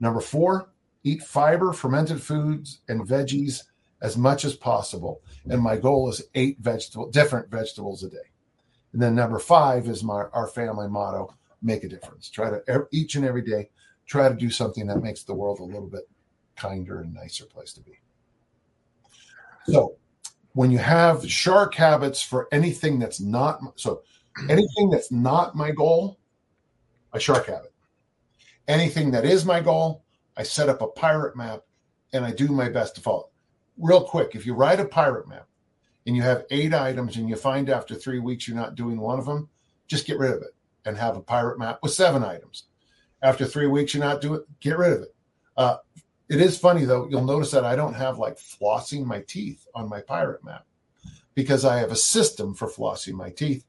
Number 0.00 0.20
four, 0.20 0.70
eat 1.04 1.22
fiber, 1.22 1.72
fermented 1.72 2.22
foods, 2.22 2.80
and 2.88 3.08
veggies 3.08 3.62
as 4.02 4.18
much 4.18 4.44
as 4.44 4.54
possible. 4.54 5.22
And 5.48 5.62
my 5.62 5.78
goal 5.78 6.10
is 6.10 6.22
eight 6.34 6.58
vegetable, 6.60 7.10
different 7.10 7.50
vegetables 7.50 8.02
a 8.02 8.10
day. 8.10 8.18
And 8.92 9.00
then 9.00 9.14
number 9.14 9.38
five 9.38 9.88
is 9.88 10.04
my 10.04 10.24
our 10.32 10.46
family 10.46 10.88
motto: 10.88 11.34
make 11.66 11.84
a 11.84 11.88
difference. 11.88 12.30
Try 12.30 12.50
to 12.50 12.86
each 12.92 13.16
and 13.16 13.24
every 13.24 13.42
day 13.42 13.68
try 14.06 14.28
to 14.28 14.34
do 14.34 14.48
something 14.48 14.86
that 14.86 15.02
makes 15.02 15.24
the 15.24 15.34
world 15.34 15.58
a 15.58 15.64
little 15.64 15.88
bit 15.88 16.08
kinder 16.56 17.00
and 17.00 17.12
nicer 17.12 17.44
place 17.44 17.72
to 17.74 17.80
be. 17.80 17.98
So, 19.64 19.96
when 20.52 20.70
you 20.70 20.78
have 20.78 21.28
shark 21.28 21.74
habits 21.74 22.22
for 22.22 22.48
anything 22.52 22.98
that's 22.98 23.20
not 23.20 23.60
so 23.74 24.02
anything 24.48 24.90
that's 24.90 25.10
not 25.10 25.56
my 25.56 25.70
goal, 25.70 26.18
a 27.12 27.20
shark 27.20 27.46
habit. 27.46 27.72
Anything 28.68 29.10
that 29.10 29.24
is 29.24 29.44
my 29.44 29.60
goal, 29.60 30.04
I 30.36 30.42
set 30.44 30.68
up 30.68 30.82
a 30.82 30.88
pirate 30.88 31.36
map 31.36 31.62
and 32.12 32.24
I 32.24 32.32
do 32.32 32.48
my 32.48 32.68
best 32.68 32.94
to 32.94 33.00
follow. 33.00 33.30
Real 33.78 34.02
quick, 34.02 34.34
if 34.34 34.46
you 34.46 34.54
write 34.54 34.80
a 34.80 34.84
pirate 34.84 35.28
map 35.28 35.46
and 36.06 36.16
you 36.16 36.22
have 36.22 36.46
eight 36.50 36.72
items 36.72 37.16
and 37.16 37.28
you 37.28 37.36
find 37.36 37.68
after 37.68 37.94
three 37.94 38.18
weeks 38.18 38.46
you're 38.48 38.56
not 38.56 38.74
doing 38.74 38.98
one 38.98 39.18
of 39.18 39.26
them, 39.26 39.48
just 39.88 40.06
get 40.06 40.18
rid 40.18 40.32
of 40.32 40.42
it 40.42 40.55
and 40.86 40.96
have 40.96 41.16
a 41.16 41.20
pirate 41.20 41.58
map 41.58 41.80
with 41.82 41.92
seven 41.92 42.24
items. 42.24 42.64
After 43.20 43.44
three 43.44 43.66
weeks, 43.66 43.92
you're 43.92 44.04
not 44.04 44.20
doing 44.20 44.40
it, 44.40 44.60
get 44.60 44.78
rid 44.78 44.92
of 44.92 45.02
it. 45.02 45.14
Uh, 45.56 45.76
it 46.28 46.40
is 46.40 46.58
funny 46.58 46.84
though, 46.84 47.08
you'll 47.08 47.24
notice 47.24 47.50
that 47.50 47.64
I 47.64 47.76
don't 47.76 47.94
have 47.94 48.18
like 48.18 48.38
flossing 48.38 49.04
my 49.04 49.20
teeth 49.22 49.66
on 49.74 49.88
my 49.88 50.00
pirate 50.00 50.44
map 50.44 50.64
because 51.34 51.64
I 51.64 51.78
have 51.78 51.92
a 51.92 51.96
system 51.96 52.54
for 52.54 52.68
flossing 52.68 53.14
my 53.14 53.30
teeth. 53.30 53.64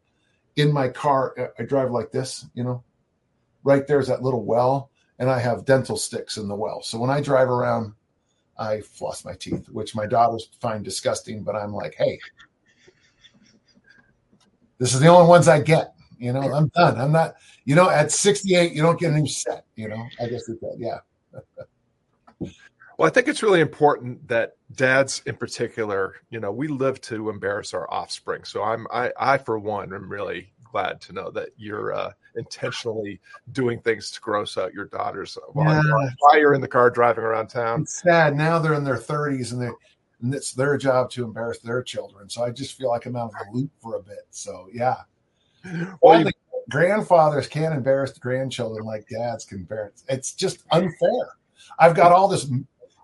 In 0.56 0.72
my 0.72 0.88
car, 0.88 1.54
I 1.60 1.64
drive 1.64 1.92
like 1.92 2.12
this, 2.12 2.46
you 2.54 2.64
know, 2.64 2.84
right 3.64 3.86
there's 3.86 4.08
that 4.08 4.24
little 4.24 4.44
well, 4.44 4.90
and 5.20 5.30
I 5.30 5.40
have 5.40 5.66
dental 5.66 5.98
sticks 5.98 6.38
in 6.38 6.48
the 6.48 6.56
well. 6.56 6.82
So 6.82 6.98
when 6.98 7.10
I 7.10 7.22
drive 7.22 7.50
around, 7.50 7.94
I 8.58 8.82
floss 8.82 9.24
my 9.24 9.36
teeth, 9.36 9.70
which 9.70 9.96
my 9.96 10.08
daughters 10.08 10.50
find 10.60 10.84
disgusting, 10.84 11.44
but 11.44 11.56
I'm 11.56 11.74
like, 11.74 11.94
hey, 11.96 12.20
this 14.80 14.96
is 14.96 15.00
the 15.00 15.08
only 15.08 15.28
ones 15.28 15.48
I 15.48 15.62
get. 15.62 15.94
You 16.20 16.34
know, 16.34 16.42
I'm 16.42 16.68
done. 16.70 17.00
I'm 17.00 17.12
not, 17.12 17.36
you 17.66 17.76
know, 17.76 17.90
at 17.90 18.12
68, 18.12 18.74
you 18.74 18.82
don't 18.82 19.00
get 19.00 19.14
a 19.14 19.18
new 19.18 19.28
set, 19.28 19.66
you 19.76 19.88
know. 19.88 20.04
I 20.20 20.28
guess 20.28 20.50
it's 20.50 20.60
that, 20.62 20.76
yeah. 20.78 21.00
well, 22.98 23.08
I 23.08 23.10
think 23.10 23.28
it's 23.28 23.44
really 23.44 23.62
important 23.62 24.28
that 24.28 24.56
dads 24.76 25.22
in 25.26 25.36
particular, 25.36 26.16
you 26.30 26.40
know, 26.40 26.52
we 26.52 26.68
live 26.68 27.00
to 27.02 27.30
embarrass 27.30 27.74
our 27.74 27.92
offspring. 27.94 28.44
So 28.44 28.64
I'm 28.64 28.88
I 28.92 29.12
I 29.20 29.38
for 29.38 29.60
one 29.60 29.94
am 29.94 30.10
really 30.10 30.52
glad 30.72 31.00
to 31.02 31.14
know 31.14 31.32
that 31.32 31.50
you're 31.58 31.94
uh, 31.94 32.12
intentionally 32.36 33.20
doing 33.52 33.80
things 33.80 34.12
to 34.12 34.22
gross 34.22 34.58
out 34.58 34.74
your 34.74 34.86
daughters 34.86 35.38
while, 35.54 35.74
yeah. 35.74 36.10
while 36.20 36.38
you're 36.38 36.54
in 36.54 36.62
the 36.62 36.68
car 36.68 36.90
driving 36.90 37.24
around 37.24 37.48
town. 37.48 37.82
It's 37.82 38.02
sad. 38.02 38.36
Now 38.36 38.60
they're 38.60 38.74
in 38.74 38.84
their 38.84 38.98
30s 38.98 39.54
and 39.54 39.62
they 39.62 39.70
and 40.22 40.34
it's 40.34 40.52
their 40.52 40.78
job 40.78 41.12
to 41.12 41.24
embarrass 41.24 41.60
their 41.60 41.84
children. 41.84 42.30
So 42.30 42.44
I 42.44 42.50
just 42.50 42.76
feel 42.76 42.90
like 42.90 43.06
I'm 43.06 43.16
out 43.16 43.26
of 43.26 43.32
the 43.34 43.58
loop 43.58 43.72
for 43.80 43.96
a 43.96 44.02
bit. 44.02 44.26
So 44.32 44.68
yeah. 44.74 44.96
Well, 46.02 46.22
you, 46.22 46.32
grandfathers 46.70 47.48
can't 47.48 47.74
embarrass 47.74 48.12
the 48.12 48.20
grandchildren 48.20 48.86
like 48.86 49.08
dads 49.10 49.46
can 49.46 49.60
embarrass. 49.60 50.04
It's 50.10 50.34
just 50.34 50.64
unfair. 50.72 51.38
I've 51.80 51.96
got 51.96 52.12
all 52.12 52.28
this 52.28 52.50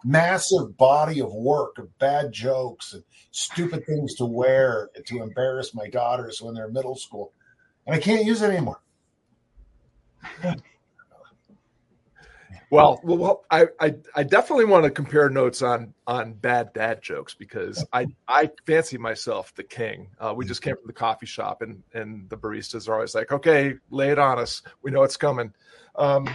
massive 0.03 0.77
body 0.77 1.21
of 1.21 1.33
work 1.33 1.77
of 1.77 1.97
bad 1.97 2.31
jokes 2.31 2.93
and 2.93 3.03
stupid 3.31 3.85
things 3.85 4.15
to 4.15 4.25
wear 4.25 4.89
to 5.05 5.23
embarrass 5.23 5.73
my 5.73 5.87
daughters 5.89 6.41
when 6.41 6.53
they're 6.53 6.67
middle 6.67 6.95
school, 6.95 7.31
and 7.85 7.95
I 7.95 7.99
can't 7.99 8.25
use 8.25 8.41
it 8.41 8.51
anymore. 8.51 8.81
Well, 12.73 12.99
well, 13.03 13.45
I, 13.51 13.67
I, 13.79 13.93
I 14.15 14.23
definitely 14.23 14.65
want 14.65 14.85
to 14.85 14.89
compare 14.89 15.29
notes 15.29 15.61
on 15.61 15.93
on 16.07 16.33
bad 16.33 16.73
dad 16.73 17.03
jokes 17.03 17.35
because 17.35 17.85
I 17.93 18.07
I 18.27 18.49
fancy 18.65 18.97
myself 18.97 19.53
the 19.53 19.63
king. 19.63 20.09
Uh, 20.19 20.33
we 20.35 20.47
just 20.47 20.63
came 20.63 20.75
from 20.75 20.87
the 20.87 20.93
coffee 20.93 21.27
shop 21.27 21.61
and 21.61 21.83
and 21.93 22.27
the 22.31 22.37
baristas 22.37 22.89
are 22.89 22.95
always 22.95 23.13
like, 23.13 23.31
okay, 23.31 23.75
lay 23.91 24.09
it 24.09 24.17
on 24.17 24.39
us. 24.39 24.63
We 24.81 24.89
know 24.89 25.03
it's 25.03 25.17
coming. 25.17 25.53
Um, 25.95 26.27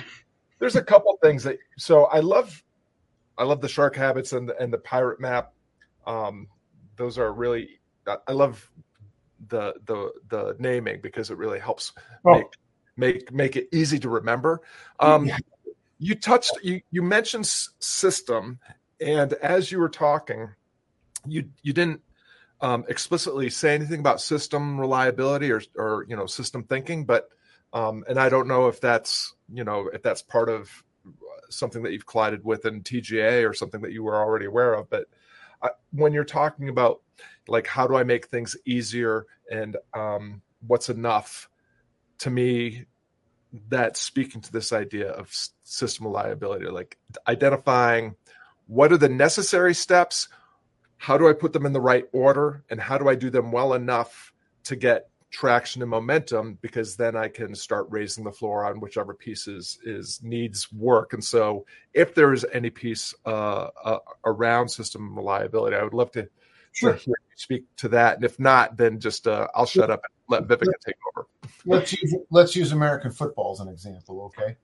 there's 0.61 0.77
a 0.77 0.83
couple 0.83 1.19
things 1.21 1.43
that 1.43 1.59
so 1.77 2.05
I 2.05 2.21
love 2.21 2.63
I 3.37 3.43
love 3.43 3.61
the 3.61 3.69
shark 3.69 3.97
habits 3.97 4.33
and 4.33 4.49
the, 4.49 4.57
and 4.63 4.73
the 4.73 4.79
pirate 4.79 5.19
map. 5.19 5.53
Um, 6.07 6.47
those 6.95 7.19
are 7.19 7.33
really 7.33 7.81
I 8.07 8.33
love 8.33 8.71
the 9.49 9.75
the 9.87 10.13
the 10.29 10.57
naming 10.61 11.01
because 11.01 11.33
it 11.33 11.37
really 11.37 11.59
helps 11.59 11.95
oh. 12.25 12.35
make 12.35 12.47
make 12.97 13.33
make 13.33 13.57
it 13.57 13.69
easy 13.73 13.99
to 13.99 14.09
remember. 14.09 14.61
Um, 15.01 15.27
yeah 15.27 15.39
you 15.99 16.15
touched 16.15 16.53
you 16.63 16.81
you 16.91 17.03
mentioned 17.03 17.47
system 17.47 18.59
and 19.01 19.33
as 19.35 19.71
you 19.71 19.79
were 19.79 19.89
talking 19.89 20.49
you 21.27 21.49
you 21.63 21.73
didn't 21.73 22.01
um, 22.61 22.85
explicitly 22.89 23.51
say 23.51 23.75
anything 23.75 24.01
about 24.01 24.21
system 24.21 24.81
reliability 24.81 25.51
or 25.51 25.63
or 25.77 26.05
you 26.09 26.17
know 26.17 26.27
system 26.27 26.65
thinking 26.65 27.05
but 27.05 27.29
um, 27.73 28.05
and 28.09 28.19
i 28.19 28.29
don't 28.29 28.49
know 28.49 28.69
if 28.69 28.81
that's 28.81 29.35
you 29.53 29.65
know 29.65 29.89
if 29.93 30.03
that's 30.03 30.23
part 30.23 30.49
of 30.49 30.71
something 31.51 31.83
that 31.83 31.93
you've 31.93 32.07
collided 32.07 32.45
with 32.45 32.67
in 32.67 32.83
tga 32.83 33.49
or 33.49 33.55
something 33.55 33.81
that 33.81 33.93
you 33.93 34.03
were 34.03 34.17
already 34.17 34.47
aware 34.47 34.75
of 34.75 34.89
but 34.91 35.07
uh, 35.63 35.71
when 35.93 36.13
you're 36.13 36.25
talking 36.25 36.69
about 36.69 37.01
like 37.49 37.67
how 37.67 37.87
do 37.87 37.97
i 37.97 38.05
make 38.05 38.27
things 38.27 38.57
easier 38.65 39.27
and 39.51 39.77
um, 39.95 40.43
what's 40.67 40.89
enough 40.89 41.49
to 42.19 42.31
me 42.31 42.85
that's 43.69 44.01
speaking 44.01 44.41
to 44.43 44.53
this 44.53 44.73
idea 44.73 45.11
of 45.11 45.35
system 45.63 46.07
reliability, 46.07 46.67
like 46.67 46.99
identifying 47.27 48.15
what 48.67 48.93
are 48.93 48.99
the 48.99 49.09
necessary 49.09 49.75
steps, 49.75 50.29
how 50.99 51.17
do 51.17 51.29
I 51.29 51.33
put 51.33 51.53
them 51.53 51.65
in 51.65 51.73
the 51.73 51.81
right 51.81 52.05
order, 52.13 52.65
and 52.71 52.81
how 52.81 52.99
do 52.99 53.09
I 53.09 53.15
do 53.15 53.31
them 53.31 53.53
well 53.53 53.73
enough 53.75 54.33
to 54.65 54.77
get 54.77 55.09
traction 55.31 55.83
and 55.83 55.91
momentum 55.91 56.59
because 56.63 56.97
then 56.97 57.15
I 57.17 57.29
can 57.29 57.55
start 57.55 57.87
raising 57.91 58.25
the 58.25 58.33
floor 58.33 58.65
on 58.65 58.81
whichever 58.81 59.15
pieces 59.15 59.79
is 59.85 60.21
needs 60.23 60.73
work. 60.73 61.13
And 61.13 61.23
so, 61.23 61.67
if 61.95 62.15
there 62.15 62.33
is 62.33 62.47
any 62.53 62.71
piece 62.71 63.15
uh, 63.27 63.69
uh, 63.85 63.99
around 64.25 64.69
system 64.69 65.17
reliability, 65.17 65.77
I 65.77 65.83
would 65.83 65.95
love 65.95 66.11
to, 66.13 66.29
sure. 66.73 66.93
to 66.93 66.99
hear 66.99 67.15
you 67.19 67.37
speak 67.37 67.65
to 67.77 67.89
that. 67.91 68.17
And 68.17 68.25
if 68.25 68.39
not, 68.39 68.77
then 68.77 69.01
just 69.01 69.27
uh, 69.27 69.49
I'll 69.55 69.67
shut 69.67 69.91
up 69.91 70.01
and 70.05 70.13
let 70.29 70.45
Viveka 70.45 70.73
take 70.85 70.97
over 71.15 71.27
let's 71.65 71.93
use 71.93 72.15
let's 72.31 72.57
use 72.57 72.73
American 72.73 73.11
football 73.11 73.53
as 73.53 73.61
an 73.61 73.69
example, 73.69 74.23
okay? 74.25 74.57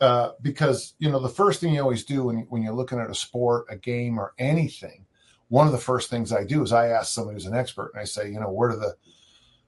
Uh, 0.00 0.32
because 0.42 0.94
you 0.98 1.10
know 1.10 1.18
the 1.18 1.28
first 1.28 1.60
thing 1.60 1.74
you 1.74 1.80
always 1.80 2.04
do 2.04 2.24
when 2.24 2.46
when 2.48 2.62
you're 2.62 2.74
looking 2.74 2.98
at 2.98 3.10
a 3.10 3.14
sport, 3.14 3.66
a 3.70 3.76
game, 3.76 4.18
or 4.18 4.34
anything, 4.38 5.04
one 5.48 5.66
of 5.66 5.72
the 5.72 5.78
first 5.78 6.10
things 6.10 6.32
I 6.32 6.44
do 6.44 6.62
is 6.62 6.72
I 6.72 6.88
ask 6.88 7.12
somebody 7.12 7.34
who's 7.34 7.46
an 7.46 7.56
expert, 7.56 7.92
and 7.94 8.00
I 8.00 8.04
say, 8.04 8.30
you 8.30 8.40
know, 8.40 8.50
what 8.50 8.70
are 8.70 8.76
the 8.76 8.94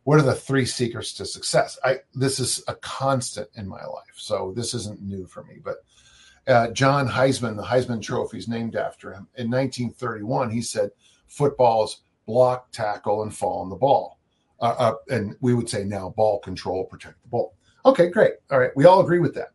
what 0.05 0.19
are 0.19 0.23
the 0.23 0.35
three 0.35 0.67
secrets 0.67 1.13
to 1.15 1.25
success? 1.25 1.79
I 1.85 1.99
this 2.15 2.41
is 2.41 2.63
a 2.69 2.75
constant 2.77 3.49
in 3.55 3.67
my 3.67 3.85
life, 3.85 4.15
so 4.17 4.53
this 4.55 4.75
isn't 4.75 5.03
new 5.03 5.27
for 5.27 5.45
me. 5.45 5.59
But 5.63 5.77
uh, 6.47 6.71
John 6.71 7.09
Heisman, 7.09 7.57
the 7.57 7.63
Heisman 7.63 8.03
Trophy 8.03 8.39
is 8.39 8.49
named 8.49 8.77
after 8.77 9.13
him. 9.13 9.29
In 9.37 9.51
1931, 9.51 10.51
he 10.51 10.63
said, 10.63 10.91
"Football's 11.27 12.03
block, 12.27 12.71
tackle, 12.71 13.23
and 13.23 13.35
fall 13.35 13.63
on 13.63 13.71
the 13.71 13.77
ball." 13.77 14.18
Uh, 14.61 14.75
uh, 14.79 14.95
and 15.11 15.37
we 15.41 15.55
would 15.55 15.69
say 15.69 15.85
now 15.85 16.11
ball 16.17 16.39
control, 16.41 16.85
protect 16.85 17.21
the 17.23 17.29
ball. 17.29 17.55
Okay, 17.85 18.09
great. 18.09 18.35
All 18.51 18.59
right, 18.59 18.71
we 18.77 18.85
all 18.85 19.01
agree 19.01 19.21
with 19.21 19.35
that. 19.35 19.51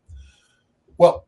Well, 0.97 1.27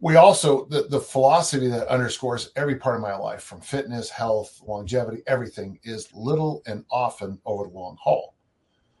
we 0.00 0.16
also 0.16 0.66
the, 0.66 0.82
the 0.82 1.00
philosophy 1.00 1.68
that 1.68 1.88
underscores 1.88 2.52
every 2.54 2.76
part 2.76 2.96
of 2.96 3.02
my 3.02 3.16
life, 3.16 3.42
from 3.42 3.60
fitness, 3.60 4.10
health, 4.10 4.60
longevity, 4.66 5.22
everything, 5.26 5.78
is 5.82 6.08
little 6.12 6.62
and 6.66 6.84
often 6.90 7.40
over 7.46 7.64
the 7.64 7.70
long 7.70 7.96
haul. 8.00 8.34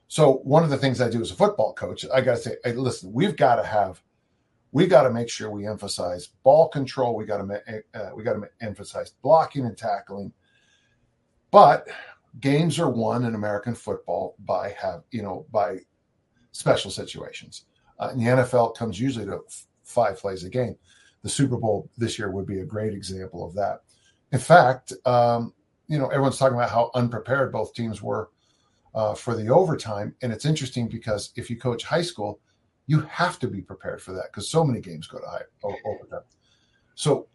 So 0.08 0.34
one 0.44 0.64
of 0.64 0.70
the 0.70 0.76
things 0.76 1.00
I 1.00 1.10
do 1.10 1.20
as 1.20 1.30
a 1.30 1.34
football 1.34 1.74
coach, 1.74 2.04
I 2.12 2.20
got 2.20 2.36
to 2.36 2.40
say, 2.40 2.56
hey, 2.64 2.72
listen, 2.72 3.12
we've 3.12 3.36
got 3.36 3.56
to 3.56 3.64
have, 3.64 4.00
we 4.72 4.86
got 4.86 5.02
to 5.02 5.10
make 5.10 5.28
sure 5.28 5.50
we 5.50 5.66
emphasize 5.66 6.28
ball 6.44 6.68
control. 6.68 7.14
We 7.16 7.24
got 7.24 7.38
to, 7.38 7.82
uh, 7.94 8.10
we 8.14 8.22
got 8.22 8.34
to 8.34 8.48
emphasize 8.60 9.12
blocking 9.22 9.66
and 9.66 9.76
tackling. 9.76 10.32
But 11.50 11.88
games 12.40 12.78
are 12.78 12.90
won 12.90 13.24
in 13.24 13.34
American 13.34 13.74
football 13.74 14.36
by 14.44 14.74
have 14.80 15.02
you 15.10 15.22
know 15.22 15.46
by 15.50 15.78
special 16.52 16.90
situations. 16.90 17.64
Uh, 17.98 18.08
and 18.12 18.20
the 18.20 18.24
NFL 18.24 18.76
comes 18.76 19.00
usually 19.00 19.24
to 19.26 19.40
f- 19.46 19.66
five 19.82 20.18
plays 20.18 20.44
a 20.44 20.50
game. 20.50 20.76
The 21.22 21.28
Super 21.28 21.56
Bowl 21.56 21.90
this 21.96 22.18
year 22.18 22.30
would 22.30 22.46
be 22.46 22.60
a 22.60 22.64
great 22.64 22.92
example 22.92 23.46
of 23.46 23.54
that. 23.54 23.80
In 24.32 24.38
fact, 24.38 24.92
um, 25.04 25.54
you 25.88 25.98
know 25.98 26.08
everyone's 26.08 26.38
talking 26.38 26.56
about 26.56 26.70
how 26.70 26.90
unprepared 26.94 27.52
both 27.52 27.74
teams 27.74 28.02
were 28.02 28.30
uh, 28.94 29.14
for 29.14 29.34
the 29.34 29.48
overtime, 29.48 30.14
and 30.22 30.32
it's 30.32 30.46
interesting 30.46 30.88
because 30.88 31.32
if 31.36 31.50
you 31.50 31.56
coach 31.56 31.84
high 31.84 32.02
school, 32.02 32.40
you 32.86 33.00
have 33.00 33.38
to 33.38 33.48
be 33.48 33.60
prepared 33.60 34.00
for 34.00 34.12
that 34.12 34.26
because 34.30 34.50
so 34.50 34.64
many 34.64 34.80
games 34.80 35.06
go 35.06 35.18
to 35.18 35.26
high 35.26 35.42
overtime. 35.62 36.22
So 36.94 37.28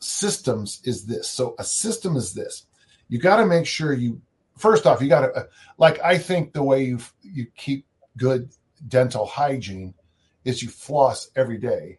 systems 0.00 0.80
is 0.84 1.06
this. 1.06 1.28
So 1.28 1.54
a 1.58 1.64
system 1.64 2.16
is 2.16 2.34
this. 2.34 2.66
You 3.08 3.18
got 3.18 3.38
to 3.38 3.46
make 3.46 3.66
sure 3.66 3.92
you 3.92 4.20
first 4.58 4.86
off, 4.86 5.00
you 5.00 5.08
got 5.08 5.20
to 5.20 5.48
like 5.78 6.00
I 6.02 6.18
think 6.18 6.52
the 6.52 6.62
way 6.62 6.84
you 6.84 6.98
you 7.22 7.46
keep 7.56 7.86
good 8.16 8.50
dental 8.86 9.26
hygiene 9.26 9.94
is 10.44 10.62
you 10.62 10.68
floss 10.68 11.30
every 11.36 11.58
day, 11.58 11.98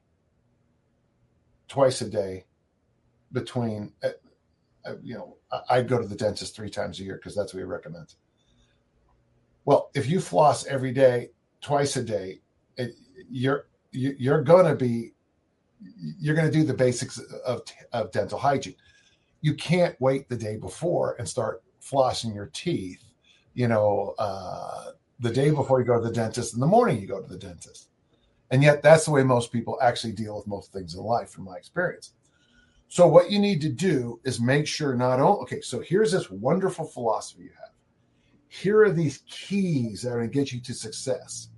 twice 1.67 2.01
a 2.01 2.09
day, 2.09 2.45
between 3.31 3.93
uh, 4.03 4.09
uh 4.85 4.95
you 5.01 5.15
know 5.15 5.37
I 5.69 5.81
go 5.81 5.99
to 5.99 6.07
the 6.07 6.15
dentist 6.15 6.55
three 6.55 6.69
times 6.69 6.99
a 6.99 7.03
year 7.03 7.15
because 7.15 7.35
that's 7.35 7.53
what 7.53 7.59
he 7.59 7.65
recommends. 7.65 8.17
Well, 9.65 9.91
if 9.93 10.07
you 10.07 10.19
floss 10.19 10.65
every 10.65 10.91
day, 10.91 11.31
twice 11.61 11.95
a 11.95 12.03
day, 12.03 12.41
it, 12.77 12.93
you're 13.29 13.67
you're 13.91 14.43
to 14.65 14.75
be 14.75 15.13
you're 16.19 16.35
to 16.47 16.57
do 16.57 16.63
the 16.63 16.73
basics 16.73 17.19
of, 17.45 17.61
of 17.93 18.11
dental 18.11 18.37
hygiene. 18.37 18.75
You 19.41 19.53
can't 19.53 19.99
wait 20.01 20.27
the 20.27 20.35
day 20.35 20.57
before 20.57 21.15
and 21.17 21.27
start 21.27 21.63
flossing 21.81 22.33
your 22.33 22.49
teeth, 22.53 23.03
you 23.53 23.67
know, 23.67 24.15
uh, 24.19 24.91
the 25.19 25.31
day 25.31 25.51
before 25.51 25.79
you 25.79 25.85
go 25.85 26.01
to 26.01 26.07
the 26.07 26.13
dentist, 26.13 26.53
in 26.53 26.59
the 26.59 26.67
morning 26.67 26.99
you 26.99 27.07
go 27.07 27.21
to 27.21 27.27
the 27.27 27.37
dentist. 27.37 27.89
And 28.51 28.63
yet, 28.63 28.81
that's 28.81 29.05
the 29.05 29.11
way 29.11 29.23
most 29.23 29.51
people 29.51 29.77
actually 29.81 30.13
deal 30.13 30.35
with 30.35 30.47
most 30.47 30.73
things 30.73 30.95
in 30.95 31.01
life, 31.01 31.29
from 31.29 31.43
my 31.43 31.55
experience. 31.55 32.13
So, 32.87 33.07
what 33.07 33.29
you 33.29 33.37
need 33.37 33.61
to 33.61 33.69
do 33.69 34.19
is 34.23 34.41
make 34.41 34.65
sure 34.65 34.95
not 34.95 35.19
only, 35.19 35.41
okay, 35.41 35.61
so 35.61 35.79
here's 35.79 36.11
this 36.11 36.31
wonderful 36.31 36.85
philosophy 36.85 37.43
you 37.43 37.51
have. 37.59 37.69
Here 38.47 38.81
are 38.81 38.91
these 38.91 39.23
keys 39.29 40.01
that 40.01 40.09
are 40.09 40.17
going 40.17 40.29
to 40.29 40.33
get 40.33 40.51
you 40.51 40.59
to 40.61 40.73
success. 40.73 41.49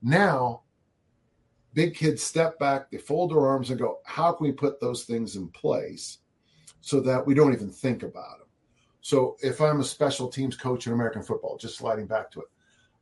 Now, 0.00 0.62
big 1.74 1.94
kids 1.94 2.22
step 2.22 2.58
back, 2.58 2.90
they 2.90 2.98
fold 2.98 3.32
their 3.32 3.46
arms 3.46 3.70
and 3.70 3.80
go, 3.80 3.98
how 4.04 4.32
can 4.32 4.46
we 4.46 4.52
put 4.52 4.80
those 4.80 5.04
things 5.04 5.34
in 5.34 5.48
place 5.48 6.18
so 6.80 7.00
that 7.00 7.26
we 7.26 7.34
don't 7.34 7.52
even 7.52 7.70
think 7.70 8.04
about 8.04 8.38
them? 8.38 8.47
So 9.08 9.38
if 9.40 9.62
I'm 9.62 9.80
a 9.80 9.84
special 9.84 10.28
teams 10.28 10.54
coach 10.54 10.86
in 10.86 10.92
American 10.92 11.22
football, 11.22 11.56
just 11.56 11.78
sliding 11.78 12.06
back 12.06 12.30
to 12.30 12.40
it, 12.40 12.48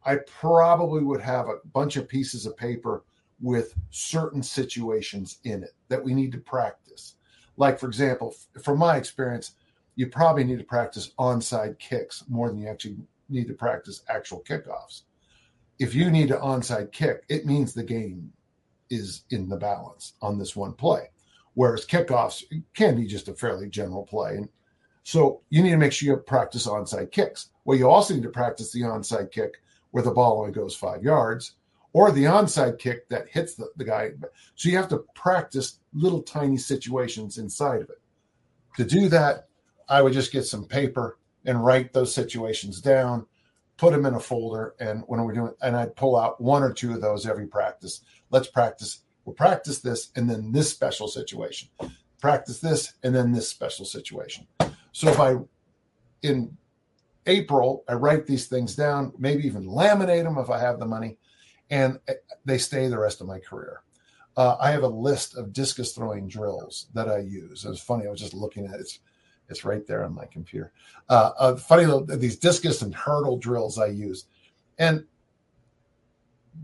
I 0.05 0.19
probably 0.29 1.03
would 1.03 1.21
have 1.21 1.49
a 1.49 1.59
bunch 1.73 1.97
of 1.97 2.09
pieces 2.09 2.47
of 2.47 2.57
paper 2.57 3.03
with 3.41 3.75
certain 3.91 4.41
situations 4.41 5.41
in 5.43 5.65
it 5.65 5.73
that 5.89 6.05
we 6.05 6.15
need 6.15 6.31
to 6.31 6.39
practice. 6.39 7.17
Like, 7.57 7.81
for 7.81 7.89
example, 7.89 8.37
from 8.63 8.79
my 8.79 8.97
experience, 8.97 9.55
you 9.97 10.07
probably 10.07 10.45
need 10.45 10.61
to 10.61 10.65
practice 10.65 11.11
onside 11.19 11.77
kicks 11.81 12.23
more 12.29 12.51
than 12.51 12.61
you 12.61 12.69
actually 12.69 12.99
need 13.29 13.49
to 13.49 13.55
practice 13.55 14.05
actual 14.09 14.45
kickoffs. 14.49 15.03
If 15.81 15.93
you 15.93 16.09
need 16.09 16.31
an 16.31 16.41
onside 16.41 16.93
kick, 16.93 17.25
it 17.29 17.47
means 17.47 17.75
the 17.75 17.83
game 17.83 18.33
is 18.91 19.23
in 19.31 19.49
the 19.49 19.57
balance 19.57 20.13
on 20.23 20.39
this 20.39 20.55
one 20.55 20.75
play. 20.75 21.11
Whereas 21.55 21.85
kickoffs 21.85 22.45
can 22.75 22.95
be 22.95 23.09
just 23.09 23.27
a 23.27 23.35
fairly 23.35 23.69
general 23.69 24.05
play. 24.05 24.37
And 24.37 24.49
so 25.07 25.41
you 25.51 25.63
need 25.63 25.71
to 25.71 25.77
make 25.77 25.93
sure 25.93 26.09
you 26.09 26.17
practice 26.17 26.67
onside 26.67 27.13
kicks. 27.13 27.51
Well, 27.65 27.79
you 27.79 27.89
also 27.89 28.13
need 28.13 28.25
to 28.25 28.29
practice 28.29 28.73
the 28.73 28.81
onside 28.81 29.31
kick 29.31 29.63
where 29.93 30.03
the 30.03 30.11
ball 30.11 30.41
only 30.41 30.51
goes 30.51 30.75
five 30.75 31.05
yards, 31.05 31.53
or 31.93 32.11
the 32.11 32.25
onside 32.25 32.81
kick 32.81 33.09
that 33.11 33.29
hits 33.29 33.55
the, 33.55 33.69
the 33.77 33.85
guy. 33.85 34.11
So 34.57 34.69
you 34.69 34.77
have 34.77 34.89
to 34.89 35.05
practice 35.15 35.79
little 35.95 36.23
tiny 36.23 36.57
situations 36.57 37.39
inside 37.39 37.83
of 37.83 37.91
it. 37.91 38.01
To 38.79 38.85
do 38.85 39.09
that, 39.11 39.47
I 39.89 40.03
would 40.03 40.13
just 40.13 40.33
get 40.33 40.45
some 40.45 40.65
paper 40.65 41.19
and 41.45 41.65
write 41.65 41.93
those 41.93 42.13
situations 42.13 42.81
down, 42.81 43.27
put 43.77 43.93
them 43.93 44.07
in 44.07 44.15
a 44.15 44.21
folder, 44.21 44.75
and 44.81 45.05
when 45.07 45.23
we're 45.23 45.35
doing, 45.35 45.55
and 45.63 45.77
I'd 45.77 45.95
pull 45.95 46.17
out 46.17 46.41
one 46.41 46.65
or 46.65 46.73
two 46.73 46.93
of 46.93 47.01
those 47.01 47.29
every 47.29 47.47
practice. 47.47 48.01
Let's 48.31 48.49
practice. 48.49 49.03
We'll 49.25 49.37
practice 49.37 49.79
this, 49.79 50.11
and 50.17 50.29
then 50.29 50.51
this 50.51 50.69
special 50.69 51.07
situation. 51.07 51.69
Practice 52.21 52.59
this, 52.59 52.95
and 53.05 53.15
then 53.15 53.31
this 53.31 53.49
special 53.49 53.85
situation. 53.85 54.49
So 54.97 55.11
if 55.11 55.21
I, 55.21 55.35
in 56.23 56.57
April, 57.27 57.85
I 57.87 57.93
write 57.93 58.27
these 58.27 58.47
things 58.47 58.75
down, 58.75 59.13
maybe 59.19 59.45
even 59.45 59.67
laminate 59.67 60.25
them 60.25 60.39
if 60.39 60.49
I 60.49 60.59
have 60.59 60.79
the 60.79 60.87
money, 60.87 61.19
and 61.69 61.99
they 62.47 62.57
stay 62.57 62.89
the 62.89 62.99
rest 62.99 63.21
of 63.21 63.27
my 63.27 63.39
career. 63.39 63.83
Uh, 64.39 64.57
I 64.59 64.71
have 64.71 64.85
a 64.85 64.89
list 64.89 65.37
of 65.37 65.53
discus 65.53 65.93
throwing 65.93 66.29
drills 66.29 66.87
that 66.95 67.11
I 67.11 67.19
use. 67.19 67.67
It 67.67 67.69
was 67.69 67.79
funny. 67.83 68.07
I 68.07 68.11
was 68.11 68.23
just 68.23 68.33
looking 68.33 68.65
at 68.65 68.77
it. 68.77 68.81
It's, 68.81 69.01
it's 69.51 69.67
right 69.67 69.87
there 69.87 70.03
on 70.03 70.15
my 70.15 70.25
computer. 70.25 70.73
Uh, 71.11 71.33
uh, 71.39 71.57
funny 71.57 71.85
little, 71.85 72.07
these 72.07 72.39
discus 72.39 72.81
and 72.81 72.95
hurdle 72.95 73.37
drills 73.37 73.79
I 73.79 73.89
use, 73.89 74.25
and 74.79 75.05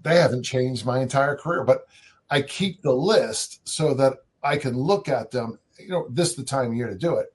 they 0.00 0.16
haven't 0.16 0.44
changed 0.44 0.86
my 0.86 1.00
entire 1.02 1.36
career. 1.36 1.64
But 1.64 1.86
I 2.30 2.40
keep 2.40 2.80
the 2.80 2.94
list 2.94 3.68
so 3.68 3.92
that 3.92 4.14
I 4.42 4.56
can 4.56 4.74
look 4.74 5.10
at 5.10 5.30
them. 5.30 5.58
You 5.78 5.90
know, 5.90 6.06
this 6.08 6.30
is 6.30 6.36
the 6.36 6.44
time 6.44 6.68
of 6.68 6.74
year 6.74 6.88
to 6.88 6.96
do 6.96 7.16
it. 7.16 7.26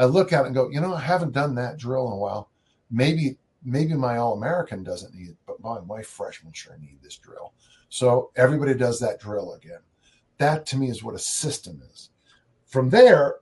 I 0.00 0.06
look 0.06 0.32
at 0.32 0.44
it 0.44 0.46
and 0.46 0.54
go, 0.54 0.70
you 0.70 0.80
know, 0.80 0.94
I 0.94 1.00
haven't 1.00 1.32
done 1.32 1.54
that 1.56 1.76
drill 1.76 2.06
in 2.06 2.14
a 2.14 2.16
while. 2.16 2.48
Maybe 2.90 3.36
maybe 3.62 3.92
my 3.92 4.16
All 4.16 4.32
American 4.32 4.82
doesn't 4.82 5.14
need 5.14 5.28
it, 5.28 5.36
but 5.46 5.60
my, 5.60 5.78
my 5.80 6.02
freshmen 6.02 6.54
sure 6.54 6.78
need 6.80 6.98
this 7.02 7.18
drill. 7.18 7.52
So 7.90 8.30
everybody 8.34 8.72
does 8.72 8.98
that 9.00 9.20
drill 9.20 9.52
again. 9.52 9.80
That 10.38 10.64
to 10.66 10.78
me 10.78 10.88
is 10.88 11.04
what 11.04 11.14
a 11.14 11.18
system 11.18 11.82
is. 11.92 12.08
From 12.64 12.88
there, 12.88 13.36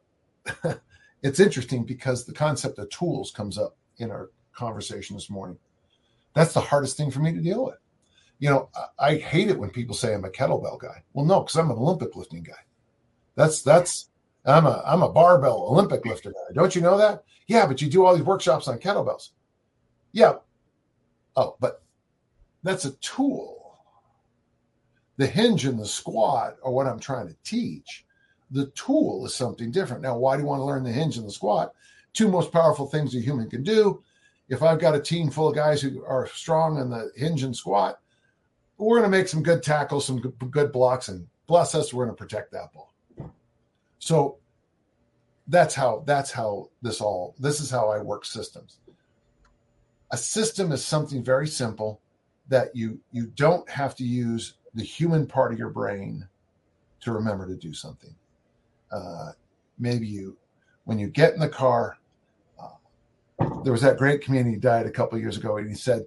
it's 1.22 1.38
interesting 1.38 1.84
because 1.84 2.24
the 2.24 2.32
concept 2.32 2.80
of 2.80 2.90
tools 2.90 3.30
comes 3.30 3.56
up 3.56 3.76
in 3.98 4.10
our 4.10 4.30
conversation 4.52 5.14
this 5.14 5.30
morning. 5.30 5.58
That's 6.34 6.54
the 6.54 6.60
hardest 6.60 6.96
thing 6.96 7.12
for 7.12 7.20
me 7.20 7.32
to 7.32 7.40
deal 7.40 7.66
with. 7.66 7.78
You 8.40 8.50
know, 8.50 8.68
I, 8.98 9.10
I 9.10 9.16
hate 9.18 9.48
it 9.48 9.58
when 9.58 9.70
people 9.70 9.94
say 9.94 10.12
I'm 10.12 10.24
a 10.24 10.28
kettlebell 10.30 10.80
guy. 10.80 11.04
Well, 11.12 11.24
no, 11.24 11.40
because 11.40 11.54
I'm 11.54 11.70
an 11.70 11.76
Olympic 11.76 12.16
lifting 12.16 12.42
guy. 12.42 12.64
That's 13.36 13.62
that's 13.62 14.07
I'm 14.44 14.66
a 14.66 14.82
I'm 14.86 15.02
a 15.02 15.12
barbell 15.12 15.66
Olympic 15.70 16.04
lifter 16.06 16.30
guy. 16.30 16.54
Don't 16.54 16.74
you 16.74 16.80
know 16.80 16.96
that? 16.96 17.24
Yeah, 17.46 17.66
but 17.66 17.82
you 17.82 17.88
do 17.88 18.04
all 18.04 18.16
these 18.16 18.24
workshops 18.24 18.68
on 18.68 18.78
kettlebells. 18.78 19.30
Yeah. 20.12 20.34
Oh, 21.36 21.56
but 21.60 21.82
that's 22.62 22.84
a 22.84 22.92
tool. 22.96 23.78
The 25.16 25.26
hinge 25.26 25.64
and 25.64 25.78
the 25.78 25.86
squat 25.86 26.56
are 26.62 26.72
what 26.72 26.86
I'm 26.86 27.00
trying 27.00 27.28
to 27.28 27.36
teach. 27.44 28.06
The 28.50 28.66
tool 28.70 29.26
is 29.26 29.34
something 29.34 29.70
different. 29.70 30.02
Now, 30.02 30.16
why 30.16 30.36
do 30.36 30.42
you 30.42 30.48
want 30.48 30.60
to 30.60 30.64
learn 30.64 30.84
the 30.84 30.92
hinge 30.92 31.16
and 31.16 31.26
the 31.26 31.32
squat? 31.32 31.74
Two 32.12 32.28
most 32.28 32.52
powerful 32.52 32.86
things 32.86 33.14
a 33.14 33.20
human 33.20 33.50
can 33.50 33.62
do. 33.62 34.02
If 34.48 34.62
I've 34.62 34.80
got 34.80 34.94
a 34.94 35.00
team 35.00 35.30
full 35.30 35.48
of 35.48 35.54
guys 35.54 35.82
who 35.82 36.04
are 36.04 36.26
strong 36.28 36.78
in 36.78 36.88
the 36.88 37.10
hinge 37.16 37.42
and 37.42 37.54
squat, 37.54 38.00
we're 38.78 38.98
going 38.98 39.10
to 39.10 39.16
make 39.16 39.28
some 39.28 39.42
good 39.42 39.62
tackles, 39.62 40.06
some 40.06 40.20
good 40.20 40.72
blocks, 40.72 41.08
and 41.08 41.26
bless 41.46 41.74
us, 41.74 41.92
we're 41.92 42.06
going 42.06 42.16
to 42.16 42.22
protect 42.22 42.52
that 42.52 42.72
ball. 42.72 42.94
So 43.98 44.38
that's 45.48 45.74
how 45.74 46.02
that's 46.06 46.30
how 46.30 46.68
this 46.82 47.00
all 47.00 47.34
this 47.38 47.60
is 47.60 47.70
how 47.70 47.88
I 47.88 48.00
work 48.02 48.24
systems 48.24 48.78
a 50.10 50.16
system 50.16 50.72
is 50.72 50.84
something 50.84 51.22
very 51.22 51.46
simple 51.46 52.00
that 52.48 52.74
you 52.74 52.98
you 53.12 53.26
don't 53.36 53.68
have 53.68 53.94
to 53.96 54.04
use 54.04 54.54
the 54.74 54.82
human 54.82 55.26
part 55.26 55.52
of 55.52 55.58
your 55.58 55.70
brain 55.70 56.26
to 57.00 57.12
remember 57.12 57.46
to 57.46 57.56
do 57.56 57.72
something. 57.72 58.14
Uh, 58.90 59.32
maybe 59.78 60.06
you, 60.06 60.36
when 60.84 60.98
you 60.98 61.08
get 61.08 61.34
in 61.34 61.40
the 61.40 61.48
car, 61.48 61.98
uh, 62.58 63.50
there 63.62 63.72
was 63.72 63.82
that 63.82 63.98
great 63.98 64.22
comedian 64.22 64.58
died 64.58 64.86
a 64.86 64.90
couple 64.90 65.18
years 65.18 65.36
ago, 65.36 65.58
and 65.58 65.68
he 65.68 65.74
said, 65.74 66.06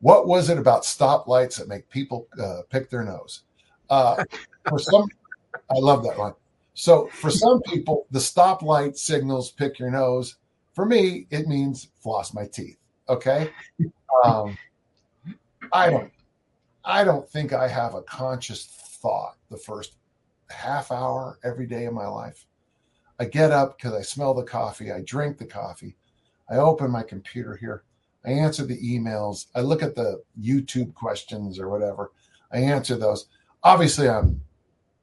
"What 0.00 0.26
was 0.26 0.48
it 0.48 0.58
about 0.58 0.82
stoplights 0.82 1.58
that 1.58 1.68
make 1.68 1.88
people 1.90 2.26
uh, 2.40 2.62
pick 2.70 2.88
their 2.88 3.04
nose?" 3.04 3.42
Uh, 3.90 4.24
for 4.68 4.78
some, 4.78 5.06
I 5.70 5.78
love 5.78 6.02
that 6.04 6.18
one. 6.18 6.32
So 6.74 7.08
for 7.08 7.30
some 7.30 7.60
people, 7.62 8.06
the 8.10 8.18
stoplight 8.18 8.96
signals 8.96 9.50
pick 9.50 9.78
your 9.78 9.90
nose. 9.90 10.36
For 10.74 10.86
me, 10.86 11.26
it 11.30 11.46
means 11.46 11.88
floss 12.00 12.32
my 12.32 12.46
teeth. 12.46 12.78
Okay. 13.08 13.50
Um, 14.24 14.56
I 15.72 15.90
don't, 15.90 16.12
I 16.84 17.04
don't 17.04 17.28
think 17.28 17.52
I 17.52 17.68
have 17.68 17.94
a 17.94 18.02
conscious 18.02 18.64
thought 19.02 19.36
the 19.50 19.56
first 19.56 19.96
half 20.50 20.90
hour 20.90 21.38
every 21.44 21.66
day 21.66 21.86
of 21.86 21.94
my 21.94 22.06
life. 22.06 22.46
I 23.18 23.26
get 23.26 23.50
up 23.50 23.76
because 23.76 23.94
I 23.94 24.02
smell 24.02 24.34
the 24.34 24.42
coffee. 24.42 24.90
I 24.92 25.00
drink 25.00 25.38
the 25.38 25.46
coffee. 25.46 25.96
I 26.50 26.56
open 26.56 26.90
my 26.90 27.02
computer 27.02 27.56
here. 27.56 27.84
I 28.24 28.30
answer 28.30 28.64
the 28.64 28.78
emails. 28.78 29.46
I 29.54 29.60
look 29.60 29.82
at 29.82 29.94
the 29.94 30.22
YouTube 30.40 30.94
questions 30.94 31.58
or 31.58 31.68
whatever. 31.68 32.12
I 32.52 32.58
answer 32.58 32.96
those. 32.96 33.26
Obviously, 33.62 34.08
I'm, 34.08 34.40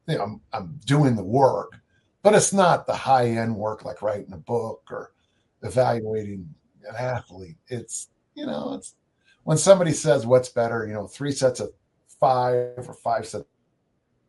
you 0.09 0.17
know, 0.17 0.23
I'm, 0.23 0.41
I'm 0.53 0.79
doing 0.85 1.15
the 1.15 1.23
work, 1.23 1.79
but 2.21 2.33
it's 2.33 2.53
not 2.53 2.87
the 2.87 2.95
high 2.95 3.27
end 3.27 3.55
work 3.55 3.85
like 3.85 4.01
writing 4.01 4.33
a 4.33 4.37
book 4.37 4.83
or 4.89 5.13
evaluating 5.61 6.53
an 6.87 6.95
athlete. 6.95 7.57
It's 7.67 8.09
you 8.35 8.45
know, 8.45 8.73
it's 8.75 8.95
when 9.43 9.57
somebody 9.57 9.91
says 9.91 10.25
what's 10.25 10.49
better, 10.49 10.87
you 10.87 10.93
know, 10.93 11.07
three 11.07 11.31
sets 11.31 11.59
of 11.59 11.71
five 12.19 12.77
or 12.77 12.93
five 12.93 13.25
sets 13.25 13.45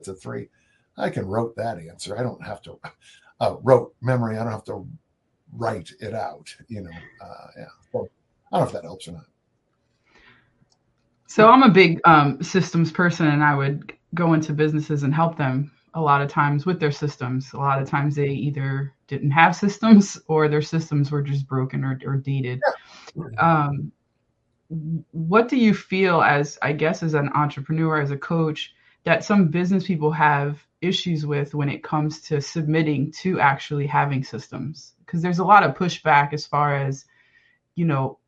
of 0.07 0.21
three. 0.21 0.49
I 0.97 1.11
can 1.11 1.27
wrote 1.27 1.57
that 1.57 1.79
answer. 1.79 2.19
I 2.19 2.23
don't 2.23 2.45
have 2.45 2.61
to 2.62 2.79
uh, 3.40 3.57
memory. 4.01 4.37
I 4.37 4.45
don't 4.45 4.53
have 4.53 4.64
to 4.64 4.87
write 5.57 5.93
it 6.01 6.14
out. 6.14 6.55
You 6.69 6.83
know, 6.83 6.90
uh, 7.23 7.47
yeah. 7.57 7.64
So 7.93 8.09
I 8.53 8.59
don't 8.59 8.61
know 8.61 8.66
if 8.66 8.73
that 8.73 8.85
helps 8.85 9.09
or 9.09 9.12
not. 9.12 9.27
So 11.27 11.49
I'm 11.49 11.62
a 11.62 11.71
big 11.71 12.01
um, 12.05 12.43
systems 12.43 12.90
person, 12.90 13.29
and 13.29 13.43
I 13.45 13.55
would 13.55 13.93
go 14.14 14.35
into 14.35 14.53
businesses 14.53 15.03
and 15.03 15.14
help 15.14 15.37
them 15.37 15.70
a 15.94 16.01
lot 16.01 16.23
of 16.23 16.29
times 16.29 16.66
with 16.66 16.79
their 16.79 16.92
systems. 16.92 17.53
A 17.53 17.59
lot 17.59 17.83
of 17.83 17.88
times 17.88 18.14
they 18.14 18.29
either 18.29 18.94
didn't 19.07 19.31
have 19.33 19.57
systems 19.57 20.20
or 20.29 20.49
their 20.49 20.62
systems 20.62 21.11
were 21.11 21.23
just 21.23 21.46
broken 21.46 21.85
or, 21.85 21.99
or 22.05 22.16
dated. 22.16 22.61
Um, 23.38 23.92
what 25.11 25.49
do 25.49 25.57
you 25.57 25.75
feel 25.75 26.23
as, 26.23 26.59
I 26.62 26.73
guess, 26.73 27.03
as 27.03 27.14
an 27.14 27.31
entrepreneur, 27.35 28.01
as 28.01 28.12
a 28.12 28.16
coach, 28.16 28.73
that 29.05 29.25
some 29.25 29.49
business 29.49 29.85
people 29.87 30.12
have 30.12 30.64
issues 30.81 31.27
with 31.27 31.55
when 31.55 31.68
it 31.68 31.83
comes 31.83 32.20
to 32.20 32.40
submitting 32.40 33.11
to 33.23 33.40
actually 33.40 33.87
having 33.87 34.23
systems? 34.23 34.94
Because 35.05 35.23
there's 35.23 35.40
a 35.40 35.44
lot 35.44 35.64
of 35.64 35.75
pushback 35.75 36.33
as 36.33 36.46
far 36.46 36.77
as, 36.77 37.05
you 37.75 37.85
know, 37.85 38.19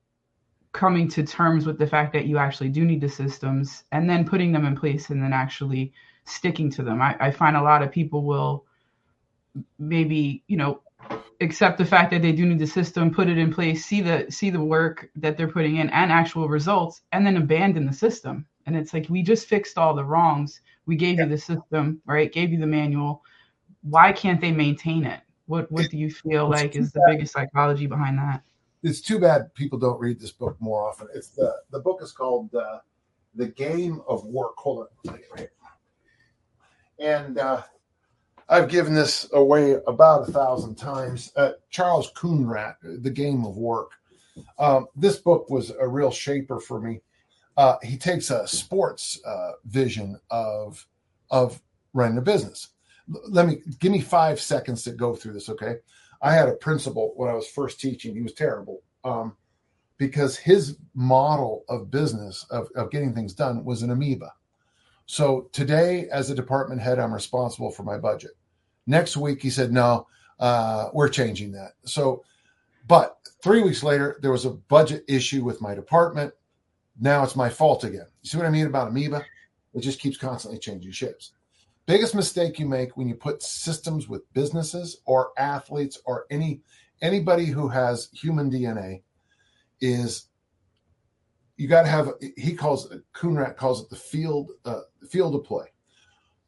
coming 0.72 1.08
to 1.08 1.22
terms 1.22 1.66
with 1.66 1.78
the 1.78 1.87
fact 1.87 2.12
that 2.14 2.26
you 2.26 2.38
actually 2.38 2.70
do 2.70 2.85
need 2.85 3.00
the 3.00 3.08
systems 3.08 3.85
and 3.92 4.08
then 4.08 4.26
putting 4.26 4.52
them 4.52 4.64
in 4.64 4.76
place 4.76 5.11
and 5.11 5.22
then 5.22 5.32
actually 5.32 5.92
sticking 6.24 6.70
to 6.70 6.82
them. 6.82 7.00
I, 7.00 7.16
I 7.20 7.30
find 7.30 7.56
a 7.56 7.62
lot 7.62 7.82
of 7.82 7.92
people 7.92 8.24
will 8.24 8.64
maybe, 9.78 10.42
you 10.46 10.56
know, 10.56 10.80
accept 11.40 11.76
the 11.76 11.85
fact 11.85 12.11
that 12.12 12.22
they 12.22 12.32
do 12.32 12.46
need 12.46 12.58
the 12.58 12.66
system, 12.66 13.12
put 13.12 13.28
it 13.28 13.37
in 13.37 13.52
place, 13.52 13.85
see 13.85 14.00
the 14.00 14.26
see 14.30 14.50
the 14.50 14.61
work 14.61 15.11
that 15.16 15.37
they're 15.37 15.48
putting 15.48 15.76
in 15.76 15.90
and 15.90 16.11
actual 16.11 16.48
results, 16.48 17.02
and 17.12 17.26
then 17.26 17.37
abandon 17.37 17.87
the 17.87 17.92
system. 17.92 18.46
And 18.66 18.76
it's 18.76 18.94
like 18.94 19.06
we 19.08 19.22
just 19.22 19.48
fixed 19.48 19.76
all 19.76 19.94
the 19.94 20.04
wrongs. 20.04 20.61
We 20.87 20.96
gave 20.96 21.18
yeah. 21.18 21.24
you 21.24 21.30
the 21.30 21.38
system, 21.38 22.00
right? 22.06 22.32
Gave 22.32 22.52
you 22.52 22.58
the 22.58 22.66
manual. 22.66 23.22
Why 23.82 24.12
can't 24.12 24.40
they 24.40 24.52
maintain 24.52 25.04
it? 25.04 25.20
What 25.46 25.70
what 25.70 25.90
do 25.90 25.98
you 25.98 26.11
feel 26.11 26.48
like 26.48 26.76
is 26.76 26.92
the 26.92 27.02
biggest 27.08 27.32
psychology 27.32 27.87
behind 27.87 28.18
that? 28.18 28.42
It's 28.83 29.01
too 29.01 29.18
bad 29.18 29.55
people 29.55 29.79
don't 29.79 30.01
read 30.01 30.21
this 30.21 30.33
book 30.33 30.57
more 30.61 30.88
often. 30.88 31.09
It's 31.14 31.29
the 31.29 31.55
the 31.71 31.81
book 31.81 32.01
is 32.03 32.12
called 32.12 32.55
uh, 32.55 32.79
The 33.35 33.49
Game 33.49 34.03
of 34.09 34.25
Work. 34.27 34.57
Hold 34.57 34.88
on, 35.07 35.18
right 35.37 35.49
and 37.03 37.38
uh, 37.38 37.62
I've 38.49 38.68
given 38.68 38.95
this 38.95 39.29
away 39.33 39.77
about 39.87 40.29
a 40.29 40.33
thousand 40.33 40.77
times. 40.77 41.33
Uh, 41.37 41.53
Charles 41.71 42.12
Coonradt, 42.12 42.77
The 43.03 43.11
Game 43.11 43.45
of 43.45 43.57
Work. 43.57 43.92
Um, 44.59 44.87
this 44.97 45.16
book 45.18 45.51
was 45.51 45.71
a 45.79 45.87
real 45.87 46.11
shaper 46.11 46.61
for 46.61 46.81
me. 46.81 47.01
Uh, 47.57 47.77
he 47.83 47.97
takes 47.99 48.31
a 48.31 48.47
sports 48.47 49.21
uh, 49.27 49.53
vision 49.66 50.18
of 50.31 50.87
of 51.31 51.61
running 51.92 52.18
a 52.18 52.23
business. 52.23 52.68
Let 53.09 53.47
me 53.47 53.59
give 53.79 53.92
me 53.92 54.01
five 54.01 54.40
seconds 54.40 54.85
to 54.85 54.92
go 54.92 55.14
through 55.14 55.35
this. 55.35 55.49
Okay, 55.51 55.77
I 56.22 56.32
had 56.35 56.48
a 56.48 56.54
principal 56.54 57.12
when 57.16 57.28
I 57.28 57.35
was 57.35 57.48
first 57.48 57.80
teaching. 57.80 58.14
He 58.14 58.22
was 58.22 58.32
terrible 58.32 58.82
um, 59.04 59.37
because 59.98 60.37
his 60.37 60.78
model 60.94 61.64
of 61.68 61.90
business 61.90 62.46
of, 62.50 62.68
of 62.76 62.90
getting 62.90 63.12
things 63.12 63.35
done 63.35 63.64
was 63.64 63.82
an 63.82 63.90
amoeba. 63.90 64.32
So 65.06 65.50
today, 65.52 66.08
as 66.12 66.30
a 66.30 66.35
department 66.35 66.80
head, 66.80 67.00
I'm 67.00 67.12
responsible 67.12 67.72
for 67.72 67.82
my 67.82 67.98
budget. 67.98 68.30
Next 68.87 69.16
week, 69.16 69.42
he 69.42 69.50
said, 69.50 69.72
no, 69.72 70.06
uh, 70.38 70.90
we're 70.92 71.08
changing 71.08 71.52
that. 71.52 71.72
So, 71.85 72.24
but 72.87 73.16
three 73.42 73.62
weeks 73.62 73.82
later, 73.82 74.18
there 74.22 74.32
was 74.32 74.44
a 74.44 74.50
budget 74.50 75.04
issue 75.08 75.44
with 75.44 75.61
my 75.61 75.74
department. 75.74 76.32
Now 77.00 77.24
it's 77.24 77.37
my 77.37 77.48
fault 77.48 77.85
again. 77.85 78.06
You 78.22 78.30
see 78.30 78.37
what 78.37 78.46
I 78.46 78.50
mean 78.50 78.66
about 78.66 78.88
amoeba? 78.88 79.24
It 79.74 79.80
just 79.80 80.00
keeps 80.00 80.16
constantly 80.16 80.61
changing 80.61 80.92
shapes. 80.92 81.32
Biggest 81.87 82.14
mistake 82.14 82.59
you 82.59 82.66
make 82.66 82.97
when 82.97 83.09
you 83.09 83.14
put 83.14 83.42
systems 83.42 84.09
with 84.09 84.33
businesses 84.33 84.99
or 85.05 85.33
athletes 85.37 86.01
or 86.05 86.27
any 86.31 86.61
anybody 87.01 87.47
who 87.47 87.68
has 87.68 88.09
human 88.12 88.51
DNA 88.51 89.03
is 89.81 90.27
you 91.57 91.68
got 91.68 91.83
to 91.83 91.88
have 91.88 92.12
he 92.37 92.55
calls 92.55 92.90
it 92.90 93.03
Coonradt 93.12 93.57
calls 93.57 93.83
it 93.83 93.90
the 93.90 93.97
field 93.97 94.53
uh, 94.64 94.81
field 95.09 95.35
of 95.35 95.45
play. 95.45 95.66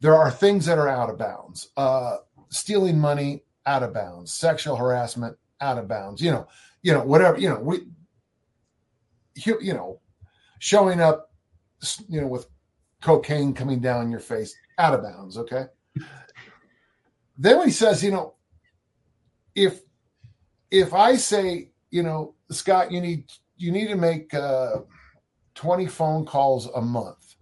There 0.00 0.14
are 0.14 0.30
things 0.30 0.66
that 0.66 0.78
are 0.78 0.88
out 0.88 1.10
of 1.10 1.18
bounds. 1.18 1.70
Uh, 1.76 2.18
stealing 2.48 2.98
money 2.98 3.42
out 3.66 3.82
of 3.82 3.92
bounds, 3.92 4.34
sexual 4.34 4.76
harassment 4.76 5.36
out 5.60 5.78
of 5.78 5.88
bounds. 5.88 6.22
You 6.22 6.30
know, 6.30 6.46
you 6.82 6.92
know 6.92 7.04
whatever. 7.04 7.38
You 7.38 7.48
know 7.50 7.60
we, 7.60 7.80
you 9.34 9.74
know, 9.74 10.00
showing 10.58 11.00
up, 11.00 11.32
you 12.08 12.20
know, 12.20 12.26
with 12.26 12.46
cocaine 13.02 13.52
coming 13.52 13.80
down 13.80 14.10
your 14.10 14.20
face. 14.20 14.54
Out 14.78 14.94
of 14.94 15.02
bounds. 15.02 15.36
Okay. 15.38 15.66
then 17.38 17.58
when 17.58 17.66
he 17.68 17.72
says, 17.72 18.02
you 18.02 18.10
know, 18.10 18.34
if 19.54 19.80
if 20.70 20.92
I 20.92 21.16
say, 21.16 21.70
you 21.90 22.02
know, 22.02 22.34
Scott, 22.50 22.90
you 22.90 23.00
need 23.00 23.30
you 23.56 23.70
need 23.70 23.88
to 23.88 23.96
make 23.96 24.34
uh, 24.34 24.78
20 25.54 25.86
phone 25.86 26.26
calls 26.26 26.66
a 26.66 26.80
month. 26.80 27.36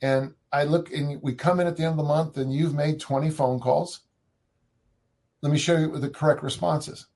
And 0.00 0.34
I 0.52 0.64
look 0.64 0.92
and 0.92 1.20
we 1.22 1.34
come 1.34 1.60
in 1.60 1.66
at 1.66 1.76
the 1.76 1.82
end 1.82 1.92
of 1.92 1.96
the 1.98 2.02
month 2.04 2.36
and 2.36 2.52
you've 2.52 2.74
made 2.74 3.00
20 3.00 3.30
phone 3.30 3.60
calls. 3.60 4.00
Let 5.42 5.52
me 5.52 5.58
show 5.58 5.76
you 5.76 5.90
what 5.90 6.00
the 6.00 6.10
correct 6.10 6.42
response 6.42 6.88
is. 6.88 7.06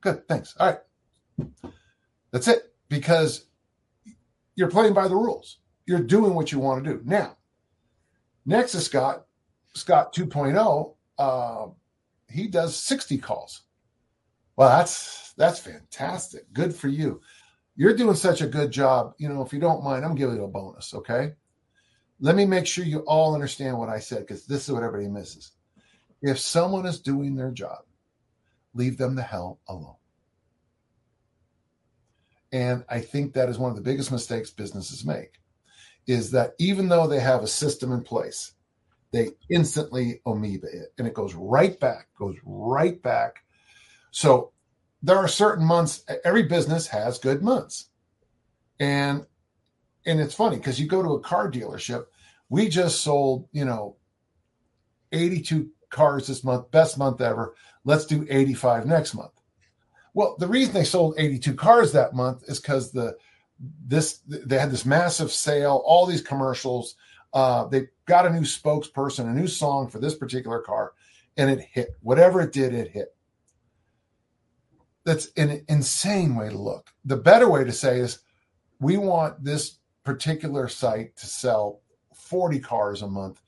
Good, 0.00 0.26
thanks. 0.28 0.54
All 0.58 0.66
right. 0.68 1.50
That's 2.30 2.48
it. 2.48 2.74
Because 2.88 3.46
you're 4.54 4.70
playing 4.70 4.94
by 4.94 5.08
the 5.08 5.16
rules. 5.16 5.58
You're 5.86 6.02
doing 6.02 6.34
what 6.34 6.52
you 6.52 6.58
want 6.58 6.84
to 6.84 6.90
do. 6.90 7.00
Now, 7.04 7.36
next 8.46 8.72
Scott, 8.72 9.26
Scott 9.74 10.14
2.0. 10.14 10.94
Uh, 11.18 11.66
he 12.28 12.46
does 12.46 12.76
60 12.76 13.18
calls. 13.18 13.62
Well, 14.56 14.68
that's 14.68 15.32
that's 15.36 15.60
fantastic. 15.60 16.52
Good 16.52 16.74
for 16.74 16.88
you. 16.88 17.20
You're 17.74 17.96
doing 17.96 18.16
such 18.16 18.42
a 18.42 18.46
good 18.46 18.70
job. 18.70 19.14
You 19.18 19.28
know, 19.28 19.42
if 19.42 19.52
you 19.52 19.58
don't 19.58 19.84
mind, 19.84 20.04
I'm 20.04 20.14
giving 20.14 20.36
you 20.36 20.44
a 20.44 20.48
bonus. 20.48 20.92
Okay. 20.94 21.32
Let 22.20 22.36
me 22.36 22.44
make 22.44 22.66
sure 22.66 22.84
you 22.84 23.00
all 23.00 23.34
understand 23.34 23.78
what 23.78 23.88
I 23.88 23.98
said 23.98 24.20
because 24.20 24.46
this 24.46 24.68
is 24.68 24.72
what 24.72 24.82
everybody 24.82 25.08
misses. 25.10 25.52
If 26.20 26.38
someone 26.38 26.86
is 26.86 27.00
doing 27.00 27.34
their 27.34 27.50
job, 27.50 27.80
leave 28.74 28.96
them 28.96 29.16
the 29.16 29.22
hell 29.22 29.58
alone. 29.68 29.96
And 32.52 32.84
I 32.88 33.00
think 33.00 33.32
that 33.32 33.48
is 33.48 33.58
one 33.58 33.70
of 33.70 33.76
the 33.76 33.82
biggest 33.82 34.12
mistakes 34.12 34.50
businesses 34.50 35.04
make 35.04 35.41
is 36.06 36.30
that 36.32 36.52
even 36.58 36.88
though 36.88 37.06
they 37.06 37.20
have 37.20 37.42
a 37.42 37.48
system 37.48 37.92
in 37.92 38.02
place, 38.02 38.52
they 39.12 39.30
instantly 39.50 40.20
amoeba 40.26 40.66
it 40.66 40.92
and 40.98 41.06
it 41.06 41.14
goes 41.14 41.34
right 41.34 41.78
back, 41.78 42.08
goes 42.18 42.36
right 42.44 43.00
back. 43.02 43.44
So 44.10 44.52
there 45.02 45.18
are 45.18 45.28
certain 45.28 45.64
months, 45.64 46.04
every 46.24 46.44
business 46.44 46.86
has 46.88 47.18
good 47.18 47.42
months. 47.42 47.88
And 48.80 49.26
and 50.04 50.20
it's 50.20 50.34
funny 50.34 50.56
because 50.56 50.80
you 50.80 50.88
go 50.88 51.02
to 51.02 51.10
a 51.10 51.20
car 51.20 51.50
dealership, 51.50 52.06
we 52.48 52.68
just 52.68 53.02
sold, 53.02 53.48
you 53.52 53.64
know, 53.64 53.96
82 55.12 55.70
cars 55.90 56.26
this 56.26 56.42
month, 56.42 56.70
best 56.72 56.98
month 56.98 57.20
ever. 57.20 57.54
Let's 57.84 58.06
do 58.06 58.26
85 58.28 58.86
next 58.86 59.14
month. 59.14 59.30
Well, 60.14 60.36
the 60.38 60.48
reason 60.48 60.74
they 60.74 60.84
sold 60.84 61.14
82 61.18 61.54
cars 61.54 61.92
that 61.92 62.14
month 62.14 62.42
is 62.48 62.60
because 62.60 62.90
the 62.90 63.16
this 63.86 64.20
they 64.26 64.58
had 64.58 64.70
this 64.70 64.84
massive 64.84 65.30
sale, 65.30 65.82
all 65.84 66.06
these 66.06 66.22
commercials. 66.22 66.96
Uh, 67.32 67.66
they 67.66 67.88
got 68.06 68.26
a 68.26 68.30
new 68.30 68.42
spokesperson, 68.42 69.26
a 69.26 69.32
new 69.32 69.46
song 69.46 69.88
for 69.88 69.98
this 69.98 70.14
particular 70.14 70.60
car, 70.60 70.92
and 71.36 71.50
it 71.50 71.60
hit. 71.60 71.96
Whatever 72.02 72.40
it 72.40 72.52
did, 72.52 72.74
it 72.74 72.90
hit. 72.90 73.14
That's 75.04 75.28
an 75.36 75.64
insane 75.68 76.36
way 76.36 76.48
to 76.48 76.58
look. 76.58 76.90
The 77.04 77.16
better 77.16 77.48
way 77.48 77.64
to 77.64 77.72
say 77.72 77.98
is 77.98 78.20
we 78.80 78.96
want 78.96 79.42
this 79.42 79.78
particular 80.04 80.68
site 80.68 81.16
to 81.16 81.26
sell 81.26 81.80
40 82.14 82.60
cars 82.60 83.02
a 83.02 83.08
month. 83.08 83.40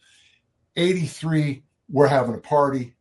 83, 0.77 1.63
we're 1.89 2.07
having 2.07 2.35
a 2.35 2.39
party. 2.39 2.95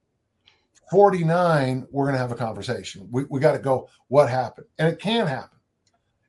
49, 0.92 1.88
we're 1.90 2.06
going 2.06 2.14
to 2.14 2.20
have 2.20 2.32
a 2.32 2.36
conversation. 2.36 3.08
We, 3.12 3.24
we 3.26 3.40
got 3.40 3.54
to 3.54 3.60
go, 3.60 3.90
what 4.10 4.30
happened? 4.30 4.68
And 4.78 4.88
it 4.88 5.00
can 5.00 5.26
happen. 5.26 5.58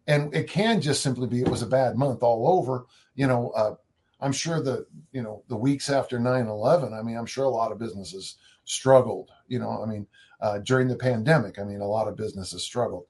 And 0.06 0.34
it 0.34 0.48
can 0.48 0.80
just 0.80 1.02
simply 1.02 1.26
be 1.26 1.40
it 1.40 1.48
was 1.48 1.62
a 1.62 1.66
bad 1.66 1.96
month 1.96 2.22
all 2.22 2.58
over. 2.58 2.86
You 3.14 3.26
know, 3.26 3.50
uh, 3.50 3.74
I'm 4.20 4.32
sure 4.32 4.62
the, 4.62 4.86
you 5.12 5.22
know, 5.22 5.42
the 5.48 5.56
weeks 5.56 5.88
after 5.88 6.18
9 6.18 6.46
11, 6.46 6.92
I 6.92 7.02
mean, 7.02 7.16
I'm 7.16 7.26
sure 7.26 7.44
a 7.44 7.50
lot 7.50 7.72
of 7.72 7.78
businesses 7.78 8.36
struggled. 8.64 9.30
You 9.48 9.58
know, 9.58 9.82
I 9.82 9.86
mean, 9.86 10.06
uh, 10.40 10.58
during 10.58 10.88
the 10.88 10.96
pandemic, 10.96 11.58
I 11.58 11.64
mean, 11.64 11.80
a 11.80 11.86
lot 11.86 12.08
of 12.08 12.16
businesses 12.16 12.62
struggled. 12.62 13.06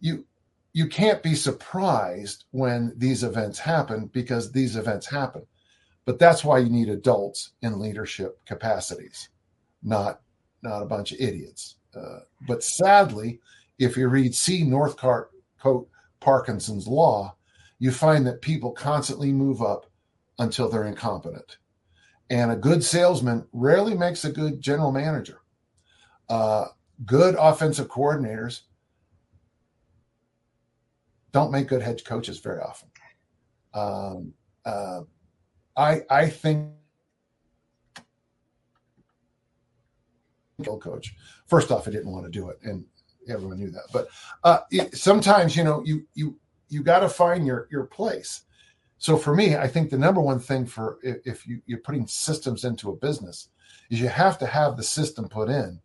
You, 0.00 0.26
you 0.72 0.88
can't 0.88 1.22
be 1.22 1.34
surprised 1.34 2.44
when 2.50 2.92
these 2.96 3.24
events 3.24 3.58
happen 3.58 4.10
because 4.12 4.52
these 4.52 4.76
events 4.76 5.06
happen. 5.06 5.46
But 6.04 6.18
that's 6.18 6.44
why 6.44 6.58
you 6.58 6.68
need 6.68 6.88
adults 6.88 7.52
in 7.62 7.80
leadership 7.80 8.38
capacities 8.46 9.30
not 9.86 10.20
not 10.62 10.82
a 10.82 10.86
bunch 10.86 11.12
of 11.12 11.20
idiots. 11.20 11.76
Uh, 11.94 12.20
but 12.46 12.62
sadly, 12.62 13.40
if 13.78 13.96
you 13.96 14.08
read 14.08 14.34
C. 14.34 14.64
Northcote 15.66 15.88
Parkinson's 16.20 16.86
law, 16.86 17.36
you 17.78 17.90
find 17.90 18.26
that 18.26 18.40
people 18.42 18.72
constantly 18.72 19.32
move 19.32 19.62
up 19.62 19.86
until 20.38 20.68
they're 20.68 20.84
incompetent. 20.84 21.58
And 22.30 22.50
a 22.50 22.56
good 22.56 22.82
salesman 22.82 23.46
rarely 23.52 23.94
makes 23.94 24.24
a 24.24 24.32
good 24.32 24.60
general 24.60 24.92
manager. 24.92 25.40
Uh, 26.28 26.66
good 27.04 27.36
offensive 27.38 27.88
coordinators 27.88 28.62
don't 31.32 31.52
make 31.52 31.68
good 31.68 31.82
head 31.82 32.04
coaches 32.04 32.38
very 32.40 32.60
often. 32.60 32.88
Um, 33.74 34.32
uh, 34.64 35.02
I 35.76 36.00
I 36.08 36.28
think 36.28 36.70
coach. 40.80 41.14
First 41.46 41.70
off, 41.70 41.86
I 41.86 41.90
didn't 41.90 42.10
want 42.10 42.24
to 42.24 42.30
do 42.30 42.48
it, 42.48 42.58
and 42.62 42.84
everyone 43.28 43.58
knew 43.58 43.70
that. 43.70 43.84
But 43.92 44.08
uh, 44.44 44.60
it, 44.70 44.96
sometimes, 44.96 45.56
you 45.56 45.64
know, 45.64 45.82
you 45.84 46.06
you 46.14 46.38
you 46.68 46.82
got 46.82 47.00
to 47.00 47.08
find 47.08 47.46
your 47.46 47.68
your 47.70 47.84
place. 47.84 48.42
So 48.98 49.16
for 49.16 49.34
me, 49.34 49.56
I 49.56 49.68
think 49.68 49.90
the 49.90 49.98
number 49.98 50.20
one 50.20 50.40
thing 50.40 50.66
for 50.66 50.98
if, 51.02 51.18
if 51.24 51.46
you, 51.46 51.60
you're 51.66 51.80
putting 51.80 52.06
systems 52.06 52.64
into 52.64 52.90
a 52.90 52.96
business 52.96 53.48
is 53.90 54.00
you 54.00 54.08
have 54.08 54.38
to 54.38 54.46
have 54.46 54.76
the 54.76 54.82
system 54.82 55.28
put 55.28 55.48
in. 55.48 55.80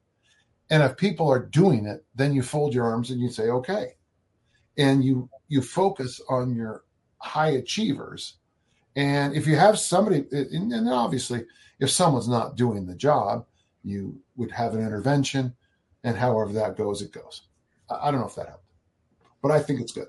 And 0.69 0.81
if 0.81 0.95
people 0.95 1.29
are 1.29 1.45
doing 1.45 1.85
it, 1.85 2.05
then 2.15 2.33
you 2.33 2.41
fold 2.41 2.73
your 2.73 2.85
arms 2.85 3.11
and 3.11 3.19
you 3.19 3.29
say, 3.29 3.49
okay. 3.49 3.95
And 4.77 5.03
you 5.03 5.29
you 5.49 5.61
focus 5.61 6.21
on 6.29 6.55
your 6.55 6.83
high 7.17 7.49
achievers. 7.49 8.37
And 8.95 9.33
if 9.35 9.45
you 9.47 9.55
have 9.57 9.77
somebody, 9.77 10.25
and 10.31 10.89
obviously, 10.89 11.45
if 11.79 11.89
someone's 11.89 12.27
not 12.27 12.55
doing 12.55 12.85
the 12.85 12.95
job, 12.95 13.45
you 13.83 14.21
would 14.35 14.51
have 14.51 14.73
an 14.73 14.81
intervention, 14.81 15.53
and 16.03 16.17
however 16.17 16.51
that 16.53 16.77
goes, 16.77 17.01
it 17.01 17.11
goes. 17.11 17.43
I, 17.89 18.07
I 18.07 18.11
don't 18.11 18.21
know 18.21 18.27
if 18.27 18.35
that 18.35 18.47
helped, 18.47 18.65
but 19.41 19.51
I 19.51 19.59
think 19.59 19.81
it's 19.81 19.91
good. 19.91 20.07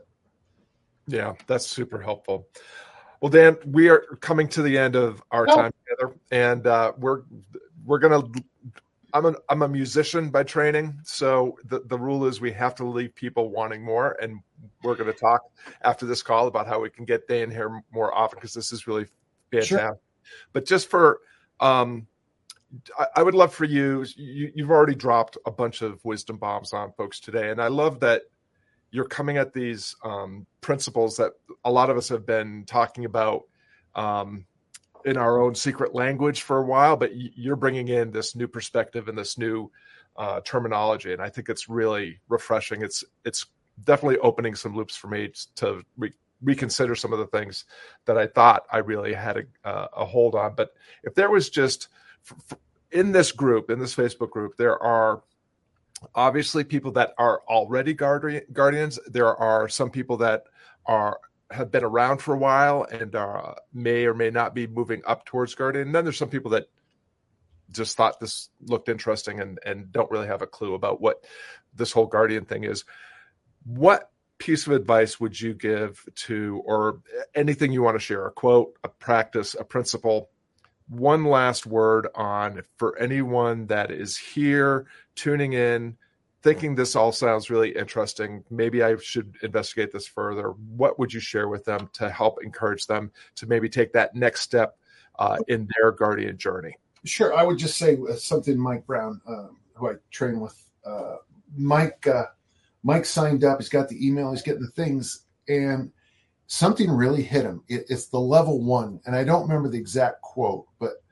Yeah, 1.06 1.34
that's 1.46 1.66
super 1.66 2.00
helpful. 2.00 2.48
Well, 3.20 3.30
Dan, 3.30 3.56
we 3.66 3.88
are 3.88 4.00
coming 4.20 4.48
to 4.48 4.62
the 4.62 4.76
end 4.76 4.96
of 4.96 5.22
our 5.30 5.46
oh. 5.48 5.54
time 5.54 5.72
together, 5.84 6.16
and 6.30 6.66
uh, 6.66 6.92
we're 6.98 7.22
we're 7.84 7.98
gonna. 7.98 8.22
I'm 9.14 9.26
a 9.26 9.34
I'm 9.48 9.62
a 9.62 9.68
musician 9.68 10.30
by 10.30 10.42
training, 10.42 10.98
so 11.04 11.58
the 11.66 11.80
the 11.80 11.98
rule 11.98 12.24
is 12.26 12.40
we 12.40 12.52
have 12.52 12.74
to 12.76 12.84
leave 12.84 13.14
people 13.14 13.50
wanting 13.50 13.84
more, 13.84 14.16
and 14.20 14.40
we're 14.82 14.94
going 14.94 15.12
to 15.12 15.18
talk 15.18 15.42
after 15.82 16.06
this 16.06 16.22
call 16.22 16.46
about 16.46 16.66
how 16.66 16.80
we 16.80 16.90
can 16.90 17.04
get 17.04 17.28
Dan 17.28 17.50
here 17.50 17.82
more 17.92 18.14
often 18.14 18.38
because 18.38 18.54
this 18.54 18.72
is 18.72 18.86
really 18.86 19.06
fantastic. 19.50 19.78
Sure. 19.78 19.98
But 20.52 20.66
just 20.66 20.88
for 20.88 21.20
um, 21.60 22.06
I, 23.16 23.22
would 23.22 23.34
love 23.34 23.54
for 23.54 23.64
you, 23.64 24.04
you. 24.16 24.50
You've 24.54 24.70
already 24.70 24.94
dropped 24.94 25.36
a 25.46 25.50
bunch 25.50 25.82
of 25.82 26.02
wisdom 26.04 26.38
bombs 26.38 26.72
on 26.72 26.92
folks 26.92 27.20
today, 27.20 27.50
and 27.50 27.60
I 27.60 27.68
love 27.68 28.00
that 28.00 28.22
you're 28.90 29.06
coming 29.06 29.36
at 29.36 29.52
these 29.52 29.94
um, 30.04 30.46
principles 30.60 31.16
that 31.16 31.32
a 31.64 31.70
lot 31.70 31.90
of 31.90 31.96
us 31.96 32.08
have 32.08 32.26
been 32.26 32.64
talking 32.66 33.04
about 33.04 33.42
um, 33.94 34.46
in 35.04 35.16
our 35.16 35.40
own 35.40 35.54
secret 35.54 35.94
language 35.94 36.42
for 36.42 36.58
a 36.58 36.64
while, 36.64 36.96
but 36.96 37.10
you're 37.14 37.56
bringing 37.56 37.88
in 37.88 38.10
this 38.10 38.34
new 38.36 38.48
perspective 38.48 39.08
and 39.08 39.18
this 39.18 39.36
new 39.36 39.70
uh, 40.16 40.40
terminology, 40.40 41.12
and 41.12 41.22
I 41.22 41.28
think 41.28 41.48
it's 41.48 41.68
really 41.68 42.20
refreshing. 42.28 42.82
It's 42.82 43.04
it's 43.24 43.46
definitely 43.84 44.18
opening 44.18 44.54
some 44.54 44.76
loops 44.76 44.96
for 44.96 45.08
me 45.08 45.32
to 45.56 45.82
re- 45.96 46.12
reconsider 46.42 46.94
some 46.94 47.12
of 47.12 47.18
the 47.18 47.26
things 47.26 47.64
that 48.04 48.18
I 48.18 48.26
thought 48.26 48.66
I 48.70 48.78
really 48.78 49.14
had 49.14 49.38
a, 49.38 49.68
uh, 49.68 49.88
a 49.96 50.04
hold 50.04 50.34
on. 50.34 50.54
But 50.54 50.74
if 51.02 51.14
there 51.14 51.30
was 51.30 51.48
just 51.48 51.88
in 52.92 53.12
this 53.12 53.32
group, 53.32 53.70
in 53.70 53.78
this 53.78 53.94
Facebook 53.94 54.30
group, 54.30 54.56
there 54.56 54.80
are 54.82 55.22
obviously 56.14 56.64
people 56.64 56.92
that 56.92 57.14
are 57.18 57.42
already 57.48 57.94
guardian, 57.94 58.42
guardians. 58.52 58.98
There 59.06 59.34
are 59.34 59.68
some 59.68 59.90
people 59.90 60.18
that 60.18 60.44
are 60.86 61.18
have 61.50 61.70
been 61.70 61.84
around 61.84 62.18
for 62.18 62.34
a 62.34 62.38
while 62.38 62.84
and 62.90 63.14
uh, 63.14 63.54
may 63.74 64.06
or 64.06 64.14
may 64.14 64.30
not 64.30 64.54
be 64.54 64.66
moving 64.66 65.02
up 65.06 65.24
towards 65.26 65.54
guardian. 65.54 65.88
And 65.88 65.94
then 65.94 66.04
there's 66.04 66.16
some 66.16 66.30
people 66.30 66.52
that 66.52 66.68
just 67.70 67.96
thought 67.96 68.20
this 68.20 68.48
looked 68.66 68.88
interesting 68.88 69.40
and 69.40 69.58
and 69.64 69.92
don't 69.92 70.10
really 70.10 70.26
have 70.26 70.42
a 70.42 70.46
clue 70.46 70.74
about 70.74 71.00
what 71.00 71.24
this 71.74 71.92
whole 71.92 72.06
guardian 72.06 72.44
thing 72.44 72.64
is. 72.64 72.84
What 73.64 74.10
piece 74.38 74.66
of 74.66 74.72
advice 74.72 75.20
would 75.20 75.40
you 75.40 75.54
give 75.54 76.04
to, 76.16 76.60
or 76.64 77.00
anything 77.34 77.72
you 77.72 77.82
want 77.82 77.94
to 77.94 78.00
share? 78.00 78.26
A 78.26 78.32
quote, 78.32 78.74
a 78.82 78.88
practice, 78.88 79.54
a 79.58 79.64
principle 79.64 80.30
one 80.92 81.24
last 81.24 81.66
word 81.66 82.06
on 82.14 82.62
for 82.76 82.98
anyone 82.98 83.66
that 83.66 83.90
is 83.90 84.16
here 84.16 84.86
tuning 85.14 85.54
in 85.54 85.96
thinking 86.42 86.74
this 86.74 86.96
all 86.96 87.12
sounds 87.12 87.50
really 87.50 87.70
interesting. 87.70 88.44
Maybe 88.50 88.82
I 88.82 88.96
should 88.96 89.36
investigate 89.42 89.92
this 89.92 90.06
further. 90.06 90.50
What 90.76 90.98
would 90.98 91.12
you 91.12 91.20
share 91.20 91.48
with 91.48 91.64
them 91.64 91.88
to 91.94 92.10
help 92.10 92.42
encourage 92.42 92.86
them 92.86 93.12
to 93.36 93.46
maybe 93.46 93.68
take 93.68 93.92
that 93.92 94.14
next 94.14 94.40
step 94.40 94.76
uh, 95.18 95.38
in 95.48 95.68
their 95.76 95.92
guardian 95.92 96.36
journey? 96.36 96.76
Sure. 97.04 97.34
I 97.34 97.42
would 97.42 97.58
just 97.58 97.78
say 97.78 97.96
uh, 98.10 98.14
something 98.14 98.58
Mike 98.58 98.86
Brown, 98.86 99.20
uh, 99.26 99.48
who 99.74 99.90
I 99.90 99.94
train 100.10 100.40
with. 100.40 100.60
Uh, 100.84 101.16
Mike, 101.56 102.06
uh, 102.06 102.24
Mike 102.82 103.04
signed 103.04 103.44
up. 103.44 103.60
He's 103.60 103.68
got 103.68 103.88
the 103.88 104.06
email. 104.06 104.32
He's 104.32 104.42
getting 104.42 104.62
the 104.62 104.70
things, 104.70 105.26
and 105.48 105.92
something 106.52 106.90
really 106.90 107.22
hit 107.22 107.46
him. 107.46 107.62
It, 107.66 107.86
it's 107.88 108.08
the 108.08 108.20
level 108.20 108.62
one, 108.62 109.00
and 109.06 109.16
I 109.16 109.24
don't 109.24 109.48
remember 109.48 109.70
the 109.70 109.78
exact 109.78 110.20
quote, 110.20 110.66
but 110.78 111.02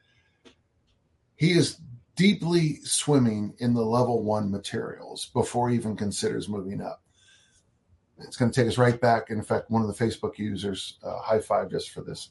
he 1.37 1.53
is 1.53 1.81
deeply 2.15 2.77
swimming 2.83 3.55
in 3.59 3.73
the 3.73 3.81
level 3.81 4.23
one 4.23 4.51
materials 4.51 5.31
before 5.33 5.71
he 5.71 5.77
even 5.77 5.97
considers 5.97 6.47
moving 6.47 6.83
up. 6.83 7.03
It's 8.19 8.37
going 8.37 8.51
to 8.51 8.61
take 8.61 8.69
us 8.69 8.77
right 8.77 9.01
back. 9.01 9.31
In 9.31 9.43
fact, 9.43 9.71
one 9.71 9.81
of 9.81 9.89
the 9.89 10.05
Facebook 10.05 10.37
users 10.37 10.99
uh, 11.03 11.19
high 11.21 11.41
five 11.41 11.71
just 11.71 11.89
for 11.89 12.03
this. 12.03 12.29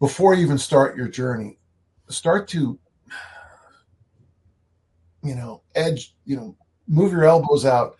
Before 0.00 0.34
you 0.34 0.42
even 0.42 0.58
start 0.58 0.96
your 0.96 1.06
journey, 1.06 1.60
start 2.08 2.48
to, 2.48 2.80
you 5.22 5.36
know, 5.36 5.62
edge, 5.76 6.16
you 6.24 6.34
know, 6.34 6.56
move 6.88 7.12
your 7.12 7.26
elbows 7.26 7.64
out 7.64 7.96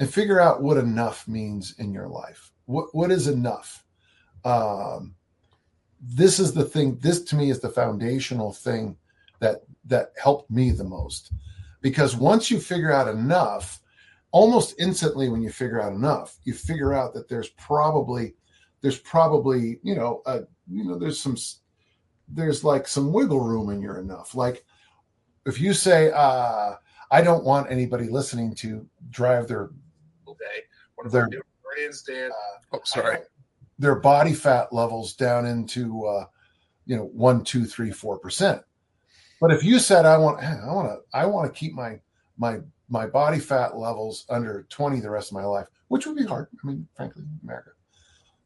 and 0.00 0.12
figure 0.12 0.40
out 0.40 0.62
what 0.62 0.76
enough 0.76 1.26
means 1.26 1.74
in 1.78 1.92
your 1.92 2.08
life. 2.08 2.47
What 2.68 2.94
what 2.94 3.10
is 3.10 3.26
enough? 3.28 3.84
Um, 4.44 5.14
this 6.00 6.38
is 6.38 6.52
the 6.52 6.64
thing. 6.64 6.98
This 6.98 7.22
to 7.24 7.36
me 7.36 7.50
is 7.50 7.60
the 7.60 7.70
foundational 7.70 8.52
thing 8.52 8.96
that 9.40 9.62
that 9.86 10.12
helped 10.22 10.50
me 10.50 10.70
the 10.70 10.84
most 10.84 11.32
because 11.80 12.16
once 12.16 12.50
you 12.50 12.60
figure 12.60 12.92
out 12.92 13.08
enough 13.08 13.80
almost 14.30 14.74
instantly 14.78 15.28
when 15.28 15.40
you 15.40 15.50
figure 15.50 15.80
out 15.80 15.92
enough 15.92 16.38
you 16.44 16.52
figure 16.52 16.92
out 16.92 17.14
that 17.14 17.28
there's 17.28 17.50
probably 17.50 18.34
there's 18.80 18.98
probably 18.98 19.78
you 19.82 19.94
know 19.94 20.22
a, 20.26 20.40
you 20.70 20.84
know 20.84 20.98
there's 20.98 21.18
some 21.18 21.36
there's 22.28 22.62
like 22.62 22.86
some 22.86 23.12
wiggle 23.12 23.40
room 23.40 23.70
in 23.70 23.80
your 23.80 23.98
enough 23.98 24.34
like 24.34 24.64
if 25.46 25.60
you 25.60 25.72
say 25.72 26.10
uh 26.12 26.74
i 27.10 27.22
don't 27.22 27.44
want 27.44 27.70
anybody 27.70 28.08
listening 28.08 28.54
to 28.54 28.86
drive 29.10 29.48
their 29.48 29.70
of 31.06 31.12
their 31.12 31.28
friends 31.78 32.02
dan 32.02 32.30
uh, 32.30 32.76
oh 32.76 32.80
sorry 32.84 33.18
their 33.78 33.96
body 33.96 34.32
fat 34.32 34.72
levels 34.72 35.14
down 35.14 35.46
into 35.46 36.06
uh 36.06 36.24
you 36.86 36.96
know 36.96 37.04
one 37.12 37.44
two 37.44 37.64
three 37.64 37.90
four 37.90 38.18
percent 38.18 38.62
but 39.40 39.52
if 39.52 39.62
you 39.64 39.78
said 39.78 40.04
I 40.04 40.18
want 40.18 40.42
I 40.42 40.72
want 40.72 40.88
to 40.88 40.98
I 41.16 41.26
want 41.26 41.52
to 41.52 41.58
keep 41.58 41.74
my 41.74 42.00
my 42.36 42.58
my 42.88 43.06
body 43.06 43.38
fat 43.38 43.76
levels 43.76 44.24
under 44.28 44.66
20 44.70 45.00
the 45.00 45.10
rest 45.10 45.30
of 45.30 45.34
my 45.34 45.44
life, 45.44 45.66
which 45.88 46.06
would 46.06 46.16
be 46.16 46.24
hard. 46.24 46.48
I 46.62 46.66
mean, 46.66 46.88
frankly, 46.96 47.24
America. 47.42 47.70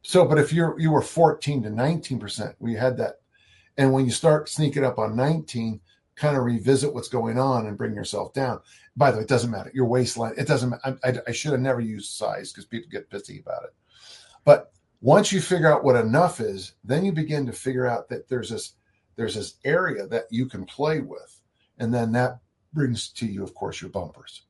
So, 0.03 0.25
but 0.25 0.39
if 0.39 0.53
you're 0.53 0.79
you 0.81 0.91
were 0.91 1.03
14 1.03 1.63
to 1.63 1.71
19 1.71 2.19
percent, 2.19 2.57
we 2.59 2.75
had 2.75 2.97
that, 2.99 3.21
and 3.79 3.93
when 3.93 4.05
you 4.05 4.11
start 4.11 4.49
sneaking 4.49 4.85
up 4.85 4.99
on 4.99 5.15
19, 5.15 5.81
kind 6.23 6.37
of 6.37 6.45
revisit 6.45 6.95
what's 6.95 7.09
going 7.09 7.37
on 7.37 7.67
and 7.67 7.77
bring 7.77 7.95
yourself 7.95 8.33
down. 8.33 8.61
By 8.97 9.11
the 9.11 9.17
way, 9.17 9.25
it 9.25 9.29
doesn't 9.29 9.51
matter 9.51 9.73
your 9.75 9.87
waistline. 9.87 10.35
It 10.39 10.47
doesn't. 10.47 10.73
I, 10.85 10.95
I, 11.03 11.15
I 11.27 11.33
should 11.33 11.51
have 11.51 11.61
never 11.61 11.81
used 11.81 12.13
size 12.13 12.53
because 12.53 12.65
people 12.65 12.89
get 12.91 13.11
pissy 13.11 13.41
about 13.41 13.65
it. 13.65 13.75
But 14.45 14.73
once 15.01 15.33
you 15.33 15.41
figure 15.41 15.71
out 15.71 15.83
what 15.83 15.97
enough 15.97 16.39
is, 16.39 16.75
then 16.85 17.05
you 17.05 17.11
begin 17.11 17.45
to 17.47 17.53
figure 17.53 17.89
out 17.89 18.09
that 18.09 18.29
there's 18.29 18.51
this 18.51 18.75
there's 19.17 19.35
this 19.35 19.55
area 19.65 20.07
that 20.07 20.27
you 20.31 20.47
can 20.47 20.65
play 20.65 21.01
with. 21.01 21.41
And 21.79 21.93
then 21.93 22.13
that 22.13 22.39
brings 22.73 23.09
to 23.15 23.27
you, 23.27 23.43
of 23.43 23.53
course, 23.55 23.81
your 23.83 23.91
bumpers. 23.91 24.43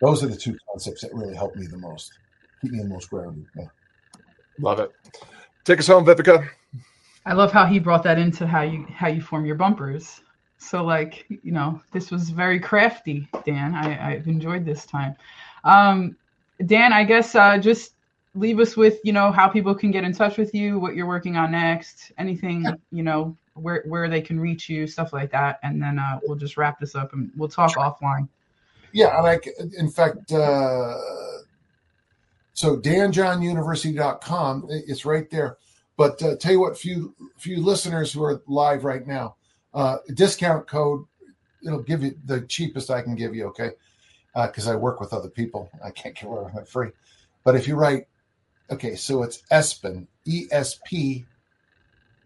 Those 0.00 0.22
are 0.22 0.28
the 0.28 0.36
two 0.36 0.56
concepts 0.70 1.00
that 1.00 1.14
really 1.14 1.34
help 1.34 1.56
me 1.56 1.66
the 1.66 1.78
most, 1.78 2.12
keep 2.60 2.72
me 2.72 2.78
the 2.78 2.88
most 2.88 3.10
grounded. 3.10 3.46
Yeah. 3.56 3.64
Love 4.60 4.78
it. 4.78 4.92
Take 5.64 5.78
us 5.78 5.86
home, 5.86 6.04
Viveka. 6.04 6.48
I 7.26 7.32
love 7.32 7.52
how 7.52 7.64
he 7.64 7.78
brought 7.78 8.02
that 8.02 8.18
into 8.18 8.46
how 8.46 8.62
you 8.62 8.86
how 8.94 9.08
you 9.08 9.22
form 9.22 9.46
your 9.46 9.56
bumpers. 9.56 10.20
So 10.58 10.84
like, 10.84 11.26
you 11.28 11.52
know, 11.52 11.80
this 11.92 12.10
was 12.10 12.30
very 12.30 12.60
crafty, 12.60 13.28
Dan. 13.44 13.74
I, 13.74 14.12
I've 14.12 14.26
enjoyed 14.28 14.64
this 14.64 14.86
time. 14.86 15.14
Um, 15.64 16.16
Dan, 16.66 16.92
I 16.92 17.04
guess 17.04 17.34
uh, 17.34 17.58
just 17.58 17.94
leave 18.34 18.58
us 18.58 18.76
with 18.76 18.98
you 19.04 19.12
know 19.12 19.30
how 19.30 19.48
people 19.48 19.74
can 19.74 19.90
get 19.90 20.04
in 20.04 20.12
touch 20.12 20.36
with 20.36 20.54
you 20.54 20.78
what 20.78 20.94
you're 20.94 21.06
working 21.06 21.36
on 21.36 21.52
next 21.52 22.12
anything 22.18 22.66
you 22.90 23.02
know 23.02 23.36
where 23.54 23.84
where 23.86 24.08
they 24.08 24.20
can 24.20 24.38
reach 24.40 24.68
you 24.68 24.86
stuff 24.86 25.12
like 25.12 25.30
that 25.30 25.58
and 25.62 25.80
then 25.80 25.98
uh, 25.98 26.18
we'll 26.24 26.36
just 26.36 26.56
wrap 26.56 26.78
this 26.80 26.94
up 26.94 27.12
and 27.12 27.30
we'll 27.36 27.48
talk 27.48 27.74
sure. 27.74 27.82
offline 27.82 28.28
yeah 28.92 29.20
like 29.20 29.48
in 29.78 29.88
fact 29.88 30.32
uh, 30.32 30.96
so 32.54 32.76
danjohnuniversity.com 32.76 34.66
it's 34.70 35.04
right 35.04 35.30
there. 35.30 35.58
But 35.96 36.20
uh, 36.22 36.36
tell 36.36 36.52
you 36.52 36.60
what 36.60 36.78
few 36.78 37.14
few 37.36 37.62
listeners 37.62 38.12
who 38.12 38.24
are 38.24 38.42
live 38.46 38.84
right 38.84 39.06
now 39.06 39.36
uh, 39.74 39.98
discount 40.14 40.66
code 40.66 41.04
it'll 41.64 41.82
give 41.82 42.02
you 42.02 42.16
the 42.24 42.40
cheapest 42.42 42.90
i 42.90 43.02
can 43.02 43.14
give 43.14 43.34
you 43.34 43.46
okay? 43.46 43.70
Because 44.34 44.66
uh, 44.66 44.72
i 44.72 44.76
work 44.76 44.98
with 44.98 45.12
other 45.12 45.28
people. 45.28 45.70
I 45.84 45.90
can't 45.90 46.16
give 46.16 46.28
away 46.28 46.50
free. 46.66 46.90
But 47.44 47.54
if 47.54 47.68
you 47.68 47.76
write 47.76 48.06
Okay, 48.70 48.94
so 48.94 49.22
it's 49.22 49.42
Espen, 49.52 50.06
E 50.24 50.46
S 50.50 50.80
P 50.86 51.26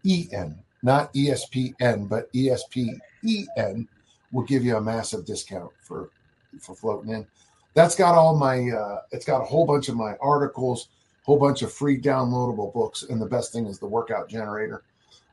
E 0.05 0.27
N, 0.31 0.63
not 0.81 1.13
E 1.13 1.29
S 1.29 1.45
P 1.45 1.73
N, 1.81 2.05
but 2.05 2.29
E 2.33 2.49
S 2.49 2.63
P 2.69 2.93
E 3.23 3.45
N 3.57 3.87
will 4.31 4.43
give 4.43 4.63
you 4.63 4.77
a 4.77 4.81
massive 4.81 5.25
discount 5.25 5.71
for 5.81 6.09
for 6.61 6.75
floating 6.75 7.11
in. 7.11 7.27
That's 7.73 7.95
got 7.95 8.15
all 8.15 8.35
my. 8.35 8.69
Uh, 8.69 9.01
it's 9.11 9.25
got 9.25 9.41
a 9.41 9.45
whole 9.45 9.65
bunch 9.65 9.89
of 9.89 9.95
my 9.95 10.15
articles, 10.21 10.89
whole 11.23 11.39
bunch 11.39 11.61
of 11.61 11.71
free 11.71 11.99
downloadable 11.99 12.73
books, 12.73 13.03
and 13.03 13.21
the 13.21 13.25
best 13.25 13.53
thing 13.53 13.65
is 13.65 13.79
the 13.79 13.87
workout 13.87 14.27
generator. 14.29 14.83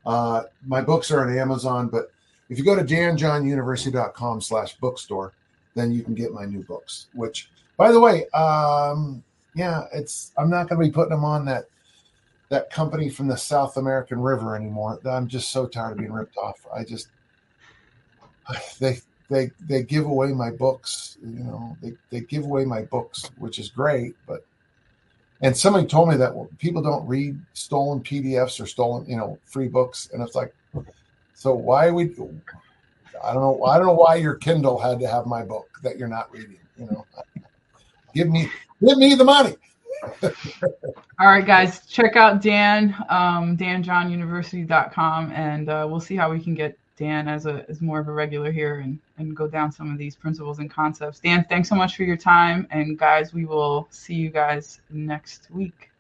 Uh, 0.04 0.42
my 0.66 0.80
books 0.80 1.10
are 1.10 1.26
on 1.26 1.36
Amazon, 1.36 1.88
but 1.88 2.12
if 2.48 2.58
you 2.58 2.64
go 2.64 2.76
to 2.76 2.84
danjohnuniversity.com 2.84 4.40
slash 4.40 4.76
bookstore, 4.76 5.32
then 5.74 5.90
you 5.90 6.02
can 6.02 6.14
get 6.14 6.32
my 6.32 6.44
new 6.44 6.62
books, 6.62 7.08
which, 7.12 7.50
by 7.76 7.90
the 7.90 7.98
way, 7.98 8.28
um, 8.30 9.22
yeah, 9.54 9.84
it's 9.92 10.32
I'm 10.36 10.50
not 10.50 10.68
going 10.68 10.80
to 10.80 10.86
be 10.86 10.92
putting 10.92 11.10
them 11.10 11.24
on 11.24 11.44
that 11.46 11.64
that 12.48 12.70
company 12.70 13.08
from 13.08 13.26
the 13.26 13.36
South 13.36 13.76
American 13.76 14.20
River 14.20 14.54
anymore. 14.54 15.00
I'm 15.04 15.26
just 15.26 15.50
so 15.50 15.66
tired 15.66 15.92
of 15.92 15.98
being 15.98 16.12
ripped 16.12 16.36
off. 16.36 16.64
I 16.72 16.84
just 16.84 17.08
they 18.78 19.00
they 19.28 19.50
they 19.68 19.82
give 19.82 20.06
away 20.06 20.28
my 20.28 20.50
books, 20.50 21.18
you 21.22 21.44
know. 21.44 21.76
They 21.82 21.94
they 22.10 22.20
give 22.20 22.44
away 22.44 22.64
my 22.64 22.82
books, 22.82 23.30
which 23.38 23.58
is 23.58 23.68
great, 23.68 24.14
but 24.26 24.44
and 25.42 25.56
somebody 25.56 25.86
told 25.86 26.08
me 26.08 26.16
that 26.16 26.34
people 26.58 26.82
don't 26.82 27.06
read 27.06 27.38
stolen 27.52 28.00
PDFs 28.00 28.60
or 28.60 28.66
stolen, 28.66 29.08
you 29.08 29.16
know, 29.16 29.38
free 29.44 29.68
books, 29.68 30.08
and 30.12 30.22
it's 30.22 30.34
like, 30.34 30.54
so 31.34 31.54
why 31.54 31.90
would 31.90 32.12
I 33.22 33.34
don't 33.34 33.42
know 33.42 33.64
I 33.64 33.78
don't 33.78 33.86
know 33.86 33.94
why 33.94 34.16
your 34.16 34.34
Kindle 34.34 34.78
had 34.78 35.00
to 35.00 35.08
have 35.08 35.26
my 35.26 35.42
book 35.42 35.68
that 35.82 35.98
you're 35.98 36.08
not 36.08 36.30
reading, 36.32 36.58
you 36.78 36.86
know. 36.86 37.06
Give 38.14 38.30
me 38.30 38.50
Give 38.84 38.98
me 38.98 39.14
the 39.14 39.24
money. 39.24 39.56
All 41.18 41.26
right, 41.26 41.46
guys, 41.46 41.86
check 41.86 42.16
out 42.16 42.42
Dan, 42.42 42.94
um, 43.08 43.56
danjohnuniversity.com, 43.56 45.32
and 45.32 45.68
uh, 45.68 45.86
we'll 45.88 46.00
see 46.00 46.16
how 46.16 46.30
we 46.30 46.38
can 46.38 46.54
get 46.54 46.78
Dan 46.96 47.28
as 47.28 47.46
a 47.46 47.64
as 47.68 47.80
more 47.80 48.00
of 48.00 48.08
a 48.08 48.12
regular 48.12 48.50
here 48.50 48.80
and 48.80 48.98
and 49.18 49.36
go 49.36 49.46
down 49.46 49.70
some 49.70 49.92
of 49.92 49.98
these 49.98 50.16
principles 50.16 50.58
and 50.58 50.70
concepts. 50.70 51.20
Dan, 51.20 51.44
thanks 51.48 51.68
so 51.68 51.74
much 51.74 51.96
for 51.96 52.04
your 52.04 52.16
time, 52.16 52.66
and 52.70 52.98
guys, 52.98 53.34
we 53.34 53.44
will 53.44 53.86
see 53.90 54.14
you 54.14 54.30
guys 54.30 54.80
next 54.90 55.50
week. 55.50 55.90